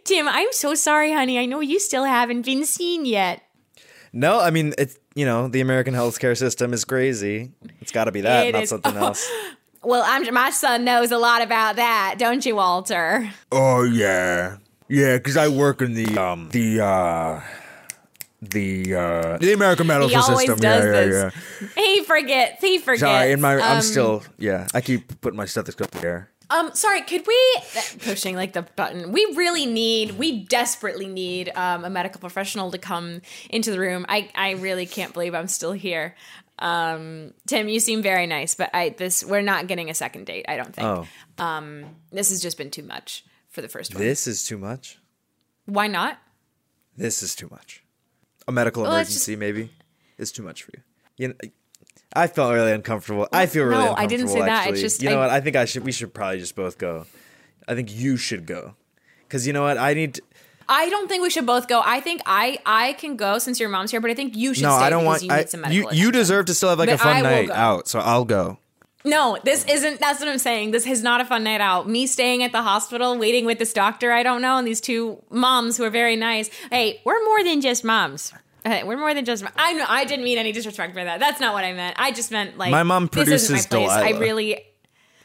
Tim, 0.03 0.27
I'm 0.27 0.51
so 0.51 0.75
sorry, 0.75 1.13
honey. 1.13 1.39
I 1.39 1.45
know 1.45 1.59
you 1.61 1.79
still 1.79 2.03
haven't 2.03 2.43
been 2.43 2.65
seen 2.65 3.05
yet. 3.05 3.41
No, 4.11 4.39
I 4.39 4.49
mean 4.51 4.73
it's 4.77 4.97
you 5.15 5.25
know 5.25 5.47
the 5.47 5.61
American 5.61 5.93
healthcare 5.95 6.37
system 6.37 6.73
is 6.73 6.85
crazy. 6.85 7.51
It's 7.81 7.91
got 7.91 8.05
to 8.05 8.11
be 8.11 8.21
that, 8.21 8.47
It 8.47 8.51
not 8.53 8.63
is. 8.63 8.69
something 8.69 8.95
else. 9.05 9.27
Well, 9.83 10.03
I'm 10.05 10.31
my 10.33 10.49
son 10.51 10.83
knows 10.83 11.11
a 11.11 11.17
lot 11.17 11.41
about 11.41 11.75
that, 11.77 12.15
don't 12.19 12.45
you, 12.45 12.55
Walter? 12.55 13.31
Oh 13.51 13.83
yeah, 13.83 14.57
yeah. 14.89 15.17
Because 15.17 15.37
I 15.37 15.47
work 15.47 15.81
in 15.81 15.93
the 15.93 16.17
um 16.17 16.49
the 16.51 16.81
uh 16.83 17.41
the 18.41 18.95
uh 18.95 19.37
the 19.37 19.53
American 19.53 19.87
medical 19.87 20.09
He 20.09 20.15
always 20.15 20.39
system. 20.39 20.59
does 20.59 20.83
yeah, 20.85 20.91
this. 20.91 21.13
yeah, 21.61 21.67
yeah. 21.77 21.83
He 21.83 22.03
forgets. 22.03 22.61
He 22.61 22.77
forgets. 22.79 23.01
Sorry, 23.01 23.31
in 23.31 23.41
my 23.41 23.55
I'm 23.55 23.77
Um, 23.77 23.81
still 23.81 24.23
yeah. 24.37 24.67
I 24.73 24.81
keep 24.81 25.21
putting 25.21 25.37
my 25.37 25.45
stethoscope 25.45 25.95
air. 26.03 26.29
Um, 26.51 26.71
sorry, 26.73 27.01
could 27.03 27.27
we 27.27 27.37
pushing 27.99 28.35
like 28.35 28.53
the 28.53 28.63
button? 28.63 29.11
We 29.11 29.23
really 29.37 29.67
need, 29.67 30.17
we 30.17 30.45
desperately 30.45 31.05
need 31.05 31.51
um, 31.55 31.85
a 31.85 31.91
medical 31.91 32.19
professional 32.19 32.71
to 32.71 32.79
come 32.79 33.21
into 33.51 33.69
the 33.69 33.79
room. 33.79 34.03
I, 34.09 34.31
I 34.33 34.51
really 34.53 34.87
can't 34.87 35.13
believe 35.13 35.35
I'm 35.35 35.47
still 35.47 35.73
here. 35.73 36.15
Um, 36.57 37.35
Tim, 37.45 37.69
you 37.69 37.79
seem 37.79 38.01
very 38.01 38.25
nice, 38.25 38.55
but 38.55 38.71
I 38.73 38.89
this 38.97 39.23
we're 39.23 39.41
not 39.43 39.67
getting 39.67 39.91
a 39.91 39.93
second 39.93 40.25
date. 40.25 40.45
I 40.47 40.57
don't 40.57 40.73
think. 40.73 40.87
Oh, 40.87 41.07
Um, 41.37 41.85
this 42.11 42.29
has 42.31 42.41
just 42.41 42.57
been 42.57 42.71
too 42.71 42.83
much 42.83 43.23
for 43.49 43.61
the 43.61 43.69
first 43.69 43.93
one. 43.93 44.03
this 44.03 44.27
is 44.27 44.43
too 44.45 44.57
much. 44.57 44.99
Why 45.65 45.87
not? 45.87 46.17
This 46.97 47.21
is 47.23 47.35
too 47.35 47.47
much. 47.51 47.83
A 48.47 48.51
medical 48.51 48.83
Well, 48.83 48.93
emergency 48.93 49.35
maybe 49.35 49.71
is 50.17 50.31
too 50.31 50.43
much 50.43 50.63
for 50.63 50.71
you. 50.75 50.83
You 51.17 51.27
know, 51.29 51.33
I 52.13 52.27
felt 52.27 52.53
really 52.53 52.71
uncomfortable. 52.71 53.27
I 53.31 53.45
feel 53.45 53.63
really 53.65 53.75
No, 53.85 53.91
uncomfortable. 53.91 54.03
I 54.03 54.07
didn't 54.07 54.27
say 54.29 54.39
that. 54.41 54.69
It's 54.69 54.81
just- 54.81 55.01
you 55.03 55.09
know 55.09 55.17
I- 55.17 55.27
what? 55.27 55.29
I 55.29 55.41
think 55.41 55.55
I 55.55 55.65
should. 55.65 55.83
We 55.85 55.91
should 55.91 56.13
probably 56.13 56.39
just 56.39 56.55
both 56.55 56.77
go. 56.77 57.05
I 57.67 57.75
think 57.75 57.93
you 57.93 58.17
should 58.17 58.47
go, 58.47 58.75
because 59.27 59.45
you 59.45 59.53
know 59.53 59.61
what? 59.61 59.77
I 59.77 59.93
need. 59.93 60.19
I 60.67 60.89
don't 60.89 61.07
think 61.07 61.21
we 61.21 61.29
should 61.29 61.45
both 61.45 61.67
go. 61.67 61.81
I 61.85 61.99
think 61.99 62.21
I 62.25 62.57
I 62.65 62.93
can 62.93 63.15
go 63.15 63.37
since 63.37 63.59
your 63.59 63.69
mom's 63.69 63.91
here, 63.91 64.01
but 64.01 64.09
I 64.09 64.15
think 64.15 64.35
you 64.35 64.53
should. 64.55 64.63
no, 64.63 64.71
I 64.73 64.89
don't 64.89 65.05
want. 65.05 65.21
You, 65.21 65.31
I, 65.31 65.45
you 65.69 65.87
you 65.91 66.11
deserve 66.11 66.45
to 66.47 66.53
still 66.55 66.69
have 66.69 66.79
like 66.79 66.89
a 66.89 66.97
But 66.97 67.05
I 67.05 67.13
fun 67.13 67.23
night 67.23 67.49
out. 67.51 67.87
So 67.87 67.99
I'll 67.99 68.25
go. 68.25 68.57
No, 69.05 69.37
this 69.43 69.65
isn't. 69.65 69.99
That's 69.99 70.19
what 70.19 70.27
I'm 70.27 70.37
saying. 70.37 70.71
This 70.71 70.85
is 70.85 71.01
not 71.01 71.21
a 71.21 71.25
fun 71.25 71.43
night 71.43 71.61
out. 71.61 71.87
Me 71.87 72.05
staying 72.05 72.43
at 72.43 72.51
the 72.51 72.61
hospital, 72.61 73.17
waiting 73.17 73.45
with 73.45 73.57
this 73.59 73.71
doctor 73.71 74.11
I 74.11 74.23
don't 74.23 74.41
know, 74.41 74.57
and 74.57 74.67
these 74.67 74.81
two 74.81 75.23
moms 75.29 75.77
who 75.77 75.83
are 75.83 75.89
very 75.89 76.15
nice. 76.15 76.49
Hey, 76.69 77.01
we're 77.05 77.23
more 77.23 77.43
than 77.43 77.61
just 77.61 77.83
moms. 77.83 78.33
Hey, 78.65 78.83
we're 78.83 78.97
more 78.97 79.13
than 79.13 79.23
just. 79.23 79.43
I 79.55 79.73
know. 79.73 79.85
I 79.87 80.03
didn't 80.03 80.25
mean 80.25 80.37
any 80.37 80.51
disrespect 80.51 80.93
for 80.93 81.03
that. 81.03 81.19
That's 81.19 81.39
not 81.39 81.53
what 81.53 81.63
I 81.63 81.71
meant. 81.71 81.95
I 81.97 82.11
just 82.11 82.29
meant 82.31 82.57
like 82.57 82.71
My 82.71 82.83
mom 82.83 83.09
this 83.11 83.27
isn't 83.27 83.53
my 83.53 83.61
produces 83.61 83.67
place. 83.67 83.89
I 83.89 84.19
really. 84.19 84.65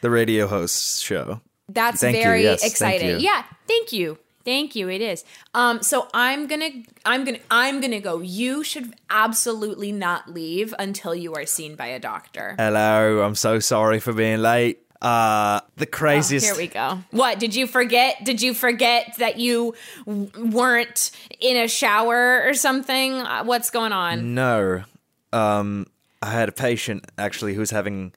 The 0.02 0.10
radio 0.10 0.46
host 0.46 1.02
show. 1.02 1.40
That's 1.68 2.00
Thank 2.00 2.18
you, 2.18 2.22
very 2.22 2.42
yes, 2.42 2.60
thank 2.60 2.72
exciting. 2.72 3.08
you. 3.08 3.16
Yeah, 3.18 3.42
thank 3.66 3.92
you. 3.92 4.18
Thank 4.44 4.76
you. 4.76 4.88
It 4.88 5.00
is. 5.00 5.24
Um 5.54 5.82
so 5.82 6.08
I'm 6.12 6.46
going 6.46 6.60
to 6.60 6.90
I'm 7.04 7.24
to 7.26 7.38
I'm 7.50 7.80
to 7.80 8.00
go. 8.00 8.20
You 8.20 8.62
should 8.62 8.94
absolutely 9.10 9.92
not 9.92 10.32
leave 10.32 10.74
until 10.78 11.14
you 11.14 11.34
are 11.34 11.46
seen 11.46 11.76
by 11.76 11.86
a 11.86 11.98
doctor. 11.98 12.54
Hello, 12.58 13.22
I'm 13.22 13.34
so 13.34 13.58
sorry 13.58 14.00
for 14.00 14.12
being 14.12 14.40
late. 14.40 14.80
Uh, 15.02 15.60
the 15.76 15.84
craziest. 15.84 16.46
Here 16.46 16.56
we 16.56 16.66
go. 16.66 16.98
What 17.10 17.38
did 17.38 17.54
you 17.54 17.66
forget? 17.66 18.24
Did 18.24 18.40
you 18.40 18.54
forget 18.54 19.14
that 19.18 19.38
you 19.38 19.74
w- 20.06 20.30
weren't 20.38 21.10
in 21.40 21.58
a 21.58 21.68
shower 21.68 22.42
or 22.46 22.54
something? 22.54 23.12
Uh, 23.12 23.44
What's 23.44 23.68
going 23.68 23.92
on? 23.92 24.34
No. 24.34 24.84
Um, 25.30 25.88
I 26.22 26.30
had 26.30 26.48
a 26.48 26.52
patient 26.52 27.04
actually 27.18 27.52
who 27.52 27.60
was 27.60 27.70
having 27.70 28.14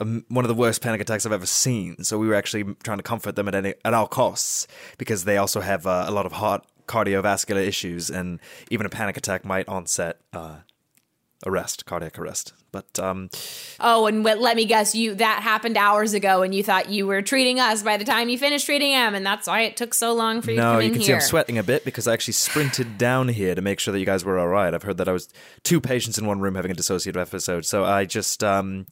um, 0.00 0.24
one 0.28 0.44
of 0.44 0.48
the 0.48 0.54
worst 0.54 0.82
panic 0.82 1.00
attacks 1.00 1.26
I've 1.26 1.32
ever 1.32 1.46
seen. 1.46 2.02
So 2.04 2.18
we 2.18 2.28
were 2.28 2.34
actually 2.34 2.64
trying 2.82 2.98
to 2.98 3.02
comfort 3.02 3.36
them 3.36 3.48
at 3.48 3.54
any 3.54 3.74
at 3.84 3.94
all 3.94 4.06
costs 4.06 4.66
because 4.96 5.24
they 5.24 5.36
also 5.36 5.60
have 5.60 5.86
uh, 5.86 6.04
a 6.06 6.10
lot 6.10 6.26
of 6.26 6.32
heart 6.32 6.64
cardiovascular 6.86 7.64
issues, 7.66 8.10
and 8.10 8.40
even 8.70 8.86
a 8.86 8.88
panic 8.88 9.16
attack 9.16 9.44
might 9.44 9.68
onset 9.68 10.20
uh, 10.32 10.56
arrest, 11.46 11.84
cardiac 11.86 12.18
arrest. 12.18 12.52
But 12.70 12.98
um, 12.98 13.30
Oh, 13.80 14.06
and 14.06 14.22
let 14.22 14.56
me 14.56 14.64
guess, 14.64 14.94
you 14.94 15.14
that 15.14 15.42
happened 15.42 15.76
hours 15.76 16.14
ago, 16.14 16.42
and 16.42 16.54
you 16.54 16.62
thought 16.62 16.90
you 16.90 17.06
were 17.06 17.22
treating 17.22 17.60
us 17.60 17.82
by 17.82 17.96
the 17.96 18.04
time 18.04 18.28
you 18.28 18.38
finished 18.38 18.66
treating 18.66 18.92
him, 18.92 19.14
and 19.14 19.24
that's 19.24 19.46
why 19.46 19.62
it 19.62 19.76
took 19.76 19.94
so 19.94 20.12
long 20.14 20.42
for 20.42 20.50
you 20.50 20.56
to 20.56 20.62
no, 20.62 20.72
come 20.74 20.82
you 20.82 20.90
can 20.90 21.02
see. 21.02 21.14
I'm 21.14 21.20
sweating 21.20 21.58
a 21.58 21.62
bit 21.62 21.84
because 21.84 22.06
I 22.06 22.12
actually 22.12 22.34
sprinted 22.34 22.98
down 22.98 23.28
here 23.28 23.54
to 23.54 23.62
make 23.62 23.80
sure 23.80 23.92
that 23.92 24.00
you 24.00 24.06
guys 24.06 24.24
were 24.24 24.38
all 24.38 24.48
right. 24.48 24.72
I've 24.72 24.82
heard 24.82 24.98
that 24.98 25.08
I 25.08 25.12
was 25.12 25.28
two 25.62 25.80
patients 25.80 26.18
in 26.18 26.26
one 26.26 26.40
room 26.40 26.54
having 26.54 26.70
a 26.70 26.74
dissociative 26.74 27.20
episode, 27.20 27.64
so 27.66 27.84
I 27.84 28.04
just 28.04 28.42
um. 28.42 28.86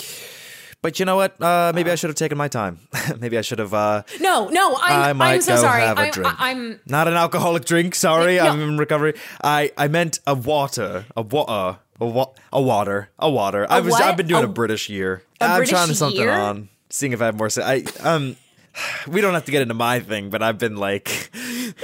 But 0.83 1.01
you 1.01 1.05
know 1.07 1.17
what? 1.17 1.41
Uh, 1.43 1.73
maybe 1.75 1.91
I 1.91 1.95
should 1.97 2.11
have 2.11 2.17
taken 2.17 2.39
my 2.39 2.49
time. 2.49 2.79
maybe 3.19 3.37
I 3.37 3.41
should 3.41 3.59
have. 3.59 3.75
Uh, 3.75 4.03
No, 4.21 4.49
no, 4.49 4.77
I'm, 4.81 5.01
I 5.03 5.13
might 5.15 5.35
I'm 5.35 5.41
so 5.43 5.57
sorry. 5.57 5.81
have 5.83 5.99
a 5.99 6.03
I'm, 6.03 6.11
drink. 6.13 6.35
I'm 6.39 6.81
Not 6.87 7.09
an 7.09 7.15
alcoholic 7.15 7.65
drink. 7.65 7.95
Sorry, 7.95 8.37
No. 8.37 8.47
I'm 8.47 8.61
in 8.61 8.79
recovery. 8.79 9.15
I 9.43 9.73
I 9.77 9.89
meant 9.89 10.21
a 10.27 10.35
water, 10.35 11.07
a 11.17 11.23
water, 11.23 11.79
a 12.01 12.07
wa- 12.07 12.33
a 12.53 12.63
water, 12.63 13.09
a 13.19 13.29
water. 13.31 13.67
I 13.69 13.81
was 13.81 13.93
what? 13.93 14.03
I've 14.03 14.17
been 14.17 14.29
doing 14.29 14.45
a, 14.45 14.49
A- 14.49 14.53
British 14.53 14.89
year. 14.89 15.23
a 15.41 15.45
I'm 15.45 15.57
British 15.59 15.71
trying 15.71 15.95
something 15.95 16.21
year? 16.21 16.31
on, 16.33 16.69
seeing 16.91 17.13
if 17.13 17.21
I 17.21 17.27
have 17.27 17.37
more. 17.37 17.51
Say, 17.51 17.63
I 17.65 18.09
um, 18.09 18.37
we 19.09 19.21
don't 19.21 19.35
have 19.35 19.47
to 19.47 19.51
get 19.53 19.63
into 19.63 19.75
my 19.75 19.99
thing, 20.01 20.31
but 20.31 20.43
I've 20.43 20.59
been 20.59 20.77
like 20.77 21.31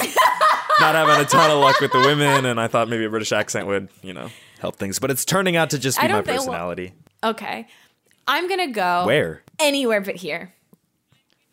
Not 0.81 0.95
having 0.95 1.17
a 1.17 1.25
ton 1.29 1.51
of 1.51 1.59
luck 1.59 1.81
with 1.81 1.93
the 1.93 2.01
women, 2.01 2.45
and 2.47 2.61
I 2.61 2.67
thought 2.67 2.89
maybe 2.89 3.05
a 3.05 3.11
British 3.11 3.33
accent 3.33 3.67
would 3.67 3.89
you 4.03 4.13
know. 4.13 4.31
help 4.61 4.77
things, 4.77 4.99
but 4.99 5.11
it's 5.11 5.25
turning 5.25 5.57
out 5.57 5.71
to 5.71 5.79
just 5.79 6.01
be 6.01 6.09
my 6.09 6.23
personality. 6.23 6.93
okay. 7.23 7.67
I'm 8.27 8.49
gonna 8.49 8.71
go 8.71 9.07
Where? 9.07 9.43
anywhere 9.59 10.01
but 10.01 10.17
here. 10.17 10.55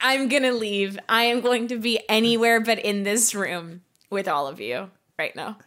I'm 0.02 0.30
gonna 0.30 0.52
leave. 0.54 0.98
I 1.10 1.24
am 1.24 1.42
going 1.42 1.68
to 1.70 1.78
be 1.78 2.00
anywhere 2.08 2.62
but 2.62 2.80
in 2.80 3.04
this 3.04 3.36
room 3.36 3.82
with 4.10 4.28
all 4.28 4.48
of 4.48 4.60
you 4.60 4.90
right 5.18 5.36
now. 5.36 5.58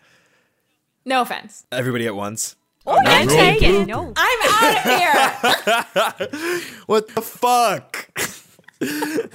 No 1.04 1.22
offense. 1.22 1.66
Everybody 1.72 2.06
at 2.06 2.14
once. 2.14 2.56
Oh, 2.86 2.98
I'm 3.04 3.28
taken. 3.28 3.86
No. 3.86 4.12
I'm 4.16 4.38
out 4.48 4.76
of 4.76 4.82
here. 4.82 6.60
What 6.86 7.14
the 7.14 7.22
fuck? 7.22 8.08
I 8.84 9.28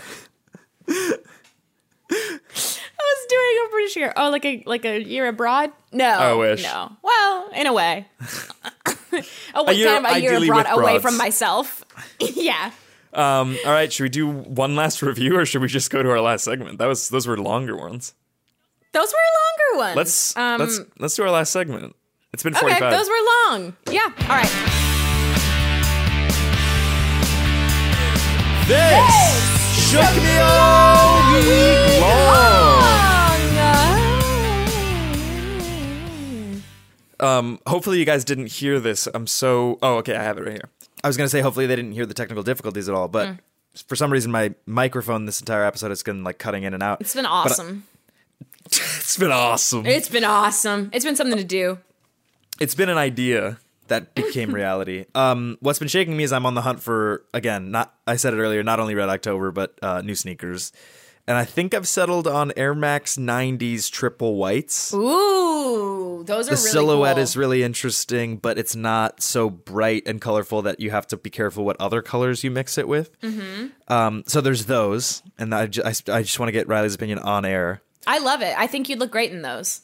was 2.09 3.26
doing 3.30 3.57
a 3.65 3.70
British 3.72 3.95
year. 3.95 4.13
Oh, 4.15 4.30
like 4.30 4.45
a 4.45 4.63
like 4.65 4.86
a 4.86 5.01
year 5.01 5.28
abroad? 5.28 5.72
No. 5.91 6.09
I 6.09 6.34
wish. 6.34 6.63
No. 6.63 6.91
Well, 7.01 7.49
in 7.55 7.68
a 7.68 7.74
way. 7.74 8.07
oh, 9.55 9.64
what 9.64 9.76
year- 9.76 9.88
kind 9.88 10.05
of 10.05 10.12
a 10.12 10.20
year 10.22 10.39
with 10.39 10.68
away 10.70 10.99
from 10.99 11.18
myself? 11.18 11.84
yeah. 12.20 12.72
Um, 13.14 13.58
all 13.66 13.72
right, 13.72 13.91
should 13.91 14.03
we 14.03 14.10
do 14.10 14.30
one 14.30 14.76
last 14.76 15.01
review, 15.01 15.38
or 15.38 15.45
should 15.45 15.62
we 15.62 15.68
just 15.68 15.89
go 15.89 16.03
to 16.03 16.10
our 16.10 16.22
last 16.22 16.43
segment? 16.43 16.78
That 16.78 16.88
was 16.88 17.10
those 17.10 17.26
were 17.26 17.38
longer 17.38 17.76
ones. 17.76 18.14
Those 18.93 19.12
were 19.12 19.78
longer 19.78 19.88
ones. 19.88 19.95
Let's 19.95 20.38
um, 20.38 20.60
let's 20.60 20.80
let's 20.99 21.16
do 21.16 21.24
our 21.24 21.32
last 21.32 21.51
segment. 21.51 21.95
It's 22.34 22.43
been 22.43 22.55
Okay, 22.55 22.80
those 22.80 23.08
were 23.08 23.49
long. 23.49 23.76
Yeah. 23.89 24.12
All 24.22 24.38
right. 24.38 24.51
This 28.68 29.89
shook 29.89 30.16
me 30.22 30.38
all 30.39 31.34
week 31.34 31.76
Um, 37.20 37.59
hopefully 37.68 37.99
you 37.99 38.05
guys 38.05 38.24
didn't 38.24 38.47
hear 38.51 38.80
this. 38.80 39.07
I'm 39.13 39.28
so. 39.28 39.80
Oh, 39.82 39.95
okay, 39.97 40.15
I 40.15 40.24
have 40.24 40.38
it 40.38 40.41
right 40.41 40.51
here. 40.53 40.70
I 41.03 41.07
was 41.07 41.18
gonna 41.18 41.30
say 41.30 41.41
hopefully 41.41 41.65
they 41.68 41.76
didn't 41.76 41.91
hear 41.93 42.05
the 42.05 42.13
technical 42.13 42.43
difficulties 42.43 42.89
at 42.89 42.95
all, 42.95 43.07
but 43.07 43.28
Mm. 43.30 43.39
for 43.88 43.95
some 43.95 44.11
reason 44.11 44.32
my 44.32 44.53
microphone 44.65 45.26
this 45.26 45.39
entire 45.39 45.63
episode 45.63 45.89
has 45.89 46.01
been 46.03 46.24
like 46.24 46.38
cutting 46.39 46.63
in 46.63 46.74
and 46.74 46.82
out. 46.84 47.01
It's 47.01 47.13
been 47.15 47.26
awesome. 47.26 47.84
It's 48.65 49.18
been 49.18 49.32
awesome. 49.32 49.86
it's 49.86 50.09
been 50.09 50.26
awesome. 50.26 50.89
It's 50.93 51.05
been 51.05 51.15
something 51.15 51.38
to 51.38 51.43
do. 51.43 51.78
It's 52.59 52.76
been 52.76 52.89
an 52.89 52.97
idea. 52.97 53.59
that 53.88 54.13
became 54.15 54.53
reality. 54.63 55.05
Um, 55.15 55.57
what's 55.61 55.80
been 55.80 55.88
shaking 55.88 56.18
me 56.18 56.26
is 56.26 56.34
I'm 56.34 56.45
on 56.45 56.55
the 56.55 56.61
hunt 56.61 56.82
for 56.84 57.24
again. 57.34 57.72
Not 57.72 57.93
I 58.05 58.18
said 58.18 58.34
it 58.34 58.38
earlier. 58.38 58.61
Not 58.61 58.82
only 58.82 58.95
Red 58.95 59.07
October, 59.07 59.51
but 59.51 59.80
uh, 59.82 60.01
new 60.01 60.13
sneakers. 60.15 60.74
And 61.28 61.36
I 61.36 61.43
think 61.43 61.73
I've 61.73 61.88
settled 61.88 62.25
on 62.25 62.53
Air 62.55 62.73
Max 62.73 63.17
90s 63.17 63.91
triple 63.91 64.36
whites. 64.36 64.93
Ooh, 64.93 66.23
those 66.25 66.47
are 66.47 66.51
the 66.51 66.55
really 66.55 66.69
silhouette 66.71 67.15
cool. 67.15 67.23
is 67.23 67.36
really 67.36 67.63
interesting, 67.63 68.38
but 68.38 68.57
it's 68.57 68.78
not 68.78 69.21
so 69.21 69.49
bright 69.49 70.03
and 70.07 70.21
colorful 70.21 70.61
that 70.61 70.80
you 70.80 70.91
have 70.91 71.05
to 71.07 71.17
be 71.17 71.30
careful 71.30 71.65
what 71.65 71.75
other 71.82 72.01
colors 72.01 72.45
you 72.45 72.51
mix 72.51 72.78
it 72.78 72.88
with. 72.88 73.19
Mm-hmm. 73.21 73.67
Um, 73.91 74.23
so 74.25 74.39
there's 74.39 74.67
those, 74.67 75.21
and 75.38 75.53
I 75.53 75.67
just, 75.67 76.09
I, 76.09 76.19
I 76.19 76.21
just 76.21 76.39
want 76.39 76.47
to 76.47 76.53
get 76.53 76.69
Reilly's 76.69 76.95
opinion 76.95 77.19
on 77.19 77.43
air. 77.43 77.82
I 78.05 78.19
love 78.19 78.41
it. 78.41 78.57
I 78.57 78.67
think 78.67 78.88
you'd 78.88 78.99
look 78.99 79.11
great 79.11 79.34
in 79.34 79.41
those. 79.41 79.82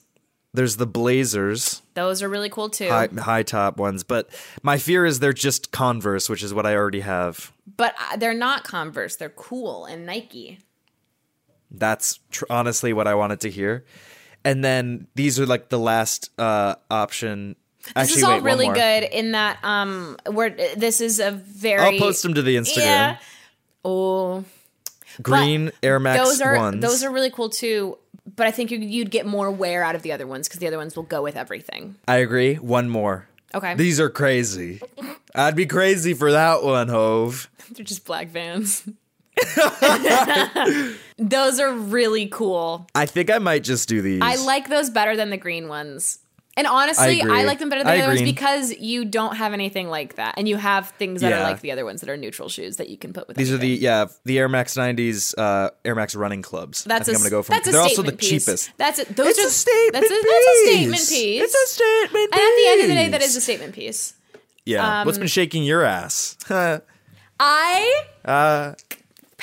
There's 0.54 0.78
the 0.78 0.86
blazers, 0.86 1.82
Those 1.96 2.22
are 2.22 2.30
really 2.30 2.50
cool 2.50 2.70
too. 2.70 2.88
high, 2.88 3.10
high 3.18 3.42
top 3.44 3.78
ones, 3.78 4.04
but 4.04 4.30
my 4.62 4.78
fear 4.78 5.04
is 5.04 5.20
they're 5.20 5.34
just 5.34 5.72
Converse, 5.72 6.30
which 6.30 6.44
is 6.44 6.54
what 6.54 6.66
I 6.66 6.76
already 6.76 7.00
have. 7.00 7.52
But 7.76 7.96
uh, 8.00 8.18
they're 8.18 8.36
not 8.36 8.64
Converse. 8.64 9.16
They're 9.16 9.30
cool 9.30 9.86
and 9.86 10.06
Nike. 10.06 10.60
That's 11.74 12.20
tr- 12.32 12.46
honestly 12.50 12.94
what 12.94 13.08
I 13.08 13.16
wanted 13.16 13.42
to 13.42 13.50
hear. 13.50 13.86
And 14.46 14.64
then 14.64 15.08
these 15.16 15.40
are 15.40 15.46
like 15.46 15.70
the 15.70 15.80
last 15.80 16.30
uh, 16.38 16.76
option. 16.92 17.56
This 17.84 17.94
Actually, 17.96 18.18
is 18.18 18.24
all 18.24 18.32
wait, 18.36 18.44
really 18.44 18.68
good 18.68 19.04
in 19.04 19.32
that 19.34 19.60
um 19.64 20.18
where 20.26 20.50
this 20.50 21.02
is 21.02 21.20
a 21.20 21.32
very 21.32 21.98
I'll 21.98 22.00
post 22.00 22.24
them 22.24 22.34
to 22.36 22.42
the 22.42 22.56
Instagram. 22.56 22.78
Yeah. 22.78 23.18
Oh, 23.84 24.46
Green 25.22 25.72
Air 25.82 26.00
Max 26.00 26.24
those 26.24 26.42
are 26.42 26.56
ones. 26.58 26.82
those 26.82 27.04
are 27.04 27.12
really 27.12 27.30
cool 27.30 27.50
too. 27.50 27.98
But 28.36 28.48
I 28.48 28.52
think 28.52 28.72
you'd 28.72 29.12
get 29.12 29.26
more 29.26 29.52
wear 29.52 29.84
out 29.84 29.96
of 29.96 30.02
the 30.02 30.14
other 30.14 30.26
ones 30.26 30.48
because 30.48 30.60
the 30.60 30.68
other 30.68 30.78
ones 30.78 30.96
will 30.96 31.04
go 31.04 31.22
with 31.22 31.36
everything. 31.36 31.96
I 32.08 32.18
agree. 32.18 32.56
One 32.56 32.90
more. 32.90 33.28
Okay. 33.54 33.76
These 33.76 34.00
are 34.00 34.10
crazy. 34.10 34.82
I'd 35.36 35.56
be 35.56 35.66
crazy 35.66 36.14
for 36.14 36.32
that 36.32 36.64
one, 36.64 36.88
Hove. 36.88 37.50
They're 37.72 37.86
just 37.86 38.06
black 38.06 38.30
vans. 38.30 38.88
those 41.18 41.60
are 41.60 41.74
really 41.74 42.28
cool. 42.28 42.88
I 42.96 43.06
think 43.06 43.30
I 43.32 43.38
might 43.40 43.64
just 43.64 43.88
do 43.90 44.02
these. 44.02 44.22
I 44.22 44.36
like 44.36 44.70
those 44.70 44.90
better 44.90 45.16
than 45.16 45.30
the 45.30 45.38
green 45.38 45.68
ones. 45.68 46.20
And 46.56 46.68
honestly, 46.68 47.24
I. 47.24 47.40
I, 47.40 47.44
like 47.46 47.58
them 47.58 47.70
better 47.70 47.84
than 47.84 47.92
I 47.92 47.98
the 47.98 48.04
other 48.04 48.12
ones 48.14 48.22
because 48.22 48.78
you 48.78 49.06
don't 49.06 49.36
have 49.38 49.54
anything 49.54 49.90
like 49.90 50.16
that. 50.16 50.36
And 50.38 50.48
you 50.48 50.56
have 50.58 50.90
things 50.90 51.22
that 51.22 51.34
are 51.34 51.42
like 51.42 51.62
the 51.62 51.72
other 51.72 51.84
ones 51.84 52.02
that 52.02 52.10
are 52.12 52.18
neutral 52.18 52.48
shoes 52.48 52.78
that 52.78 52.90
you 52.90 52.98
can 52.98 53.12
put 53.12 53.28
with 53.28 53.38
These 53.38 53.52
are 53.52 53.58
the 53.58 53.70
anything. 53.70 53.84
yeah 53.84 54.06
the 54.26 54.38
Air 54.38 54.48
Max 54.48 54.76
90s 54.76 55.34
uh, 55.36 55.72
Air 55.84 55.96
Max 55.96 56.14
running 56.14 56.44
clubs. 56.44 56.84
That's 56.84 57.10
I 57.10 57.14
think 57.14 57.16
a, 57.16 57.18
I'm 57.18 57.24
gonna 57.24 57.30
go 57.32 57.42
for 57.42 57.50
that's 57.54 57.68
a 57.68 57.72
They're 57.72 57.82
also 57.82 58.04
the 58.04 58.10
statement 58.10 58.20
piece. 58.20 58.46
cheapest. 58.46 58.72
That's 58.78 59.00
it. 59.00 59.16
Those 59.16 59.28
It's 59.30 59.40
are 59.40 59.48
a 59.48 59.50
statement 59.50 59.94
that's 59.94 60.06
a, 60.06 60.10
That's 60.10 60.48
a 60.48 60.72
statement 60.72 61.00
piece. 61.00 61.10
piece. 61.10 61.42
It's 61.44 61.56
a 61.56 61.74
statement 61.74 62.34
And 62.34 62.42
at 62.42 62.56
the 62.56 62.66
end 62.68 62.82
of 62.82 62.88
the 62.88 62.94
day, 62.94 63.10
that 63.10 63.22
is 63.24 63.36
a 63.36 63.42
statement 63.42 63.74
piece. 63.74 64.14
Yeah. 64.66 65.06
What's 65.06 65.18
been 65.18 65.28
shaking 65.28 65.64
your 65.64 65.84
ass? 65.84 66.38
I 67.40 68.04
uh, 68.26 68.74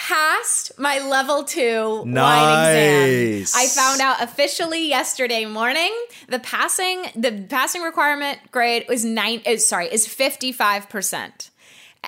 passed 0.09 0.73
my 0.79 0.99
level 0.99 1.45
two 1.45 1.99
wine 1.99 2.11
Nice. 2.13 3.41
exam. 3.55 3.61
I 3.61 3.67
found 3.67 4.01
out 4.01 4.23
officially 4.23 4.89
yesterday 4.89 5.45
morning. 5.45 5.93
The 6.29 6.39
passing 6.39 7.05
the 7.15 7.45
passing 7.49 7.83
requirement 7.83 8.39
grade 8.51 8.87
was 8.89 9.05
nine. 9.05 9.43
Is 9.45 9.67
sorry 9.69 9.89
is 9.93 10.07
fifty 10.07 10.53
five 10.53 10.89
percent. 10.89 11.51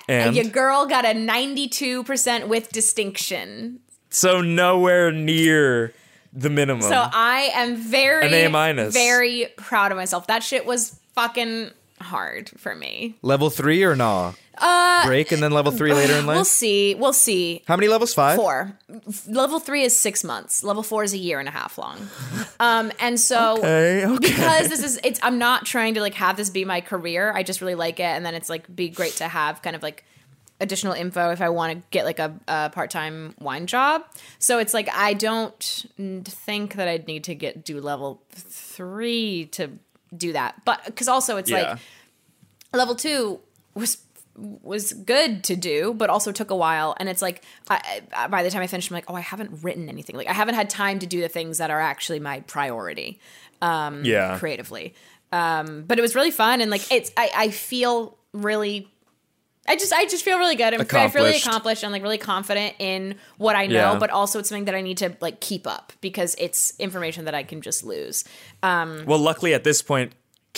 And 0.09 0.35
Your 0.35 0.45
girl 0.45 0.87
got 0.87 1.05
a 1.05 1.13
ninety 1.13 1.67
two 1.67 2.03
percent 2.03 2.47
with 2.47 2.71
distinction. 2.71 3.79
so 4.09 4.41
nowhere 4.41 5.11
near 5.11 5.93
the 6.33 6.49
minimum. 6.49 6.81
So 6.81 6.95
I 7.13 7.51
am 7.53 7.75
very 7.75 8.25
An 8.27 8.33
A 8.33 8.47
minus. 8.47 8.93
very 8.93 9.47
proud 9.55 9.91
of 9.91 9.97
myself. 9.97 10.25
That 10.27 10.41
shit 10.41 10.65
was 10.65 10.99
fucking 11.13 11.69
hard 12.01 12.49
for 12.57 12.75
me. 12.75 13.15
level 13.21 13.51
three 13.51 13.83
or 13.83 13.95
nah? 13.95 14.33
Uh, 14.57 15.05
Break 15.05 15.31
and 15.31 15.41
then 15.41 15.51
level 15.51 15.71
three 15.71 15.93
later 16.01 16.13
in 16.13 16.25
life. 16.25 16.35
We'll 16.35 16.45
see. 16.45 16.95
We'll 16.95 17.13
see. 17.13 17.63
How 17.67 17.75
many 17.75 17.87
levels? 17.87 18.13
Five. 18.13 18.35
Four. 18.37 18.77
Level 19.27 19.59
three 19.59 19.83
is 19.83 19.97
six 19.97 20.23
months. 20.23 20.63
Level 20.63 20.83
four 20.83 21.03
is 21.03 21.13
a 21.13 21.17
year 21.17 21.39
and 21.39 21.47
a 21.47 21.51
half 21.51 21.77
long. 21.77 22.07
Um, 22.59 22.91
and 22.99 23.19
so 23.19 23.57
Okay, 23.57 24.05
okay. 24.05 24.17
because 24.29 24.69
this 24.69 24.83
is 24.83 24.99
it's 25.03 25.19
I'm 25.23 25.37
not 25.39 25.65
trying 25.65 25.95
to 25.95 26.01
like 26.01 26.13
have 26.15 26.37
this 26.37 26.49
be 26.49 26.65
my 26.65 26.81
career. 26.81 27.31
I 27.33 27.43
just 27.43 27.61
really 27.61 27.75
like 27.75 27.99
it, 27.99 28.03
and 28.03 28.25
then 28.25 28.35
it's 28.35 28.49
like 28.49 28.73
be 28.75 28.89
great 28.89 29.13
to 29.13 29.27
have 29.27 29.61
kind 29.61 29.75
of 29.75 29.81
like 29.83 30.05
additional 30.61 30.93
info 30.93 31.31
if 31.31 31.41
I 31.41 31.49
want 31.49 31.73
to 31.73 31.83
get 31.91 32.05
like 32.05 32.19
a, 32.19 32.33
a 32.47 32.69
part 32.69 32.89
time 32.91 33.33
wine 33.41 33.67
job. 33.67 34.03
So 34.39 34.59
it's 34.59 34.73
like 34.73 34.87
I 34.93 35.13
don't 35.13 35.85
think 36.25 36.75
that 36.75 36.87
I'd 36.87 37.07
need 37.07 37.23
to 37.25 37.35
get 37.35 37.65
do 37.65 37.81
level 37.81 38.21
three 38.31 39.45
to 39.53 39.71
do 40.15 40.31
that, 40.33 40.63
but 40.63 40.85
because 40.85 41.07
also 41.07 41.37
it's 41.37 41.49
Yeah. 41.49 41.71
like 41.71 41.79
level 42.71 42.95
two 42.95 43.39
was 43.73 43.97
was 44.35 44.93
good 44.93 45.43
to 45.43 45.55
do 45.55 45.93
but 45.93 46.09
also 46.09 46.31
took 46.31 46.49
a 46.49 46.55
while 46.55 46.95
and 46.99 47.07
it's 47.07 47.21
like 47.21 47.43
I, 47.69 48.01
I, 48.15 48.27
by 48.27 48.41
the 48.41 48.49
time 48.49 48.61
i 48.63 48.67
finished 48.67 48.89
i'm 48.89 48.95
like 48.95 49.05
oh 49.07 49.13
i 49.15 49.19
haven't 49.21 49.63
written 49.63 49.89
anything 49.89 50.15
like 50.15 50.27
i 50.27 50.33
haven't 50.33 50.55
had 50.55 50.69
time 50.71 50.97
to 50.99 51.05
do 51.05 51.21
the 51.21 51.27
things 51.27 51.59
that 51.59 51.69
are 51.69 51.79
actually 51.79 52.19
my 52.19 52.39
priority 52.41 53.19
um 53.61 54.03
Yeah. 54.03 54.39
creatively 54.39 54.95
um 55.31 55.83
but 55.87 55.99
it 55.99 56.01
was 56.01 56.15
really 56.15 56.31
fun 56.31 56.61
and 56.61 56.71
like 56.71 56.91
it's 56.91 57.11
i 57.15 57.29
i 57.35 57.49
feel 57.49 58.17
really 58.33 58.89
I 59.65 59.77
just 59.77 59.93
I 59.93 60.03
just 60.07 60.25
feel 60.25 60.37
really 60.39 60.57
good. 60.57 60.73
I'm 60.73 60.81
I 60.81 60.83
feel 61.07 61.23
really 61.23 61.37
Accomplished. 61.37 61.85
I'm 61.85 61.91
like 61.93 62.03
really 62.03 62.17
confident 62.17 62.75
in 62.79 63.15
what 63.37 63.55
I 63.55 63.67
know, 63.67 63.93
Yeah. 63.93 63.97
but 63.97 64.09
also 64.09 64.39
it's 64.39 64.49
something 64.49 64.65
that 64.65 64.75
I 64.75 64.81
need 64.81 64.97
to 64.97 65.15
like 65.21 65.39
keep 65.39 65.65
up 65.65 65.93
because 66.01 66.35
it's 66.37 66.73
information 66.79 67.23
that 67.23 67.33
I 67.33 67.43
can 67.43 67.61
just 67.61 67.81
lose. 67.85 68.25
Um, 68.61 69.05
well, 69.05 69.19
luckily 69.19 69.53
at 69.53 69.63
this 69.63 69.81
point, 69.81 70.11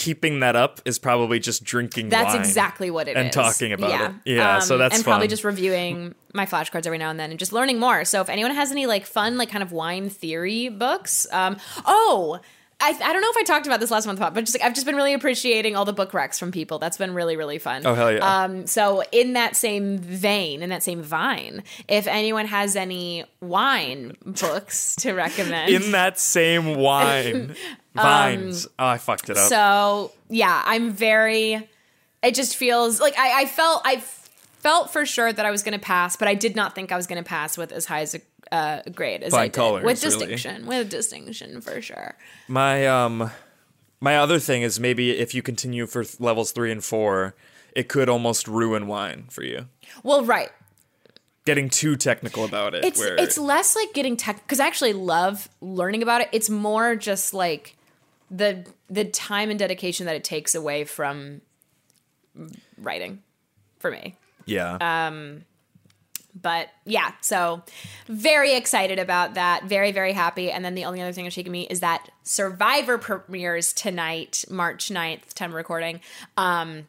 keeping 0.06 0.40
that 0.42 0.56
up 0.56 0.80
is 0.86 1.00
probably 1.00 1.40
just 1.40 1.64
drinking 1.64 2.10
That's 2.10 2.36
exactly 2.36 2.92
what 2.92 3.08
it 3.08 3.18
is, 3.18 3.24
and 3.24 3.34
talking 3.34 3.74
about 3.74 3.90
yeah. 3.90 4.10
it. 4.10 4.36
Yeah, 4.36 4.60
so 4.60 4.76
Um, 4.76 4.80
that's 4.80 4.96
and 4.96 5.04
fun. 5.04 5.12
probably 5.14 5.28
just 5.28 5.44
reviewing 5.44 6.14
my 6.32 6.46
flashcards 6.46 6.86
every 6.86 7.00
now 7.00 7.10
and 7.10 7.20
then 7.20 7.32
and 7.32 7.40
just 7.40 7.52
learning 7.52 7.80
more. 7.80 8.06
So 8.06 8.22
if 8.22 8.30
anyone 8.30 8.54
has 8.54 8.72
any 8.72 8.86
like 8.86 9.08
fun 9.08 9.38
like 9.38 9.50
kind 9.50 9.64
of 9.64 9.72
wine 9.72 10.10
theory 10.10 10.70
books, 10.70 11.26
um, 11.32 11.58
oh. 11.86 12.40
I, 12.86 13.10
I 13.10 13.14
don't 13.14 13.22
know 13.22 13.30
if 13.30 13.38
I 13.38 13.44
talked 13.44 13.66
about 13.66 13.80
this 13.80 13.92
last 13.92 14.06
month, 14.06 14.20
but 14.20 14.34
just 14.36 14.58
like 14.58 14.64
I've 14.66 14.74
just 14.74 14.86
been 14.86 14.96
really 14.96 15.14
appreciating 15.14 15.76
all 15.76 15.86
the 15.86 15.94
book 15.94 16.12
recs 16.12 16.38
from 16.40 16.52
people. 16.52 16.80
That's 16.80 16.98
been 16.98 17.14
really 17.14 17.36
really 17.38 17.58
fun. 17.58 17.82
Oh, 17.86 17.94
hell 17.94 18.12
yeah. 18.12 18.44
Um, 18.44 18.68
so 18.68 19.04
in 19.12 19.34
that 19.34 19.56
same 19.56 19.98
vein, 19.98 20.62
in 20.62 20.70
that 20.70 20.84
same 20.84 21.02
vine, 21.02 21.64
if 21.88 22.08
anyone 22.08 22.46
has 22.48 22.76
any 22.76 23.26
wine 23.42 24.16
books 24.26 24.96
to 24.98 25.14
recommend, 25.14 25.72
in 25.74 25.92
that 25.92 26.20
same 26.20 26.76
wine 26.76 27.56
vines. 27.96 28.68
oh, 28.80 28.86
I 28.88 28.98
fucked 28.98 29.30
it 29.30 29.38
up. 29.38 29.44
Um, 29.44 29.50
So 29.50 30.12
yeah, 30.30 30.62
I'm 30.66 30.92
very. 30.92 31.68
It 32.24 32.34
just 32.36 32.56
feels 32.56 33.00
like 33.00 33.18
I, 33.18 33.42
I 33.42 33.46
felt 33.46 33.82
I 33.86 34.04
felt 34.60 34.92
for 34.92 35.06
sure 35.06 35.32
that 35.32 35.46
I 35.46 35.52
was 35.52 35.62
going 35.62 35.78
to 35.78 35.84
pass, 35.84 36.16
but 36.16 36.28
I 36.28 36.34
did 36.34 36.56
not 36.56 36.74
think 36.74 36.92
I 36.92 36.96
was 36.98 37.06
going 37.06 37.24
to 37.24 37.28
pass 37.28 37.56
with 37.56 37.72
as 37.72 37.86
high 37.86 38.02
as 38.02 38.16
a 38.16 38.20
uh, 38.52 38.82
grade 38.94 39.24
as 39.24 39.32
By 39.32 39.44
I 39.44 39.48
did 39.48 39.54
colors, 39.54 39.84
with 39.86 40.04
really. 40.04 40.28
distinction, 40.28 40.66
with 40.66 40.90
distinction 40.90 41.62
for 41.62 41.82
sure. 41.82 42.18
My 42.48 42.86
um 42.88 43.32
my 44.02 44.18
other 44.18 44.40
thing 44.40 44.62
is 44.62 44.80
maybe 44.80 45.12
if 45.18 45.34
you 45.34 45.42
continue 45.42 45.88
for 45.88 46.04
th- 46.04 46.20
levels 46.20 46.52
3 46.52 46.72
and 46.72 46.84
4, 46.84 47.36
it 47.76 47.88
could 47.88 48.10
almost 48.10 48.48
ruin 48.48 48.88
wine 48.88 49.26
for 49.30 49.44
you. 49.44 49.68
Well, 50.04 50.24
right. 50.24 50.50
Getting 51.46 51.70
too 51.70 51.96
technical 51.96 52.44
about 52.44 52.74
it 52.74 52.84
It's 52.84 53.00
where 53.00 53.16
it's 53.16 53.38
less 53.38 53.76
like 53.76 53.94
getting 53.94 54.18
tech 54.18 54.38
because 54.38 54.60
I 54.60 54.68
actually 54.68 54.94
love 54.94 55.48
learning 55.62 56.02
about 56.04 56.22
it. 56.22 56.30
It's 56.32 56.50
more 56.50 56.96
just 56.96 57.34
like 57.34 57.78
the 58.32 58.66
the 58.90 59.06
time 59.06 59.50
and 59.50 59.60
dedication 59.60 60.06
that 60.08 60.16
it 60.16 60.24
takes 60.24 60.56
away 60.56 60.86
from 60.86 61.42
writing 62.78 63.22
for 63.80 63.92
me. 63.92 64.16
Yeah. 64.46 64.78
Um, 64.82 65.46
but 66.40 66.70
yeah, 66.86 67.14
so 67.22 67.64
very 68.08 68.54
excited 68.56 69.00
about 69.00 69.36
that. 69.36 69.64
Very, 69.66 69.92
very 69.92 70.12
happy. 70.12 70.52
And 70.52 70.66
then 70.66 70.76
the 70.76 70.86
only 70.86 71.02
other 71.02 71.14
thing 71.14 71.24
that's 71.24 71.36
shaking 71.36 71.52
me 71.52 71.68
is 71.70 71.80
that 71.80 72.10
Survivor 72.24 72.98
premieres 72.98 73.72
tonight, 73.72 74.44
March 74.50 74.90
9th, 74.90 75.34
time 75.34 75.54
recording. 75.54 76.02
Um, 76.36 76.88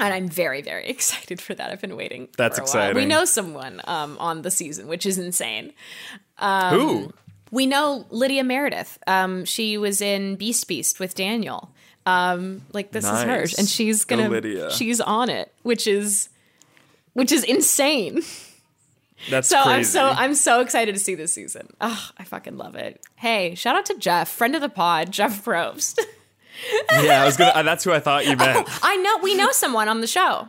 and 0.00 0.14
I'm 0.14 0.28
very, 0.28 0.60
very 0.62 0.86
excited 0.88 1.40
for 1.40 1.54
that. 1.54 1.70
I've 1.70 1.80
been 1.80 1.96
waiting. 1.96 2.28
That's 2.36 2.58
a 2.58 2.64
while. 2.64 2.94
We 2.94 3.06
know 3.06 3.24
someone 3.24 3.80
um, 3.84 4.16
on 4.18 4.42
the 4.42 4.50
season, 4.50 4.88
which 4.88 5.06
is 5.06 5.18
insane. 5.18 5.72
Um, 6.38 6.74
Who? 6.78 7.12
We 7.52 7.66
know 7.66 8.06
Lydia 8.10 8.42
Meredith. 8.44 8.98
Um, 9.06 9.44
she 9.44 9.76
was 9.78 10.00
in 10.00 10.36
Beast 10.36 10.66
Beast 10.68 10.98
with 11.00 11.14
Daniel. 11.14 11.70
Um, 12.06 12.62
like 12.72 12.92
this 12.92 13.04
is 13.04 13.10
Nice. 13.10 13.26
hers, 13.26 13.54
and 13.58 13.68
she's 13.68 14.04
gonna 14.04 14.28
Lydia. 14.28 14.70
she's 14.70 15.00
on 15.00 15.28
it, 15.28 15.52
which 15.62 15.86
is 15.86 16.30
which 17.12 17.30
is 17.30 17.44
insane. 17.44 18.22
That's 19.28 19.48
so 19.48 19.62
crazy. 19.62 19.76
I'm 19.78 19.84
so 19.84 20.08
I'm 20.08 20.34
so 20.34 20.60
excited 20.60 20.94
to 20.94 20.98
see 21.00 21.14
this 21.14 21.32
season. 21.32 21.68
Oh, 21.80 22.10
I 22.16 22.24
fucking 22.24 22.56
love 22.56 22.74
it. 22.74 23.04
Hey, 23.16 23.54
shout 23.54 23.76
out 23.76 23.86
to 23.86 23.94
Jeff, 23.98 24.28
friend 24.30 24.54
of 24.54 24.62
the 24.62 24.68
pod, 24.70 25.10
Jeff 25.12 25.44
Probst. 25.44 25.98
yeah, 27.02 27.22
I 27.22 27.24
was 27.24 27.36
going 27.36 27.52
to 27.54 27.62
that's 27.62 27.84
who 27.84 27.92
I 27.92 28.00
thought 28.00 28.26
you 28.26 28.36
meant. 28.38 28.68
I 28.82 28.96
know 28.96 29.18
we 29.22 29.34
know 29.34 29.50
someone 29.52 29.88
on 29.88 30.00
the 30.00 30.06
show. 30.06 30.48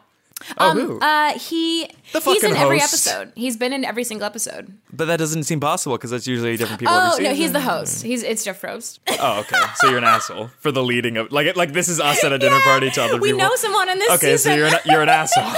Oh, 0.57 0.73
who? 0.73 0.99
Uh, 0.99 1.37
he 1.37 1.87
The 2.13 2.19
he's 2.19 2.43
in 2.43 2.55
every 2.55 2.79
host. 2.79 2.93
episode. 3.07 3.31
He's 3.35 3.57
been 3.57 3.73
in 3.73 3.85
every 3.85 4.03
single 4.03 4.25
episode. 4.25 4.75
But 4.91 5.05
that 5.05 5.17
doesn't 5.17 5.43
seem 5.43 5.59
possible 5.59 5.97
because 5.97 6.09
that's 6.09 6.25
usually 6.25 6.57
different 6.57 6.79
people. 6.79 6.95
oh 6.95 7.17
no, 7.21 7.31
he's 7.35 7.51
the 7.51 7.61
host. 7.61 8.01
He's 8.03 8.23
it's 8.23 8.43
Jeff 8.43 8.59
Probst. 8.59 8.99
Oh, 9.19 9.41
okay. 9.41 9.61
So 9.75 9.89
you're 9.89 9.99
an 9.99 10.03
asshole 10.03 10.47
for 10.59 10.71
the 10.71 10.81
leading 10.83 11.17
of 11.17 11.31
like 11.31 11.55
like 11.55 11.73
this 11.73 11.87
is 11.89 11.99
us 11.99 12.23
at 12.23 12.31
a 12.33 12.39
dinner 12.39 12.59
party 12.63 12.89
to 12.89 13.03
other 13.03 13.17
we 13.19 13.27
people. 13.29 13.37
We 13.37 13.43
know 13.43 13.55
someone 13.55 13.89
in 13.89 13.99
this 13.99 14.11
Okay, 14.13 14.35
so 14.37 14.51
you're 14.55 14.65
an, 14.65 14.73
you're 14.85 15.03
an 15.03 15.09
asshole. 15.09 15.51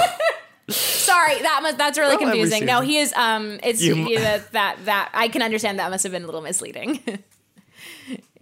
Sorry, 0.68 1.40
that 1.42 1.60
must 1.62 1.76
that's 1.78 1.98
really 1.98 2.16
confusing. 2.16 2.64
No, 2.64 2.80
he 2.80 2.98
is. 2.98 3.12
Um, 3.12 3.58
it's 3.62 3.82
You 3.82 4.18
that 4.18 4.50
that 4.52 4.78
that 4.86 5.10
I 5.12 5.28
can 5.28 5.42
understand 5.42 5.78
that 5.78 5.90
must 5.90 6.02
have 6.04 6.12
been 6.12 6.22
a 6.22 6.26
little 6.26 6.40
misleading. 6.40 7.00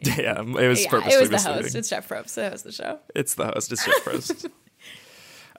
yeah, 0.05 0.41
it 0.41 0.69
was 0.69 0.83
yeah, 0.85 0.91
purposely 0.91 1.15
it 1.15 1.21
was 1.21 1.29
the 1.31 1.33
misleading. 1.35 1.63
host. 1.63 1.75
It's 1.75 1.89
Jeff 1.89 2.09
Probst 2.09 2.35
that 2.35 2.51
hosts 2.51 2.65
the 2.65 2.73
show. 2.73 2.99
It's 3.15 3.35
the 3.35 3.47
host. 3.47 3.73
It's 3.73 3.85
Jeff 3.85 3.95
Probst. 4.05 4.51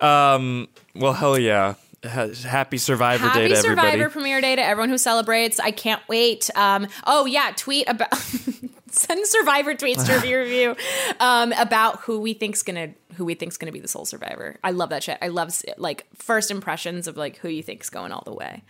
um. 0.02 0.68
Well, 0.96 1.14
hell 1.14 1.38
yeah. 1.38 1.76
Happy 2.04 2.78
Survivor 2.78 3.28
Day 3.34 3.44
Happy 3.44 3.48
to 3.50 3.56
Survivor 3.56 3.88
everybody. 3.88 4.12
premiere 4.12 4.42
day 4.42 4.56
to 4.58 4.62
everyone 4.62 4.90
who 4.90 4.98
celebrates. 4.98 5.60
I 5.60 5.72
can't 5.72 6.02
wait. 6.10 6.50
Um, 6.56 6.88
oh 7.08 7.26
yeah, 7.26 7.52
tweet 7.56 7.88
about 7.88 8.10
send 8.94 9.26
Survivor 9.28 9.74
tweets 9.76 10.06
to 10.06 10.14
Review 10.16 10.38
Revue 10.38 10.76
um, 11.20 11.52
about 11.54 12.02
who 12.02 12.20
we 12.20 12.34
think's 12.34 12.64
gonna 12.64 12.90
who 13.16 13.26
we 13.26 13.36
think's 13.36 13.58
gonna 13.58 13.72
be 13.72 13.80
the 13.80 13.88
sole 13.88 14.06
survivor. 14.06 14.58
I 14.64 14.72
love 14.72 14.90
that 14.90 15.04
shit. 15.04 15.18
I 15.22 15.28
love 15.30 15.54
like 15.78 16.06
first 16.16 16.52
impressions 16.52 17.08
of 17.08 17.18
like 17.18 17.38
who 17.38 17.50
you 17.50 17.64
think's 17.64 17.90
going 17.90 18.12
all 18.12 18.24
the 18.26 18.34
way. 18.34 18.64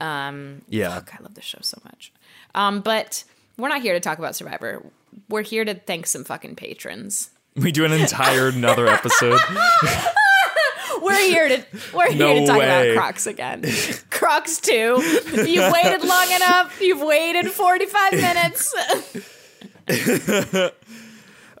Um, 0.00 0.62
Yeah. 0.68 0.94
fuck, 0.94 1.14
I 1.18 1.22
love 1.22 1.34
this 1.34 1.44
show 1.44 1.58
so 1.62 1.78
much. 1.84 2.12
Um, 2.54 2.80
but 2.80 3.24
we're 3.58 3.68
not 3.68 3.82
here 3.82 3.92
to 3.94 4.00
talk 4.00 4.18
about 4.18 4.34
Survivor. 4.34 4.84
We're 5.28 5.42
here 5.42 5.64
to 5.64 5.74
thank 5.74 6.06
some 6.06 6.24
fucking 6.24 6.56
patrons. 6.56 7.30
We 7.56 7.70
do 7.72 7.84
an 7.84 7.92
entire 7.92 8.48
another 8.54 8.86
episode. 8.88 9.40
We're 11.02 11.14
here 11.28 11.48
to 11.48 11.64
we're 11.94 12.12
No 12.14 12.34
here 12.34 12.40
to 12.40 12.46
talk 12.46 12.58
way. 12.58 12.90
about 12.92 12.96
Crocs 12.96 13.26
again. 13.26 13.64
Crocs 14.10 14.60
two. 14.60 15.00
You've 15.34 15.72
waited 15.72 16.04
long 16.06 16.30
enough. 16.30 16.78
You've 16.80 17.00
waited 17.00 17.50
forty 17.50 17.86
five 17.86 18.12
minutes. 19.90 20.74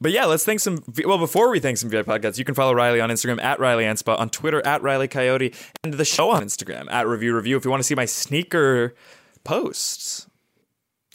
But 0.00 0.12
yeah, 0.12 0.24
let's 0.24 0.44
thank 0.44 0.60
some. 0.60 0.82
Well, 1.04 1.18
before 1.18 1.50
we 1.50 1.60
thank 1.60 1.76
some 1.76 1.90
VI 1.90 2.02
podcasts, 2.02 2.38
you 2.38 2.44
can 2.44 2.54
follow 2.54 2.72
Reilly 2.72 3.02
on 3.02 3.10
Instagram 3.10 3.42
at 3.42 3.60
Reilly 3.60 3.84
Anspaugh, 3.84 4.18
on 4.18 4.30
Twitter 4.30 4.64
at 4.66 4.82
Riley 4.82 5.08
Coyote, 5.08 5.52
and 5.84 5.92
the 5.92 6.06
show 6.06 6.30
on 6.30 6.42
Instagram 6.42 6.90
at 6.90 7.06
Review 7.06 7.34
Revue. 7.34 7.56
If 7.56 7.64
you 7.66 7.70
want 7.70 7.80
to 7.80 7.86
see 7.86 7.94
my 7.94 8.06
sneaker 8.06 8.94
posts, 9.44 10.26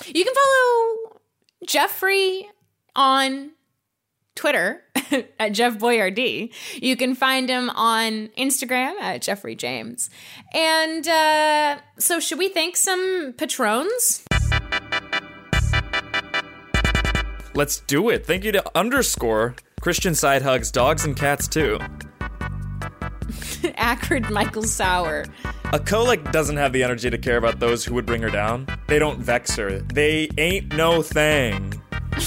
You 0.05 0.23
can 0.23 0.33
follow 0.33 1.19
Geoffrey 1.65 2.47
on 2.95 3.51
Twitter 4.36 4.83
at 5.39 5.53
Geoff 5.53 5.79
Boyardee. 5.79 6.53
You 6.79 6.95
can 6.95 7.15
find 7.15 7.49
him 7.49 7.71
on 7.71 8.29
Instagram 8.38 8.99
at 9.01 9.23
Geoffrey 9.23 9.55
James. 9.55 10.11
And 10.53 11.07
uh, 11.07 11.77
so, 11.97 12.19
should 12.19 12.38
we 12.38 12.49
thank 12.49 12.75
some 12.77 13.33
patrons? 13.36 14.25
Let's 17.56 17.80
do 17.82 18.10
it. 18.10 18.26
Thank 18.26 18.43
you 18.43 18.51
to 18.53 18.78
underscore 18.78 19.56
Christian 19.82 20.14
Side 20.16 20.41
Hugs, 20.41 20.72
Dogs 20.72 21.06
and 21.06 21.16
Cats 21.16 21.47
too. 21.47 21.80
Acrid 23.78 24.30
Michael 24.30 24.64
Sauer. 24.64 25.26
A 25.74 25.80
Kolick 25.80 26.32
doesn't 26.32 26.58
have 26.58 26.74
the 26.74 26.84
energy 26.84 27.10
to 27.10 27.18
care 27.18 27.38
about 27.38 27.60
those 27.60 27.84
who 27.84 27.93
would 27.95 28.06
bring 28.06 28.22
her 28.22 28.30
down. 28.30 28.68
They 28.88 28.99
don't 28.99 29.20
vex 29.20 29.56
her. 29.56 29.80
They 29.80 30.30
ain't 30.38 30.76
no 30.76 31.01
thing. 31.01 31.82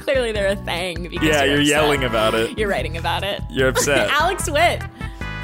Clearly, 0.00 0.32
they're 0.32 0.48
a 0.48 0.56
thing. 0.56 1.04
Because 1.08 1.26
Yeah, 1.26 1.44
you're 1.44 1.54
you're 1.54 1.62
yelling 1.62 2.04
about 2.04 2.34
it. 2.34 2.58
You're 2.58 2.68
writing 2.68 2.96
about 2.96 3.24
it. 3.24 3.40
You're 3.50 3.68
upset. 3.68 4.10
Alex 4.12 4.50
Witt. 4.50 4.82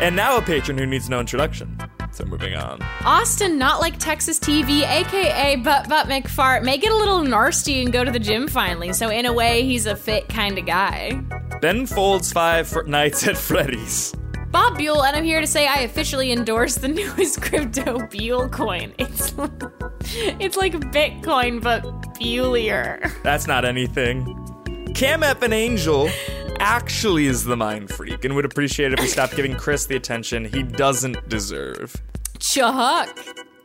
and 0.00 0.14
now 0.16 0.36
a 0.36 0.42
patron 0.42 0.78
who 0.78 0.86
needs 0.86 1.08
no 1.08 1.20
introduction. 1.20 1.78
So 2.12 2.24
moving 2.26 2.54
on. 2.54 2.80
Austin, 3.04 3.56
not 3.58 3.80
like 3.80 3.98
Texas 3.98 4.38
TV, 4.38 4.82
aka 4.82 5.56
Butt 5.56 5.88
Butt 5.88 6.06
McFart, 6.08 6.62
may 6.62 6.76
get 6.76 6.92
a 6.92 6.96
little 6.96 7.24
nasty 7.24 7.82
and 7.82 7.92
go 7.92 8.04
to 8.04 8.10
the 8.10 8.18
gym 8.18 8.46
finally. 8.46 8.92
So 8.92 9.08
in 9.08 9.24
a 9.26 9.32
way, 9.32 9.64
he's 9.64 9.86
a 9.86 9.96
fit 9.96 10.28
kind 10.28 10.58
of 10.58 10.66
guy. 10.66 11.22
Ben 11.62 11.86
folds 11.86 12.30
five 12.30 12.68
for 12.68 12.82
nights 12.84 13.26
at 13.26 13.36
Freddy's. 13.36 14.14
Bob 14.50 14.76
Buell, 14.76 15.02
and 15.02 15.16
I'm 15.16 15.24
here 15.24 15.40
to 15.40 15.46
say 15.46 15.66
I 15.66 15.78
officially 15.80 16.30
endorse 16.30 16.74
the 16.74 16.88
newest 17.00 17.40
crypto 17.40 18.06
Buell 18.08 18.50
coin. 18.50 18.92
It's 18.98 19.32
it's 20.38 20.58
like 20.58 20.74
Bitcoin 20.74 21.62
but 21.62 21.82
Buellier. 22.18 23.10
That's 23.22 23.46
not 23.46 23.64
anything. 23.64 24.38
Cam 24.94 25.22
F 25.22 25.40
and 25.40 25.54
Angel 25.54 26.10
actually 26.62 27.26
is 27.26 27.42
the 27.42 27.56
mind 27.56 27.90
freak 27.90 28.24
and 28.24 28.36
would 28.36 28.44
appreciate 28.44 28.92
if 28.92 29.00
we 29.00 29.08
stopped 29.08 29.34
giving 29.34 29.56
Chris 29.56 29.86
the 29.86 29.96
attention 29.96 30.44
he 30.44 30.62
doesn't 30.62 31.28
deserve. 31.28 31.94
Chuck. 32.38 33.08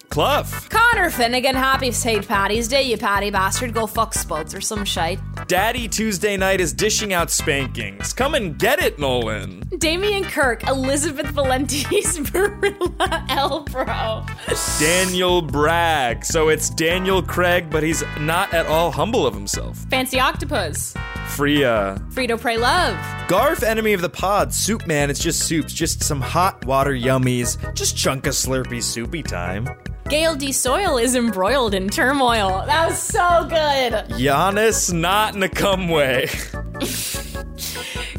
Clough. 0.09 0.43
Connor 0.69 1.09
Finnegan, 1.09 1.55
happy 1.55 1.91
St. 1.91 2.27
Patty's 2.27 2.67
Day, 2.67 2.83
you 2.83 2.97
patty 2.97 3.29
bastard. 3.29 3.73
Go 3.73 3.85
fuck 3.85 4.13
Spuds 4.13 4.53
or 4.55 4.61
some 4.61 4.83
shite. 4.85 5.19
Daddy 5.47 5.87
Tuesday 5.87 6.37
night 6.37 6.59
is 6.59 6.73
dishing 6.73 7.13
out 7.13 7.29
spankings. 7.29 8.13
Come 8.13 8.33
and 8.33 8.57
get 8.57 8.79
it, 8.81 8.97
Nolan. 8.97 9.61
Damian 9.77 10.23
Kirk, 10.23 10.67
Elizabeth 10.67 11.27
Valenti's 11.27 12.19
Marilla 12.33 13.25
Elbro. 13.29 14.79
Daniel 14.79 15.41
Bragg. 15.41 16.25
So 16.25 16.49
it's 16.49 16.69
Daniel 16.71 17.21
Craig, 17.21 17.69
but 17.69 17.83
he's 17.83 18.03
not 18.19 18.53
at 18.53 18.65
all 18.65 18.91
humble 18.91 19.27
of 19.27 19.33
himself. 19.33 19.77
Fancy 19.89 20.19
Octopus. 20.19 20.95
Freya. 21.27 22.01
Frito 22.09 22.39
Pray 22.39 22.57
Love. 22.57 22.95
Garf, 23.27 23.61
enemy 23.61 23.93
of 23.93 24.01
the 24.01 24.09
pod. 24.09 24.53
Soup 24.53 24.87
man, 24.87 25.09
it's 25.09 25.19
just 25.19 25.41
soups. 25.41 25.73
Just 25.73 26.01
some 26.01 26.21
hot 26.21 26.65
water 26.65 26.93
yummies. 26.93 27.57
Just 27.75 27.95
chunk 27.97 28.25
of 28.25 28.33
slurpy 28.33 28.81
soupy 28.81 29.21
time. 29.21 29.67
Gail 30.09 30.35
D. 30.35 30.53
Soil 30.53 30.97
is 30.97 31.15
embroiled 31.15 31.73
in 31.73 31.89
turmoil. 31.89 32.65
That 32.65 32.87
was 32.87 32.97
so 32.97 33.43
good. 33.49 33.93
Giannis 34.17 34.93
not 34.93 35.35
in 35.35 35.43
a 35.43 35.49
cum 35.49 35.89
way. 35.89 36.29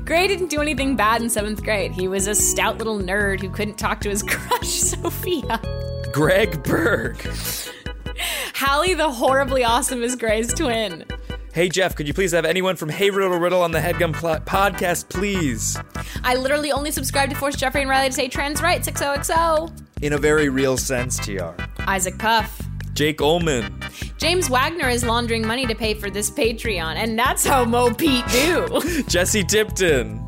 Gray 0.04 0.26
didn't 0.26 0.48
do 0.48 0.60
anything 0.60 0.96
bad 0.96 1.22
in 1.22 1.30
seventh 1.30 1.62
grade. 1.62 1.92
He 1.92 2.06
was 2.06 2.26
a 2.26 2.34
stout 2.34 2.76
little 2.76 2.98
nerd 2.98 3.40
who 3.40 3.48
couldn't 3.48 3.76
talk 3.78 4.00
to 4.02 4.10
his 4.10 4.22
crush, 4.28 4.68
Sophia. 4.68 5.60
Greg 6.12 6.62
Berg. 6.62 7.16
Hallie, 8.54 8.94
the 8.94 9.10
horribly 9.10 9.64
awesome, 9.64 10.02
is 10.02 10.14
Gray's 10.14 10.52
twin. 10.52 11.04
Hey 11.54 11.70
Geoff, 11.70 11.96
could 11.96 12.06
you 12.06 12.14
please 12.14 12.32
have 12.32 12.44
anyone 12.44 12.76
from 12.76 12.90
Hey 12.90 13.08
Riddle 13.10 13.38
Riddle 13.38 13.62
on 13.62 13.70
the 13.72 13.80
Headgum 13.80 14.12
pl- 14.12 14.40
podcast, 14.40 15.08
please? 15.08 15.78
I 16.22 16.34
literally 16.34 16.70
only 16.70 16.90
subscribe 16.90 17.30
to 17.30 17.36
force 17.36 17.56
Geoffrey 17.56 17.80
and 17.80 17.90
Reilly 17.90 18.08
to 18.10 18.14
say 18.14 18.28
trans 18.28 18.60
right, 18.60 18.82
60XO. 18.82 19.72
In 20.02 20.12
a 20.12 20.18
very 20.18 20.48
real 20.48 20.76
sense, 20.76 21.18
TR. 21.18 21.54
Isaac 21.88 22.18
Puff. 22.18 22.60
Jake 22.92 23.22
Ullman. 23.22 23.72
James 24.18 24.50
Wagner 24.50 24.90
is 24.90 25.04
laundering 25.04 25.46
money 25.46 25.66
to 25.66 25.74
pay 25.74 25.94
for 25.94 26.10
this 26.10 26.30
Patreon, 26.30 26.96
and 26.96 27.18
that's 27.18 27.46
how 27.46 27.64
Mo 27.64 27.94
Pete 27.94 28.26
do. 28.28 29.02
Jesse 29.08 29.42
Tipton. 29.42 30.18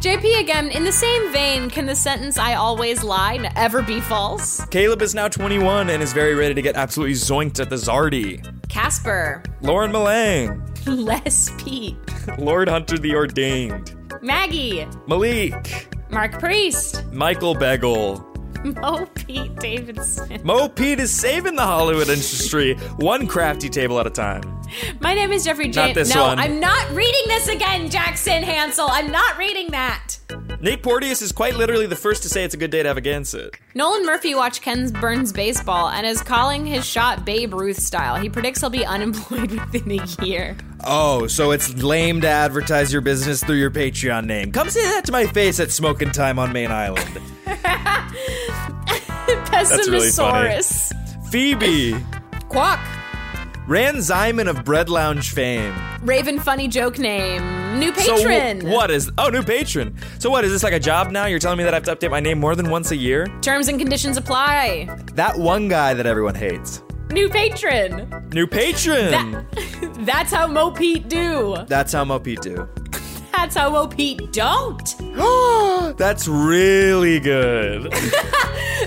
JP 0.00 0.40
again, 0.40 0.70
in 0.70 0.84
the 0.84 0.92
same 0.92 1.30
vein, 1.30 1.68
can 1.68 1.84
the 1.84 1.94
sentence 1.94 2.38
I 2.38 2.54
always 2.54 3.04
lie 3.04 3.52
ever 3.56 3.82
be 3.82 4.00
false? 4.00 4.64
Caleb 4.66 5.02
is 5.02 5.14
now 5.14 5.28
21 5.28 5.90
and 5.90 6.02
is 6.02 6.14
very 6.14 6.34
ready 6.34 6.54
to 6.54 6.62
get 6.62 6.76
absolutely 6.76 7.14
zoinked 7.14 7.60
at 7.60 7.68
the 7.68 7.76
Zardy. 7.76 8.42
Casper. 8.70 9.42
Lauren 9.60 9.92
Malang. 9.92 10.66
Les 10.86 11.50
Pete. 11.62 11.96
Lord 12.38 12.68
Hunter 12.68 12.96
the 12.96 13.14
Ordained. 13.14 13.94
Maggie. 14.22 14.86
Malik. 15.06 15.94
Mark 16.08 16.38
Priest. 16.38 17.04
Michael 17.12 17.54
Begel. 17.54 18.31
Mo 18.80 19.06
Pete 19.06 19.56
Davidson. 19.56 20.40
Mo 20.44 20.68
Pete 20.68 21.00
is 21.00 21.12
saving 21.12 21.56
the 21.56 21.62
Hollywood 21.62 22.08
industry 22.08 22.74
one 22.98 23.26
crafty 23.26 23.68
table 23.68 23.98
at 23.98 24.06
a 24.06 24.10
time. 24.10 24.61
My 25.00 25.14
name 25.14 25.32
is 25.32 25.44
Geoffrey 25.44 25.68
James. 25.68 25.94
this 25.94 26.14
no, 26.14 26.22
one. 26.22 26.38
I'm 26.38 26.60
not 26.60 26.90
reading 26.90 27.22
this 27.26 27.48
again, 27.48 27.90
Jackson 27.90 28.42
Hansel. 28.42 28.88
I'm 28.90 29.10
not 29.10 29.36
reading 29.38 29.70
that. 29.70 30.16
Nate 30.60 30.82
Porteous 30.82 31.22
is 31.22 31.32
quite 31.32 31.56
literally 31.56 31.86
the 31.86 31.96
first 31.96 32.22
to 32.22 32.28
say 32.28 32.44
it's 32.44 32.54
a 32.54 32.56
good 32.56 32.70
day 32.70 32.82
to 32.82 32.88
have 32.88 32.96
a 32.96 33.00
Gansett. 33.00 33.54
Nolan 33.74 34.06
Murphy 34.06 34.34
watched 34.34 34.62
Ken 34.62 34.90
Burns 34.92 35.32
baseball 35.32 35.88
and 35.88 36.06
is 36.06 36.22
calling 36.22 36.64
his 36.64 36.86
shot 36.86 37.24
Babe 37.24 37.52
Ruth 37.52 37.78
style. 37.78 38.16
He 38.16 38.28
predicts 38.28 38.60
he'll 38.60 38.70
be 38.70 38.84
unemployed 38.84 39.50
within 39.72 40.00
a 40.00 40.24
year. 40.24 40.56
Oh, 40.84 41.26
so 41.26 41.50
it's 41.50 41.74
lame 41.82 42.20
to 42.20 42.28
advertise 42.28 42.92
your 42.92 43.02
business 43.02 43.42
through 43.42 43.56
your 43.56 43.70
Patreon 43.70 44.26
name. 44.26 44.52
Come 44.52 44.70
say 44.70 44.82
that 44.82 45.04
to 45.06 45.12
my 45.12 45.26
face 45.26 45.58
at 45.60 45.70
Smoking 45.70 46.12
Time 46.12 46.38
on 46.38 46.52
Main 46.52 46.70
Island. 46.70 47.08
really 49.86 50.10
funny. 50.10 50.48
Pessimisaurus. 50.50 50.92
Phoebe. 51.30 51.96
Quack. 52.48 53.01
Ran 53.68 53.94
Zyman 53.96 54.48
of 54.48 54.64
Bread 54.64 54.88
Lounge 54.88 55.30
fame. 55.30 55.72
Raven 56.02 56.40
funny 56.40 56.66
joke 56.66 56.98
name. 56.98 57.78
New 57.78 57.92
patron. 57.92 58.60
wh- 58.60 58.64
what 58.64 58.90
is? 58.90 59.10
Oh, 59.18 59.28
new 59.28 59.42
patron. 59.42 59.94
So 60.18 60.30
what 60.30 60.44
is 60.44 60.50
this 60.50 60.64
like 60.64 60.72
a 60.72 60.80
job 60.80 61.10
now? 61.12 61.26
You're 61.26 61.38
telling 61.38 61.58
me 61.58 61.64
that 61.64 61.72
I 61.72 61.76
have 61.76 61.84
to 61.84 61.94
update 61.94 62.10
my 62.10 62.18
name 62.20 62.40
more 62.40 62.56
than 62.56 62.70
once 62.70 62.90
a 62.90 62.96
year? 62.96 63.28
Terms 63.40 63.68
and 63.68 63.78
conditions 63.78 64.16
apply. 64.16 64.88
That 65.14 65.38
one 65.38 65.68
guy 65.68 65.94
that 65.94 66.06
everyone 66.06 66.34
hates. 66.34 66.82
New 67.12 67.28
patron. 67.28 68.28
New 68.32 68.48
patron. 68.48 69.10
That- 69.32 69.94
that's 70.06 70.32
how 70.32 70.48
Mo 70.48 70.72
Pete 70.72 71.08
do. 71.08 71.56
That's 71.68 71.92
how 71.92 72.04
Mo 72.04 72.18
Pete 72.18 72.40
do. 72.42 72.68
That's 73.32 73.54
how 73.54 73.70
Mo 73.70 73.86
Pete 73.86 74.32
don't. 74.32 74.94
That's 75.98 76.26
really 76.28 77.18
good. 77.20 77.84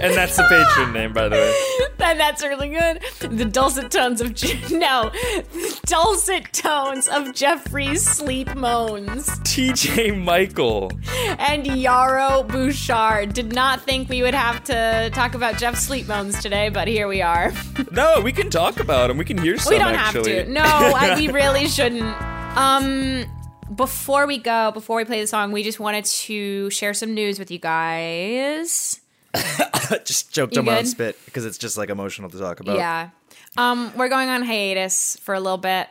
and 0.01 0.13
that's 0.13 0.35
the 0.37 0.43
patron 0.49 0.93
name, 0.93 1.13
by 1.13 1.27
the 1.29 1.35
way. 1.35 1.87
and 2.05 2.19
that's 2.19 2.43
really 2.43 2.69
good. 2.69 3.01
The 3.19 3.45
dulcet 3.45 3.91
tones 3.91 4.21
of 4.21 4.29
no, 4.71 5.09
the 5.09 5.79
dulcet 5.85 6.53
tones 6.53 7.07
of 7.07 7.33
Geoffrey's 7.33 8.03
sleep 8.03 8.55
moans. 8.55 9.27
TJ 9.27 10.23
Michael. 10.23 10.91
And 11.39 11.65
Yarrow 11.65 12.43
Bouchard 12.43 13.33
did 13.33 13.53
not 13.53 13.81
think 13.81 14.09
we 14.09 14.21
would 14.21 14.33
have 14.33 14.63
to 14.65 15.09
talk 15.13 15.33
about 15.33 15.57
Geoff's 15.57 15.81
sleep 15.81 16.07
moans 16.07 16.41
today, 16.41 16.69
but 16.69 16.87
here 16.87 17.07
we 17.07 17.21
are. 17.21 17.51
No, 17.91 18.19
we 18.19 18.33
can 18.33 18.49
talk 18.49 18.79
about 18.81 19.09
him. 19.09 19.17
We 19.17 19.23
can 19.23 19.37
hear 19.37 19.57
some. 19.57 19.71
we 19.71 19.79
don't 19.79 19.95
actually. 19.95 20.35
have 20.35 20.47
to. 20.47 20.51
No, 20.51 20.63
I, 20.63 21.15
we 21.15 21.27
really 21.31 21.67
shouldn't. 21.67 22.03
Um, 22.57 23.25
before 23.73 24.27
we 24.27 24.37
go, 24.37 24.71
before 24.71 24.97
we 24.97 25.05
play 25.05 25.21
the 25.21 25.27
song, 25.27 25.51
we 25.53 25.63
just 25.63 25.79
wanted 25.79 26.03
to 26.05 26.69
share 26.71 26.93
some 26.93 27.13
news 27.13 27.39
with 27.39 27.51
you 27.51 27.59
guys. 27.59 28.99
just 30.05 30.31
choked 30.33 30.53
You 30.55 30.59
on 30.59 30.65
my 30.65 30.79
own 30.79 30.85
spit 30.85 31.17
because 31.25 31.45
it's 31.45 31.57
just 31.57 31.77
like 31.77 31.89
emotional 31.89 32.29
to 32.29 32.37
talk 32.39 32.59
about. 32.59 32.77
Yeah. 32.77 33.09
Um, 33.57 33.91
we're 33.95 34.09
going 34.09 34.29
on 34.29 34.43
hiatus 34.43 35.17
for 35.21 35.33
a 35.33 35.39
little 35.39 35.57
bit. 35.57 35.87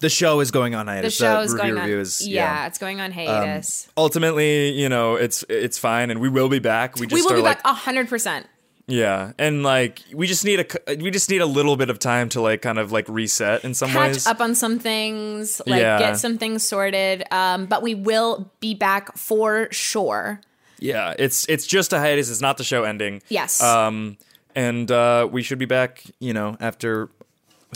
The 0.00 0.08
show 0.08 0.38
is 0.40 0.52
going 0.52 0.74
on 0.76 0.86
hiatus. 0.86 1.18
The 1.18 1.24
show 1.24 1.40
is 1.40 1.52
review 1.52 1.74
going 1.74 1.92
on. 1.92 2.00
is 2.00 2.26
yeah, 2.26 2.66
it's 2.68 2.78
going 2.78 3.00
on 3.00 3.10
hiatus. 3.10 3.88
Ultimately, 3.96 4.70
you 4.70 4.88
know, 4.88 5.16
it's 5.16 5.44
it's 5.48 5.76
fine, 5.76 6.10
and 6.10 6.20
we 6.20 6.28
will 6.28 6.48
be 6.48 6.60
back. 6.60 6.94
We 6.96 7.06
just 7.08 7.14
we 7.14 7.22
will 7.22 7.36
be 7.40 7.42
like, 7.42 7.60
back 7.64 7.74
hundred 7.74 8.08
percent. 8.08 8.46
yeah, 8.86 9.32
and 9.40 9.64
like 9.64 10.00
we 10.14 10.28
just 10.28 10.44
need 10.44 10.60
a 10.60 10.96
we 11.02 11.10
just 11.10 11.28
need 11.28 11.40
a 11.40 11.46
little 11.46 11.76
bit 11.76 11.90
of 11.90 11.98
time 11.98 12.28
to 12.30 12.40
like 12.40 12.62
kind 12.62 12.78
of 12.78 12.92
like 12.92 13.08
reset 13.08 13.64
in 13.64 13.74
some 13.74 13.90
Catch 13.90 14.10
ways. 14.12 14.26
up 14.28 14.40
on 14.40 14.54
some 14.54 14.78
things, 14.78 15.60
like 15.66 15.80
Yeah. 15.80 15.98
get 15.98 16.16
some 16.16 16.38
things 16.38 16.62
sorted. 16.62 17.24
Um, 17.32 17.66
but 17.66 17.82
we 17.82 17.96
will 17.96 18.52
be 18.60 18.74
back 18.74 19.16
for 19.18 19.66
sure. 19.72 20.40
Yeah, 20.78 21.14
it's 21.18 21.46
it's 21.48 21.66
just 21.66 21.92
a 21.92 21.98
hiatus. 21.98 22.30
It's 22.30 22.40
not 22.40 22.56
the 22.56 22.64
show 22.64 22.84
ending. 22.84 23.22
Yes. 23.28 23.60
Um, 23.62 24.16
and 24.54 24.90
uh, 24.90 25.28
we 25.30 25.42
should 25.42 25.58
be 25.58 25.66
back. 25.66 26.04
you 26.18 26.32
know 26.32 26.56
after 26.60 27.10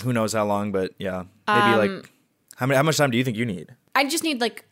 who 0.03 0.13
knows 0.13 0.33
how 0.33 0.47
long, 0.47 0.73
but 0.73 0.93
yeah, 0.99 1.25
maybe 1.47 1.77
like 1.77 2.11
how 2.57 2.67
many, 2.67 2.77
how 2.77 2.83
much 2.83 2.97
time 2.97 3.11
do 3.11 3.19
you 3.19 3.25
think 3.25 3.37
you 3.37 3.45
need? 3.45 3.75
I 3.95 4.05
just 4.09 4.25
need 4.25 4.41
like 4.41 4.65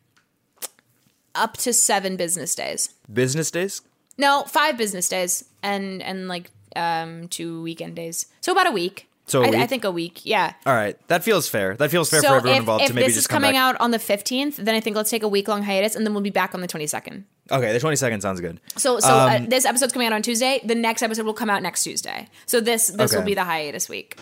up 1.34 1.56
to 1.58 1.72
seven 1.72 2.16
business 2.16 2.54
days. 2.54 2.94
Business 3.12 3.50
days. 3.50 3.82
No, 4.16 4.44
five 4.44 4.76
business 4.76 5.08
days 5.08 5.44
and 5.62 6.02
and 6.02 6.28
like 6.28 6.50
um 6.76 7.28
two 7.28 7.62
weekend 7.62 7.96
days. 7.96 8.26
So 8.40 8.52
about 8.52 8.66
a 8.66 8.70
week. 8.72 9.09
So 9.30 9.42
I, 9.44 9.62
I 9.62 9.66
think 9.66 9.84
a 9.84 9.90
week. 9.90 10.20
Yeah. 10.24 10.52
All 10.66 10.74
right, 10.74 10.96
that 11.08 11.22
feels 11.24 11.48
fair. 11.48 11.76
That 11.76 11.90
feels 11.90 12.10
fair 12.10 12.20
so 12.20 12.28
for 12.28 12.36
everyone 12.36 12.56
if, 12.56 12.60
involved 12.62 12.82
if 12.82 12.88
to 12.88 12.94
maybe 12.94 13.06
this 13.06 13.14
just 13.16 13.24
is 13.24 13.26
coming 13.28 13.52
back. 13.52 13.74
out 13.76 13.80
on 13.80 13.90
the 13.92 13.98
15th, 13.98 14.56
then 14.56 14.74
I 14.74 14.80
think 14.80 14.96
let's 14.96 15.10
take 15.10 15.22
a 15.22 15.28
week 15.28 15.48
long 15.48 15.62
hiatus 15.62 15.94
and 15.96 16.04
then 16.06 16.12
we'll 16.14 16.22
be 16.22 16.30
back 16.30 16.54
on 16.54 16.60
the 16.60 16.68
22nd. 16.68 17.24
Okay, 17.52 17.72
the 17.72 17.80
twenty 17.80 17.96
second 17.96 18.20
sounds 18.20 18.40
good. 18.40 18.60
So 18.76 19.00
so 19.00 19.08
uh, 19.08 19.36
Um, 19.38 19.46
this 19.48 19.64
episode's 19.64 19.92
coming 19.92 20.06
out 20.06 20.12
on 20.12 20.22
Tuesday. 20.22 20.60
The 20.64 20.74
next 20.76 21.02
episode 21.02 21.26
will 21.26 21.34
come 21.34 21.50
out 21.50 21.62
next 21.62 21.82
Tuesday. 21.82 22.28
So 22.46 22.60
this 22.60 22.88
this 22.88 23.12
will 23.14 23.22
be 23.22 23.34
the 23.34 23.42
hiatus 23.44 23.88
week. 23.88 24.16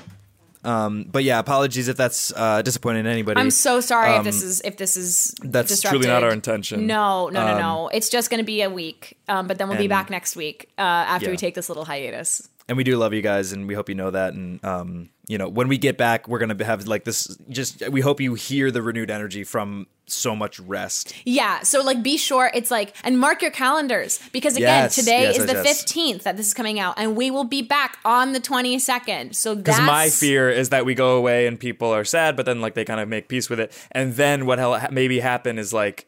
Um, 0.64 1.04
but 1.04 1.22
yeah, 1.24 1.38
apologies 1.38 1.88
if 1.88 1.96
that's 1.96 2.32
uh, 2.34 2.62
disappointing 2.62 3.06
anybody. 3.06 3.40
I'm 3.40 3.50
so 3.50 3.80
sorry 3.80 4.10
if 4.12 4.18
Um, 4.20 4.24
this 4.24 4.42
is 4.42 4.60
if 4.64 4.76
this 4.76 4.96
is 4.96 5.34
that's 5.42 5.68
disrupted. 5.68 6.00
truly 6.02 6.12
not 6.12 6.24
our 6.24 6.32
intention. 6.32 6.86
No, 6.86 7.28
no, 7.28 7.44
no, 7.46 7.52
Um, 7.52 7.58
no. 7.60 7.88
It's 7.88 8.08
just 8.08 8.28
going 8.30 8.38
to 8.40 8.44
be 8.46 8.62
a 8.62 8.70
week, 8.70 9.16
um, 9.28 9.46
but 9.46 9.58
then 9.58 9.68
we'll 9.68 9.78
be 9.78 9.88
back 9.88 10.10
next 10.10 10.34
week 10.34 10.70
uh, 10.78 10.80
after 10.82 11.26
Yeah. 11.26 11.32
we 11.32 11.36
take 11.36 11.54
this 11.54 11.68
little 11.68 11.84
hiatus. 11.84 12.48
And 12.68 12.76
we 12.76 12.84
do 12.84 12.96
love 12.96 13.14
you 13.14 13.22
guys, 13.22 13.52
and 13.52 13.66
we 13.66 13.74
hope 13.74 13.88
you 13.88 13.94
know 13.94 14.10
that. 14.10 14.34
And 14.34 14.62
um, 14.64 15.10
you 15.26 15.38
know, 15.38 15.48
when 15.48 15.68
we 15.68 15.78
get 15.78 15.96
back, 15.96 16.28
we're 16.28 16.38
gonna 16.38 16.62
have 16.64 16.86
like 16.86 17.04
this. 17.04 17.36
Just 17.48 17.88
we 17.90 18.00
hope 18.00 18.20
you 18.20 18.34
hear 18.34 18.70
the 18.70 18.82
renewed 18.82 19.10
energy 19.10 19.44
from 19.44 19.86
so 20.06 20.34
much 20.34 20.58
rest. 20.60 21.12
Yeah, 21.24 21.60
so 21.62 21.82
like 21.82 22.02
be 22.02 22.16
sure 22.16 22.50
it's 22.54 22.70
like 22.70 22.94
and 23.04 23.18
mark 23.18 23.42
your 23.42 23.50
calendars 23.50 24.20
because 24.32 24.56
again 24.56 24.84
Yes, 24.84 24.94
today 24.94 25.22
yes, 25.22 25.38
is 25.38 25.46
yes, 25.46 25.52
the 25.52 25.68
yes. 25.68 25.84
15th 25.84 26.22
that 26.22 26.36
this 26.38 26.46
is 26.46 26.54
coming 26.54 26.80
out 26.80 26.94
and 26.96 27.14
we 27.14 27.30
will 27.30 27.44
be 27.44 27.60
back 27.60 27.98
on 28.06 28.32
the 28.32 28.40
22nd. 28.40 29.34
So 29.34 29.54
Because 29.54 29.80
my 29.80 30.08
fear 30.08 30.48
is 30.50 30.70
that 30.70 30.86
we 30.86 30.94
go 30.94 31.16
away 31.16 31.46
and 31.46 31.60
people 31.60 31.90
are 31.90 32.04
sad, 32.04 32.36
but 32.36 32.46
then 32.46 32.62
like 32.62 32.72
they 32.74 32.86
kind 32.86 33.00
of 33.00 33.08
make 33.08 33.28
peace 33.28 33.50
with 33.50 33.60
it, 33.60 33.72
and 33.92 34.14
then 34.14 34.46
what 34.46 34.58
hell 34.58 34.78
ha- 34.78 34.88
maybe 34.90 35.20
happen 35.20 35.58
is 35.58 35.72
like, 35.74 36.06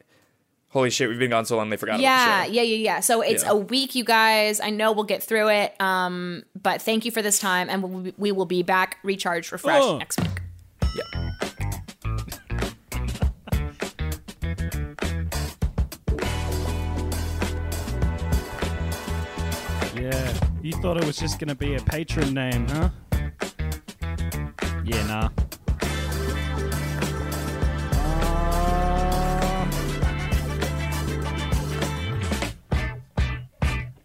holy 0.71 0.89
shit, 0.89 1.07
we've 1.09 1.19
been 1.19 1.29
gone 1.29 1.45
so 1.45 1.55
long 1.57 1.69
they 1.69 1.77
forgot. 1.77 1.99
Yeah, 1.99 2.23
about 2.43 2.47
the 2.47 2.47
show. 2.47 2.53
yeah, 2.53 2.61
yeah, 2.63 2.75
yeah. 2.95 2.99
So 3.01 3.21
it's 3.21 3.43
Yeah. 3.43 3.51
a 3.51 3.55
week, 3.55 3.95
you 3.95 4.03
guys. 4.03 4.59
I 4.59 4.69
know 4.69 4.91
we'll 4.91 5.03
get 5.05 5.21
through 5.23 5.49
it. 5.49 5.79
Um, 5.79 6.43
but 6.61 6.81
thank 6.81 7.05
you 7.05 7.11
for 7.11 7.21
this 7.21 7.39
time, 7.39 7.69
and 7.69 7.83
we'll 7.83 8.01
be, 8.03 8.13
we 8.17 8.31
will 8.31 8.45
be 8.45 8.63
back, 8.63 8.97
recharged, 9.03 9.51
refreshed 9.51 9.81
Oh. 9.83 9.97
next 9.97 10.19
week. 10.19 10.29
Yeah. 10.95 11.31
yeah, 19.95 20.33
you 20.61 20.71
thought 20.73 20.97
it 20.97 21.05
was 21.05 21.17
just 21.17 21.39
gonna 21.39 21.55
be 21.55 21.75
a 21.75 21.79
patron 21.81 22.33
name, 22.33 22.67
huh? 22.69 22.89
Yeah, 24.83 25.05
nah. 25.07 25.29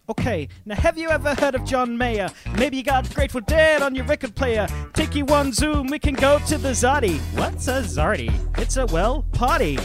Okay, 0.09 0.47
now 0.65 0.75
have 0.75 0.97
you 0.97 1.09
ever 1.09 1.35
heard 1.35 1.53
of 1.53 1.65
John 1.65 1.97
Mayer? 1.97 2.29
Maybe 2.57 2.77
you 2.77 2.83
got 2.83 3.13
Grateful 3.13 3.41
Dead 3.41 3.81
on 3.81 3.93
your 3.93 4.05
record 4.05 4.35
player. 4.35 4.65
Take 4.93 5.15
you 5.15 5.25
one 5.25 5.51
zoom, 5.51 5.87
we 5.87 5.99
can 5.99 6.13
go 6.15 6.39
to 6.47 6.57
the 6.57 6.69
Zardy. 6.69 7.19
What's 7.35 7.67
a 7.67 7.81
Zardy? 7.81 8.31
It's 8.57 8.77
a, 8.77 8.85
well, 8.85 9.23
party. 9.33 9.77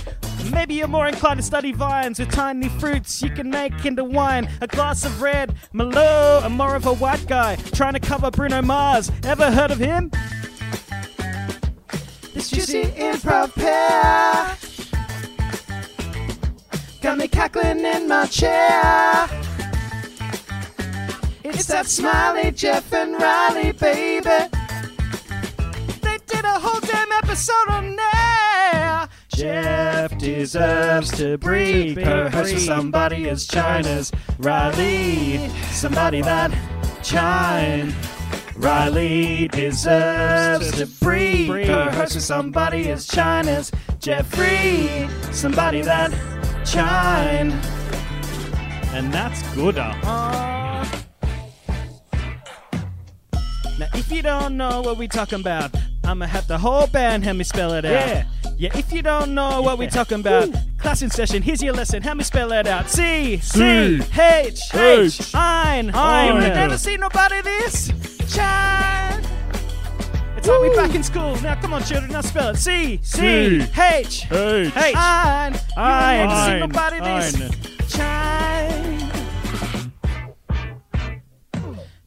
Maybe 0.52 0.74
you're 0.74 0.86
more 0.86 1.08
inclined 1.08 1.40
to 1.40 1.42
study 1.42 1.72
vines 1.72 2.20
with 2.20 2.30
tiny 2.30 2.68
fruits 2.68 3.20
you 3.20 3.30
can 3.30 3.50
make 3.50 3.84
into 3.84 4.04
wine. 4.04 4.48
A 4.60 4.68
glass 4.68 5.04
of 5.04 5.20
red, 5.20 5.56
Malo, 5.72 6.40
I'm 6.44 6.52
more 6.52 6.76
of 6.76 6.86
a 6.86 6.94
white 6.94 7.26
guy 7.26 7.56
trying 7.56 7.94
to 7.94 8.00
cover 8.00 8.30
Bruno 8.30 8.62
Mars. 8.62 9.10
Ever 9.24 9.50
heard 9.50 9.72
of 9.72 9.78
him? 9.78 10.12
This 12.32 12.48
juicy 12.48 12.84
improv 12.84 13.52
pair 13.54 14.56
got 17.00 17.18
me 17.18 17.26
cackling 17.26 17.84
in 17.84 18.06
my 18.06 18.26
chair. 18.26 19.28
It's 21.44 21.66
that 21.66 21.86
smiley 21.86 22.52
Geoff 22.52 22.92
and 22.92 23.20
Reilly, 23.20 23.72
baby. 23.72 24.28
They 26.00 26.18
did 26.26 26.44
a 26.44 26.58
whole 26.60 26.80
damn 26.80 27.10
episode 27.10 27.68
on 27.68 27.96
there. 27.96 29.08
Geoff 29.28 30.16
deserves 30.18 31.10
to 31.18 31.38
breathe. 31.38 31.98
Perhaps 32.00 32.64
somebody 32.64 33.28
as 33.28 33.46
China's 33.46 34.12
Reilly. 34.38 35.48
Somebody 35.70 36.22
that 36.22 36.52
shine. 37.02 37.92
Reilly 38.56 39.48
deserves 39.48 40.70
to 40.72 40.86
breathe. 41.04 41.48
Perhaps 41.66 42.24
somebody 42.24 42.88
as 42.90 43.08
China's 43.08 43.72
Geoffrey. 43.98 45.08
Somebody 45.32 45.82
that 45.82 46.12
shine. 46.64 47.50
And 48.94 49.12
that's 49.12 49.42
good, 49.54 49.78
uh-huh. 49.78 50.51
You 54.12 54.22
don't 54.22 54.56
know 54.56 54.82
what 54.82 54.98
we 54.98 55.08
talking 55.08 55.40
about, 55.40 55.70
I'ma 56.04 56.26
have 56.26 56.46
the 56.46 56.58
whole 56.58 56.86
band 56.86 57.24
help 57.24 57.36
me 57.36 57.44
spell 57.44 57.72
it 57.72 57.84
out. 57.84 57.92
Yeah. 57.92 58.24
Yeah, 58.58 58.76
if 58.78 58.92
you 58.92 59.02
don't 59.02 59.34
know 59.34 59.62
what 59.62 59.78
we 59.78 59.86
talking 59.86 60.20
about, 60.20 60.48
class 60.78 61.02
in 61.02 61.10
session, 61.10 61.42
here's 61.42 61.62
your 61.62 61.74
lesson, 61.74 62.02
help 62.02 62.18
me 62.18 62.24
spell 62.24 62.52
it 62.52 62.66
out. 62.66 62.88
C, 62.88 63.38
C, 63.38 64.00
H, 64.16 64.74
H, 64.74 65.34
Ein, 65.34 65.90
Ein. 65.94 66.34
You 66.42 66.48
never 66.48 66.78
seen 66.78 67.00
nobody 67.00 67.40
this? 67.40 67.92
Shine. 68.28 69.24
It's 70.36 70.46
like 70.46 70.60
we 70.60 70.68
back 70.76 70.94
in 70.94 71.02
school. 71.02 71.36
Now, 71.40 71.60
come 71.60 71.72
on, 71.72 71.82
children, 71.82 72.12
now 72.12 72.20
spell 72.20 72.50
it. 72.50 72.56
C, 72.56 73.00
C, 73.02 73.62
H, 73.62 74.26
H, 74.30 74.76
Ein. 74.76 75.58
Ein. 75.76 76.20
You 76.20 76.26
never 76.26 76.50
seen 76.50 76.60
nobody 76.60 77.00
this? 77.00 77.96
Shine. 77.96 79.11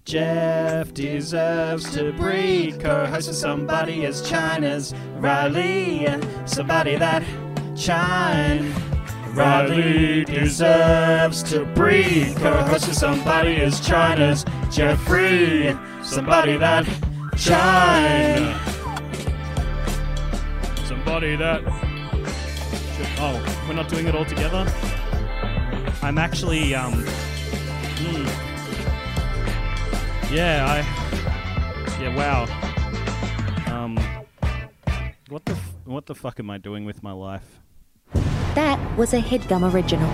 Geoff 0.06 0.94
deserves 0.94 1.92
to 1.96 2.14
breed. 2.14 2.80
Co-host 2.80 3.28
with 3.28 3.38
somebody 3.38 4.06
as 4.06 4.22
China's 4.22 4.94
Reilly, 5.16 6.06
somebody 6.46 6.96
that 6.96 7.24
shine. 7.76 8.72
Reilly 9.34 10.24
deserves 10.26 11.42
to 11.50 11.66
breed. 11.74 12.36
Co-host 12.38 12.88
with 12.88 12.98
somebody 12.98 13.56
as 13.56 13.80
China's 13.80 14.46
Geoffrey, 14.70 15.76
somebody 16.04 16.56
that 16.58 16.86
shine. 17.36 18.54
Somebody 20.86 21.36
that. 21.36 21.64
Oh, 23.18 23.66
we're 23.68 23.74
not 23.74 23.90
doing 23.90 24.06
it 24.06 24.14
all 24.14 24.26
together. 24.26 24.72
I'm 26.04 26.20
actually 26.20 26.76
um. 26.76 26.94
hmm. 26.94 28.55
Yeah, 30.32 30.66
I. 30.68 32.02
Yeah, 32.02 32.16
wow. 32.16 32.46
Um, 33.74 33.98
what 35.30 35.46
the 35.46 35.54
f- 35.54 35.74
what 35.86 36.06
the 36.06 36.16
fuck 36.16 36.40
am 36.40 36.50
I 36.50 36.58
doing 36.58 36.86
with 36.86 37.04
my 37.04 37.12
life? 37.12 37.60
That 38.56 38.80
was 38.98 39.14
a 39.14 39.22
headgum 39.22 39.72
original. 39.74 40.10